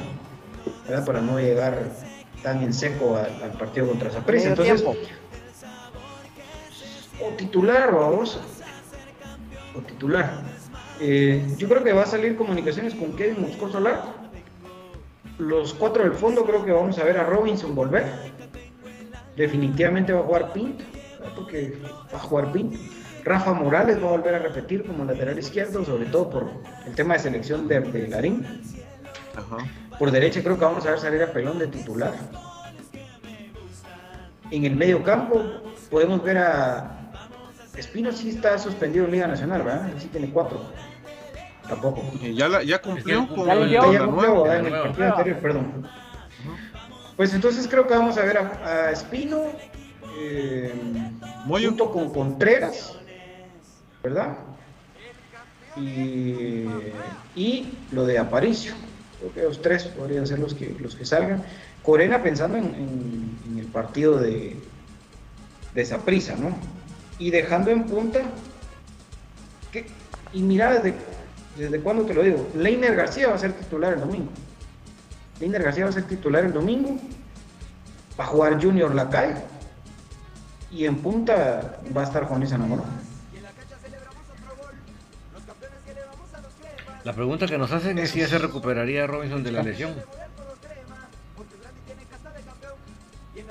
¿verdad? 0.87 1.05
Para 1.05 1.21
no 1.21 1.39
llegar 1.39 1.79
tan 2.43 2.63
en 2.63 2.73
seco 2.73 3.17
al, 3.17 3.53
partido 3.53 3.89
contra 3.89 4.11
Zaprisa. 4.11 4.49
Entonces, 4.49 4.85
o 7.21 7.29
titular, 7.37 7.93
vamos, 7.93 8.39
o 9.75 9.81
titular. 9.81 10.43
Eh, 11.01 11.43
yo 11.57 11.69
creo 11.69 11.85
que 11.85 11.93
va 11.93 12.03
a 12.03 12.07
salir 12.07 12.37
comunicaciones 12.37 12.95
con 12.95 13.15
Kevin 13.15 13.43
Moscoso 13.43 13.81
Largo. 13.81 14.15
Los 15.39 15.73
cuatro 15.73 16.03
del 16.03 16.13
fondo 16.13 16.45
creo 16.45 16.65
que 16.65 16.73
vamos 16.73 16.99
a 16.99 17.05
ver 17.05 17.19
a 17.19 17.25
Robinson 17.25 17.75
volver. 17.75 18.05
Definitivamente 19.39 20.13
va 20.13 20.21
a 20.21 20.25
jugar 20.25 20.53
Pinto, 20.53 20.85
porque 21.35 21.79
va 22.13 22.19
a 22.19 22.21
jugar 22.21 22.53
Pinto. 22.53 22.77
Rafa 23.25 23.53
Morales 23.55 24.03
va 24.03 24.09
a 24.09 24.11
volver 24.11 24.35
a 24.35 24.39
repetir 24.41 24.85
como 24.85 25.05
lateral 25.05 25.39
izquierdo, 25.39 25.85
sobre 25.85 26.07
todo 26.07 26.29
por 26.29 26.51
el 26.87 26.95
tema 26.95 27.15
de 27.15 27.21
selección 27.21 27.69
de, 27.69 27.81
de 27.81 28.09
Larín. 28.09 28.45
Por 29.99 30.11
derecha 30.11 30.43
creo 30.43 30.59
que 30.59 30.65
vamos 30.65 30.85
a 30.87 30.91
ver 30.91 30.99
salir 30.99 31.23
a 31.23 31.33
Pelón 31.33 31.59
de 31.59 31.69
titular. 31.69 32.13
En 34.51 34.65
el 34.65 34.75
medio 34.75 35.03
campo 35.05 35.43
podemos 35.91 36.23
ver 36.23 36.39
a 36.39 36.99
Espino 37.77 38.11
sí 38.11 38.31
está 38.31 38.59
suspendido 38.59 39.05
en 39.05 39.13
Liga 39.13 39.27
Nacional, 39.29 39.63
¿verdad? 39.63 39.93
Sí 39.99 40.09
tiene 40.09 40.31
cuatro. 40.31 40.61
Tampoco. 41.69 42.03
Ya, 42.21 42.63
ya 42.63 42.83
cumplió 42.83 43.29
con 43.29 43.49
el, 43.51 43.71
ya 43.71 44.05
cumplió, 44.05 44.53
en 44.53 44.67
el 44.67 44.73
partido 44.73 45.07
anterior, 45.07 45.39
perdón. 45.39 45.89
Pues 47.19 47.35
entonces 47.35 47.69
creo 47.69 47.87
que 47.87 47.93
vamos 47.93 48.17
a 48.17 48.23
ver 48.23 48.39
a, 48.39 48.91
Espino 48.91 49.43
eh, 50.19 50.73
junto 51.47 51.93
con 51.93 52.11
Contreras, 52.11 52.95
¿verdad? 54.03 54.39
Y, 55.77 56.65
y, 57.37 57.75
lo 57.93 58.07
de 58.07 58.19
Aparicio. 58.19 58.73
Creo 59.21 59.35
que 59.35 59.43
los 59.43 59.61
tres 59.61 59.85
podrían 59.85 60.27
ser 60.27 60.39
los 60.39 60.55
que, 60.55 60.75
los 60.81 60.97
que 60.97 61.05
salgan. 61.05 61.43
Corena 61.83 62.23
pensando 62.23 62.57
en, 62.57 63.37
en 63.47 63.59
el 63.59 63.67
partido 63.67 64.19
de, 64.19 64.57
de 65.75 65.85
Saprisa, 65.85 66.35
¿no? 66.37 66.57
y 67.19 67.31
dejando 67.31 67.71
en 67.71 67.85
punta. 67.85 68.21
Que, 69.73 69.87
y 70.33 70.43
mira 70.43 70.73
desde, 70.73 70.95
desde 71.57 71.81
cuándo 71.81 72.05
te 72.05 72.15
lo 72.15 72.23
digo. 72.23 72.49
Leiner 72.55 72.95
García 72.95 73.29
va 73.29 73.35
a 73.35 73.39
ser 73.39 73.53
titular 73.53 73.95
el 73.95 74.01
domingo. 74.01 74.31
Leiner 75.41 75.63
García 75.63 75.85
va 75.85 75.91
a 75.91 75.93
ser 75.93 76.05
titular 76.05 76.45
el 76.45 76.53
domingo. 76.53 76.97
Va 78.19 78.25
a 78.25 78.27
jugar 78.27 78.63
Junior 78.63 78.95
Lacay. 78.95 79.35
Y 80.71 80.85
en 80.85 80.97
punta 80.97 81.79
va 81.97 82.03
a 82.03 82.05
estar 82.05 82.25
Juan 82.25 82.47
Sanamoro. 82.47 82.85
La 87.05 87.13
pregunta 87.15 87.47
que 87.47 87.57
nos 87.57 87.73
hacen 87.73 87.99
es 87.99 88.11
si 88.11 88.21
ya 88.21 88.29
se 88.29 88.39
recuperaría 88.39 89.07
Robinson 89.07 89.43
de 89.43 89.53
la 89.53 89.63
lesión. 89.63 89.95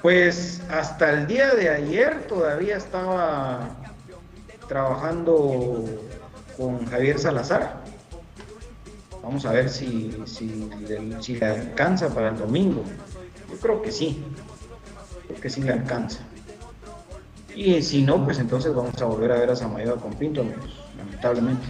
Pues 0.02 0.62
hasta 0.70 1.12
el 1.12 1.28
día 1.28 1.56
de 1.56 1.70
ayer 1.70 2.28
todavía 2.28 2.78
estaba 2.78 3.70
trabajando 4.68 5.86
con 6.56 6.86
Javier 6.86 7.18
Salazar. 7.18 7.87
Vamos 9.28 9.46
a 9.46 9.52
ver 9.52 9.68
si, 9.70 10.10
si, 10.26 10.70
le 11.36 11.46
alcanza 11.46 12.08
para 12.08 12.30
el 12.30 12.38
domingo. 12.38 12.82
Yo 13.52 13.58
creo 13.58 13.82
que 13.82 13.92
sí. 13.92 14.24
Creo 15.28 15.42
que 15.42 15.50
sí 15.50 15.62
le 15.62 15.74
alcanza. 15.74 16.20
Y 17.54 17.82
si 17.82 18.04
no, 18.04 18.24
pues 18.24 18.40
entonces 18.40 18.74
vamos 18.74 19.02
a 19.02 19.06
volver 19.06 19.34
a 19.34 19.36
ver 19.36 19.50
a 19.50 19.56
Samayoa 19.58 19.98
con 19.98 20.14
Pinto, 20.14 20.46
lamentablemente. 20.98 21.68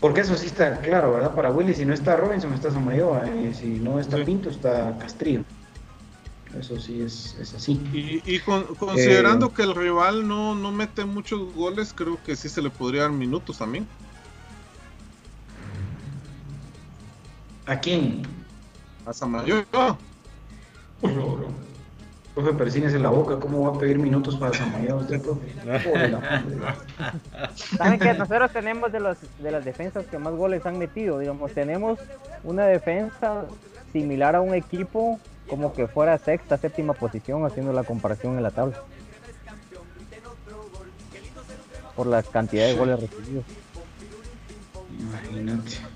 Porque 0.00 0.22
eso 0.22 0.36
sí 0.36 0.46
está 0.46 0.80
claro, 0.80 1.12
¿verdad? 1.12 1.36
Para 1.36 1.52
Willy, 1.52 1.72
si 1.72 1.84
no 1.84 1.94
está 1.94 2.16
Robinson, 2.16 2.52
está 2.52 2.72
Samayoa. 2.72 3.30
Y 3.32 3.46
eh, 3.46 3.54
si 3.54 3.66
no 3.78 4.00
está 4.00 4.16
Pinto, 4.24 4.50
está 4.50 4.98
Castrillo. 4.98 5.44
Eso 6.58 6.80
sí 6.80 7.00
es, 7.00 7.36
así. 7.54 7.80
Y, 7.92 8.40
considerando 8.40 9.46
eh, 9.46 9.50
que 9.54 9.62
el 9.62 9.72
rival 9.76 10.26
no, 10.26 10.56
no 10.56 10.72
mete 10.72 11.04
muchos 11.04 11.54
goles, 11.54 11.92
creo 11.94 12.20
que 12.24 12.34
sí 12.34 12.48
se 12.48 12.60
le 12.60 12.70
podría 12.70 13.02
dar 13.02 13.12
minutos 13.12 13.58
también. 13.58 13.86
¿A 17.70 17.78
quién? 17.78 18.22
A 19.06 19.12
Samayoa. 19.12 19.96
Profe, 22.34 22.52
persínese 22.54 22.96
en 22.96 23.04
la 23.04 23.10
boca, 23.10 23.38
¿cómo 23.38 23.70
va 23.70 23.76
a 23.76 23.78
pedir 23.78 23.96
minutos 23.96 24.34
para 24.36 24.52
Samayoa 24.52 24.96
usted, 24.96 25.22
profe? 25.22 25.54
Saben 27.78 28.00
que 28.00 28.12
nosotros 28.14 28.50
tenemos 28.52 28.90
de, 28.90 28.98
los, 28.98 29.18
de 29.38 29.52
las 29.52 29.64
defensas 29.64 30.04
que 30.06 30.18
más 30.18 30.34
goles 30.34 30.66
han 30.66 30.80
metido, 30.80 31.20
digamos, 31.20 31.52
tenemos 31.52 32.00
una 32.42 32.66
defensa 32.66 33.44
similar 33.92 34.34
a 34.34 34.40
un 34.40 34.54
equipo 34.54 35.20
como 35.48 35.72
que 35.72 35.86
fuera 35.86 36.18
sexta, 36.18 36.58
séptima 36.58 36.92
posición 36.92 37.44
haciendo 37.44 37.72
la 37.72 37.84
comparación 37.84 38.36
en 38.36 38.42
la 38.42 38.50
tabla. 38.50 38.82
Por 41.94 42.08
la 42.08 42.20
cantidad 42.24 42.66
de 42.66 42.74
goles 42.74 43.00
recibidos. 43.00 43.44
Imagínate. 44.98 45.89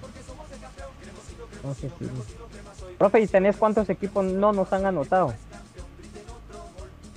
Profe, 2.99 3.21
¿y 3.21 3.27
tenés 3.27 3.57
cuántos 3.57 3.89
equipos 3.89 4.25
no 4.25 4.53
nos 4.53 4.73
han 4.73 4.87
anotado? 4.87 5.35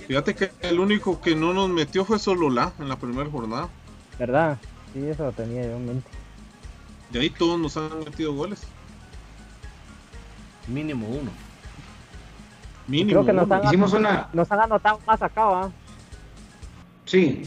Fíjate 0.06 0.34
que 0.34 0.50
el 0.62 0.80
único 0.80 1.20
que 1.20 1.36
no 1.36 1.52
nos 1.52 1.68
metió 1.68 2.04
fue 2.04 2.18
solo 2.18 2.48
la 2.48 2.72
en 2.78 2.88
la 2.88 2.96
primera 2.96 3.28
jornada. 3.30 3.68
¿Verdad? 4.18 4.58
Sí, 4.92 5.06
eso 5.06 5.24
lo 5.24 5.32
tenía 5.32 5.62
yo 5.62 5.76
en 5.76 5.86
mente. 5.86 6.08
De 7.10 7.20
ahí 7.20 7.30
todos 7.30 7.58
nos 7.58 7.76
han 7.76 7.98
metido 8.00 8.34
goles. 8.34 8.62
Mínimo 10.66 11.06
uno. 11.08 11.30
Mínimo. 12.86 13.10
Creo 13.10 13.26
que 13.26 13.32
nos 13.32 13.50
han, 13.50 13.64
Hicimos 13.66 13.92
una... 13.92 14.28
nos 14.32 14.50
han 14.50 14.60
anotado 14.60 14.98
más 15.06 15.20
acá, 15.22 15.44
¿va? 15.44 15.70
Sí. 17.04 17.42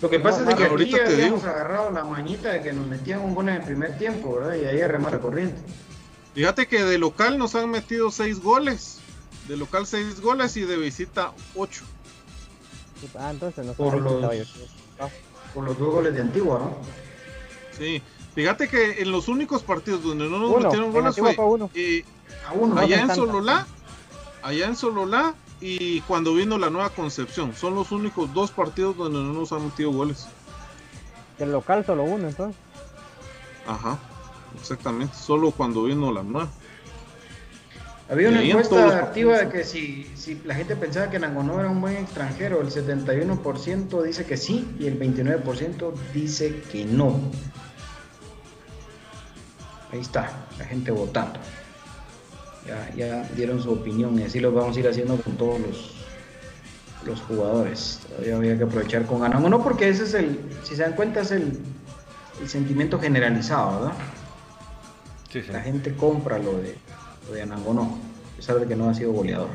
Lo 0.00 0.08
que 0.08 0.20
pasa 0.20 0.48
es 0.48 0.54
que 0.54 0.64
ahorita 0.64 0.96
aquí 0.96 1.12
habíamos 1.12 1.44
agarrado 1.44 1.90
la 1.90 2.04
mañita 2.04 2.52
de 2.52 2.62
que 2.62 2.72
nos 2.72 2.86
metían 2.86 3.20
un 3.20 3.34
gol 3.34 3.48
en 3.48 3.56
el 3.56 3.62
primer 3.62 3.98
tiempo, 3.98 4.36
¿verdad? 4.36 4.54
Y 4.54 4.64
ahí 4.64 4.80
remate 4.86 5.18
corriente. 5.18 5.60
Fíjate 6.34 6.68
que 6.68 6.84
de 6.84 6.98
local 6.98 7.36
nos 7.36 7.54
han 7.56 7.68
metido 7.70 8.10
seis 8.10 8.40
goles. 8.40 9.00
De 9.48 9.56
local 9.56 9.86
seis 9.86 10.20
goles 10.20 10.56
y 10.56 10.60
de 10.60 10.76
visita 10.76 11.32
ocho. 11.56 11.84
Ah, 13.16 13.30
entonces 13.30 13.64
no 13.64 13.72
por 13.72 14.00
los, 14.00 14.48
por 15.54 15.64
los 15.64 15.78
dos 15.78 15.94
goles 15.94 16.14
de 16.14 16.20
Antigua, 16.20 16.58
¿no? 16.58 16.76
Sí. 17.76 18.02
Fíjate 18.34 18.68
que 18.68 19.02
en 19.02 19.10
los 19.10 19.26
únicos 19.26 19.62
partidos 19.62 20.02
donde 20.02 20.28
no 20.28 20.38
nos 20.38 20.62
metieron 20.62 20.92
goles 20.92 21.16
fue, 21.16 21.32
y 21.74 22.04
a 22.46 22.52
uno, 22.52 22.78
allá 22.78 23.00
en 23.00 23.14
Sololá 23.14 23.66
allá 24.42 24.66
en 24.66 24.76
Sololá 24.76 25.34
y 25.60 26.00
cuando 26.02 26.34
vino 26.34 26.58
la 26.58 26.70
nueva 26.70 26.90
Concepción. 26.90 27.54
Son 27.54 27.74
los 27.74 27.92
únicos 27.92 28.32
dos 28.32 28.50
partidos 28.50 28.96
donde 28.96 29.18
no 29.18 29.32
nos 29.32 29.52
han 29.52 29.64
metido 29.64 29.90
goles. 29.90 30.26
El 31.38 31.52
local 31.52 31.84
solo 31.84 32.04
uno 32.04 32.28
entonces. 32.28 32.60
Ajá, 33.66 33.98
exactamente. 34.60 35.14
Solo 35.14 35.50
cuando 35.50 35.84
vino 35.84 36.12
la 36.12 36.22
nueva. 36.22 36.48
Había 38.10 38.30
una 38.30 38.42
encuesta 38.42 38.98
activa 38.98 39.36
de 39.36 39.48
que 39.50 39.64
si, 39.64 40.10
si 40.16 40.40
la 40.46 40.54
gente 40.54 40.76
pensaba 40.76 41.10
que 41.10 41.18
Nangonó 41.18 41.60
era 41.60 41.68
un 41.68 41.80
buen 41.82 41.96
extranjero, 41.98 42.62
el 42.62 42.70
71% 42.70 44.02
dice 44.02 44.24
que 44.24 44.38
sí 44.38 44.66
y 44.78 44.86
el 44.86 44.98
29% 44.98 45.92
dice 46.14 46.62
que 46.72 46.86
no. 46.86 47.20
Ahí 49.92 50.00
está, 50.00 50.46
la 50.58 50.64
gente 50.64 50.90
votando 50.90 51.38
ya, 52.96 53.28
dieron 53.34 53.62
su 53.62 53.72
opinión 53.72 54.18
y 54.18 54.24
así 54.24 54.40
lo 54.40 54.52
vamos 54.52 54.76
a 54.76 54.80
ir 54.80 54.88
haciendo 54.88 55.16
con 55.16 55.36
todos 55.36 55.60
los, 55.60 55.94
los 57.04 57.20
jugadores. 57.22 58.00
Todavía 58.08 58.36
había 58.36 58.58
que 58.58 58.64
aprovechar 58.64 59.06
con 59.06 59.20
no 59.20 59.62
porque 59.62 59.88
ese 59.88 60.04
es 60.04 60.14
el, 60.14 60.38
si 60.64 60.76
se 60.76 60.82
dan 60.82 60.94
cuenta, 60.94 61.20
es 61.20 61.30
el, 61.30 61.58
sentimiento 62.46 63.00
generalizado, 63.00 63.80
¿verdad? 63.80 65.52
La 65.52 65.60
gente 65.60 65.94
compra 65.94 66.38
lo 66.38 66.58
de, 66.58 66.76
lo 67.26 67.34
de 67.34 67.42
Anangonó, 67.42 67.98
a 68.32 68.36
pesar 68.36 68.60
de 68.60 68.66
que 68.66 68.76
no 68.76 68.88
ha 68.88 68.94
sido 68.94 69.12
goleador. 69.12 69.48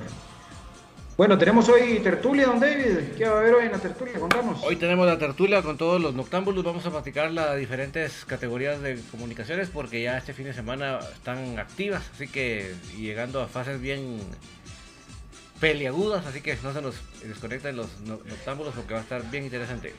Bueno, 1.15 1.37
tenemos 1.37 1.69
hoy 1.69 1.99
tertulia, 1.99 2.47
don 2.47 2.59
David. 2.59 3.13
¿Qué 3.15 3.25
va 3.25 3.35
a 3.35 3.39
haber 3.41 3.53
hoy 3.53 3.65
en 3.65 3.71
la 3.71 3.77
tertulia? 3.77 4.19
Contamos. 4.19 4.63
Hoy 4.63 4.77
tenemos 4.77 5.05
la 5.05 5.19
tertulia 5.19 5.61
con 5.61 5.77
todos 5.77 6.01
los 6.01 6.15
noctámbulos. 6.15 6.63
Vamos 6.63 6.83
a 6.87 6.89
platicar 6.89 7.29
las 7.29 7.55
diferentes 7.55 8.25
categorías 8.25 8.81
de 8.81 8.99
comunicaciones 9.11 9.69
porque 9.69 10.01
ya 10.01 10.17
este 10.17 10.33
fin 10.33 10.45
de 10.45 10.53
semana 10.53 10.97
están 11.13 11.59
activas, 11.59 12.01
así 12.15 12.27
que 12.27 12.73
llegando 12.97 13.43
a 13.43 13.47
fases 13.47 13.79
bien 13.79 14.17
peliagudas, 15.59 16.25
así 16.25 16.41
que 16.41 16.57
no 16.63 16.73
se 16.73 16.81
nos 16.81 16.95
desconecten 17.21 17.77
los 17.77 17.99
noctámbulos 17.99 18.73
porque 18.73 18.95
va 18.95 19.01
a 19.01 19.03
estar 19.03 19.29
bien 19.29 19.43
interesante. 19.43 19.93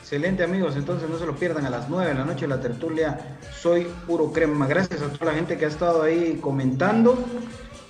Excelente 0.00 0.42
amigos, 0.42 0.74
entonces 0.74 1.08
no 1.08 1.18
se 1.18 1.26
lo 1.26 1.36
pierdan 1.36 1.66
a 1.66 1.70
las 1.70 1.88
9 1.88 2.08
de 2.08 2.14
la 2.18 2.24
noche 2.24 2.48
la 2.48 2.60
tertulia 2.60 3.38
Soy 3.60 3.86
Puro 4.08 4.32
Crema. 4.32 4.66
Gracias 4.66 5.02
a 5.02 5.08
toda 5.12 5.26
la 5.26 5.38
gente 5.38 5.56
que 5.56 5.66
ha 5.66 5.68
estado 5.68 6.02
ahí 6.02 6.38
comentando 6.40 7.24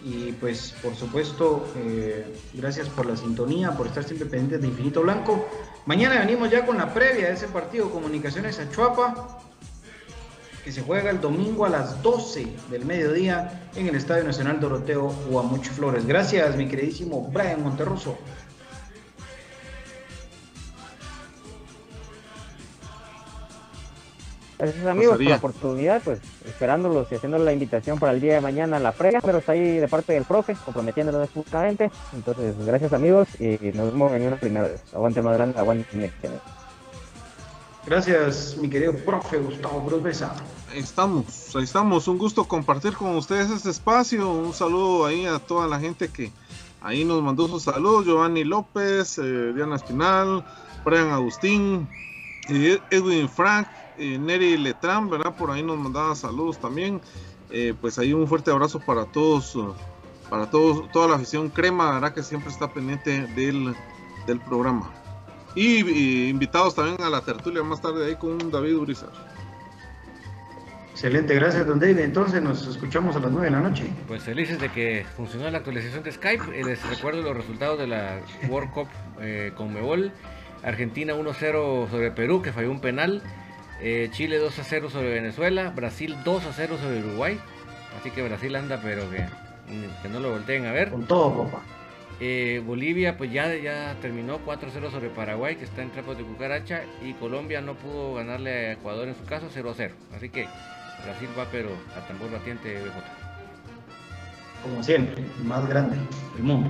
y 0.09 0.33
pues 0.41 0.75
por 0.83 0.95
supuesto 0.95 1.71
eh, 1.77 2.25
gracias 2.55 2.89
por 2.89 3.05
la 3.07 3.17
sintonía, 3.17 3.73
por 3.73 3.87
estar 3.87 4.05
siempre 4.05 4.27
pendientes 4.27 4.63
de 4.63 4.69
Infinito 4.69 5.03
Blanco. 5.03 5.47
Mañana 5.85 6.21
venimos 6.21 6.51
ya 6.51 6.65
con 6.65 6.79
la 6.79 6.95
previa 6.95 7.29
de 7.29 7.35
ese 7.35 7.49
partido 7.49 7.91
Comunicaciones 7.91 8.59
a 8.59 8.71
Chuapa 8.71 9.41
que 10.65 10.73
se 10.73 10.83
juega 10.83 11.11
el 11.11 11.21
domingo 11.21 11.67
a 11.67 11.69
las 11.69 12.03
12 12.03 12.47
del 12.71 12.85
mediodía 12.85 13.71
en 13.75 13.87
el 13.87 13.95
Estadio 13.95 14.25
Nacional 14.25 14.61
Doroteo 14.61 15.09
Guamuch 15.31 15.69
Flores. 15.69 16.07
Gracias 16.07 16.57
mi 16.57 16.69
queridísimo 16.69 17.29
Brian 17.33 17.63
Monterroso. 17.63 18.19
Gracias 24.59 24.87
amigos 24.87 25.17
por 25.17 25.25
la 25.25 25.37
oportunidad, 25.37 26.03
pues 26.03 26.21
esperándolos 26.45 27.07
y 27.13 27.15
haciendo 27.15 27.39
la 27.39 27.53
invitación 27.53 27.99
para 28.01 28.11
el 28.11 28.21
día 28.21 28.35
de 28.35 28.41
mañana 28.41 28.81
la 28.81 28.91
previa, 28.91 29.21
pero 29.21 29.39
está 29.39 29.53
ahí 29.53 29.79
de 29.79 29.87
parte 29.87 30.15
del 30.15 30.25
profe, 30.25 30.57
comprometiéndonos 30.65 31.31
justamente. 31.31 31.93
Entonces, 32.13 32.57
gracias 32.67 32.93
amigos 32.93 33.29
y 33.41 33.57
nos 33.75 33.93
vemos 33.93 34.13
en 34.13 34.27
una 34.27 34.37
primera 34.37 34.67
vez. 34.67 34.83
Aguante 34.93 35.23
más 35.23 35.37
grande, 35.37 35.59
aguante. 35.61 36.11
Gracias, 37.87 38.57
mi 38.61 38.69
querido 38.69 38.93
profe 38.95 39.39
Gustavo 39.39 39.87
Cruz 39.87 40.23
Ahí 40.23 40.81
estamos, 40.81 41.55
ahí 41.55 41.63
estamos. 41.63 42.09
Un 42.09 42.19
gusto 42.19 42.45
compartir 42.45 42.95
con 42.95 43.15
ustedes 43.15 43.51
este 43.51 43.71
espacio. 43.71 44.29
Un 44.29 44.53
saludo 44.53 45.07
ahí 45.07 45.25
a 45.25 45.39
toda 45.39 45.69
la 45.69 45.79
gente 45.79 46.09
que 46.09 46.33
ahí 46.81 47.05
nos 47.05 47.23
mandó 47.23 47.47
sus 47.47 47.63
saludos. 47.63 48.05
Giovanni 48.05 48.43
López, 48.43 49.19
eh, 49.19 49.53
Diana 49.55 49.77
Espinal, 49.77 50.45
Brian 50.85 51.11
Agustín, 51.11 51.89
Edwin 52.49 53.29
Frank, 53.29 53.69
eh, 53.99 54.19
Neri 54.19 54.57
Letran, 54.57 55.11
¿verdad? 55.11 55.35
Por 55.37 55.51
ahí 55.51 55.63
nos 55.63 55.79
mandaba 55.79 56.15
saludos 56.15 56.59
también. 56.59 57.01
Eh, 57.51 57.75
pues 57.81 57.99
ahí 57.99 58.13
un 58.13 58.29
fuerte 58.29 58.51
abrazo 58.51 58.81
para 58.81 59.07
todos, 59.07 59.57
uh, 59.57 59.75
para 60.29 60.51
todos, 60.51 60.91
toda 60.93 61.09
la 61.09 61.17
afición 61.17 61.49
crema, 61.49 61.93
¿verdad? 61.93 62.13
Que 62.13 62.23
siempre 62.23 62.51
está 62.51 62.73
pendiente 62.73 63.27
del, 63.29 63.75
del 64.27 64.41
programa. 64.41 64.91
Y, 65.55 66.29
invitados 66.29 66.75
también 66.75 67.01
a 67.01 67.11
la 67.11 67.23
tertulia 67.23 67.63
más 67.63 67.81
tarde 67.81 68.07
ahí 68.07 68.17
con 68.17 68.51
David 68.51 68.77
Urizar. 68.77 69.11
Excelente, 70.93 71.35
gracias 71.35 71.67
don 71.67 71.79
David. 71.81 71.99
Entonces 71.99 72.43
nos 72.43 72.67
escuchamos 72.67 73.17
a 73.17 73.21
las 73.21 73.31
9 73.31 73.47
de 73.47 73.51
la 73.51 73.61
noche. 73.61 73.85
Pues 74.07 74.23
felices 74.23 74.61
de 74.61 74.71
que 74.71 75.07
funcionó 75.17 75.49
la 75.51 75.59
actualización 75.59 76.03
de 76.03 76.13
Skype. 76.13 76.61
Eh, 76.61 76.65
les 76.65 76.85
recuerdo 76.89 77.23
los 77.23 77.37
resultados 77.37 77.79
de 77.79 77.87
la 77.87 78.21
World 78.49 78.71
Cup 78.73 78.89
con 79.57 79.73
Mebol. 79.73 80.13
Argentina 80.63 81.15
1-0 81.15 81.91
sobre 81.91 82.11
Perú, 82.11 82.43
que 82.43 82.53
falló 82.53 82.71
un 82.71 82.81
penal. 82.81 83.23
Eh, 83.81 84.09
Chile 84.13 84.39
2 84.39 84.59
a 84.59 84.65
0 84.65 84.91
sobre 84.91 85.11
Venezuela, 85.11 85.71
Brasil 85.71 86.17
2 86.25 86.47
a 86.47 86.53
0 86.53 86.79
sobre 86.81 87.01
Uruguay. 87.01 87.39
Así 87.99 88.11
que 88.11 88.23
Brasil 88.23 88.55
anda, 88.57 88.81
pero 88.83 89.09
que, 89.11 89.25
que 90.03 90.09
no 90.09 90.21
lo 90.21 90.31
volteen 90.31 90.67
a 90.67 90.73
ver. 90.73 90.91
Con 90.91 91.07
todo, 91.07 91.45
papá. 91.45 91.63
Eh, 92.21 92.61
Bolivia 92.67 93.17
pues 93.17 93.33
ya, 93.33 93.55
ya 93.55 93.95
terminó 94.01 94.41
4-0 94.45 94.91
sobre 94.91 95.09
Paraguay, 95.09 95.55
que 95.55 95.65
está 95.65 95.83
en 95.83 95.91
trapos 95.91 96.19
de 96.19 96.25
cucaracha. 96.25 96.83
Y 97.03 97.13
Colombia 97.15 97.61
no 97.61 97.75
pudo 97.75 98.15
ganarle 98.15 98.51
a 98.51 98.73
Ecuador 98.73 99.07
en 99.07 99.15
su 99.15 99.25
caso 99.25 99.49
0-0. 99.55 99.93
Así 100.17 100.29
que 100.29 100.49
Brasil 101.05 101.29
va, 101.39 101.47
pero 101.53 101.71
a 101.97 102.07
tambor 102.09 102.33
batiente 102.33 102.75
BJ. 102.75 102.93
Como 104.63 104.83
siempre, 104.83 105.23
el 105.23 105.45
más 105.45 105.69
grande 105.69 105.97
del 106.35 106.43
mundo. 106.43 106.69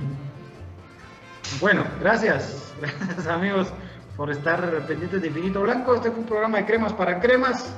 Bueno, 1.59 1.83
gracias. 1.99 2.71
Gracias 2.79 3.27
amigos 3.27 3.73
por 4.19 4.29
estar 4.31 4.85
pendientes 4.85 5.21
de 5.21 5.27
Infinito 5.27 5.61
Blanco. 5.61 5.95
Este 5.95 6.11
fue 6.11 6.19
un 6.19 6.25
programa 6.25 6.57
de 6.57 6.65
cremas 6.65 6.91
para 6.91 7.21
cremas. 7.21 7.73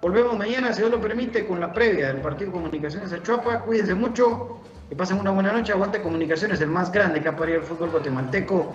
Volvemos 0.00 0.34
mañana, 0.38 0.72
si 0.72 0.80
Dios 0.80 0.90
lo 0.90 0.98
permite, 0.98 1.46
con 1.46 1.60
la 1.60 1.70
previa 1.70 2.06
del 2.08 2.22
Partido 2.22 2.52
Comunicaciones 2.52 3.10
de 3.10 3.22
Chuapa. 3.22 3.60
Cuídense 3.60 3.94
mucho, 3.94 4.62
que 4.88 4.96
pasen 4.96 5.20
una 5.20 5.30
buena 5.30 5.52
noche. 5.52 5.72
Aguante 5.72 6.00
Comunicaciones, 6.00 6.58
el 6.62 6.70
más 6.70 6.90
grande 6.90 7.20
que 7.20 7.28
ha 7.28 7.36
parido 7.36 7.58
el 7.58 7.64
fútbol 7.64 7.90
guatemalteco. 7.90 8.72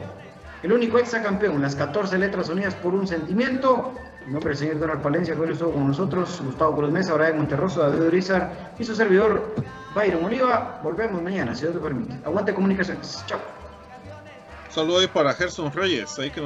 El 0.61 0.71
único 0.71 0.99
exacampeón, 0.99 1.59
las 1.63 1.75
14 1.75 2.15
letras 2.19 2.49
unidas 2.49 2.75
por 2.75 2.93
un 2.93 3.07
sentimiento. 3.07 3.95
En 4.27 4.33
nombre 4.33 4.49
del 4.49 4.57
señor 4.59 4.77
Donald 4.77 5.01
Palencia, 5.01 5.33
que 5.33 5.41
hoy 5.41 5.51
estuvo 5.51 5.71
con 5.71 5.87
nosotros, 5.87 6.43
Gustavo 6.45 6.75
Cruz 6.75 6.91
Mesa, 6.91 7.15
Brian 7.15 7.37
Monterroso, 7.37 7.81
David 7.81 8.03
Urizar 8.03 8.75
y 8.77 8.83
su 8.83 8.93
servidor, 8.93 9.55
Byron 9.95 10.25
Oliva. 10.25 10.79
Volvemos 10.83 11.23
mañana, 11.23 11.55
si 11.55 11.63
Dios 11.63 11.73
lo 11.73 11.81
permite. 11.81 12.13
Aguante 12.23 12.53
Comunicaciones. 12.53 13.23
Chao. 13.25 13.39
Saludos 14.73 15.07
para 15.13 15.31
Gerson 15.35 15.71
Reyes, 15.71 16.17
ahí 16.17 16.31
que 16.31 16.41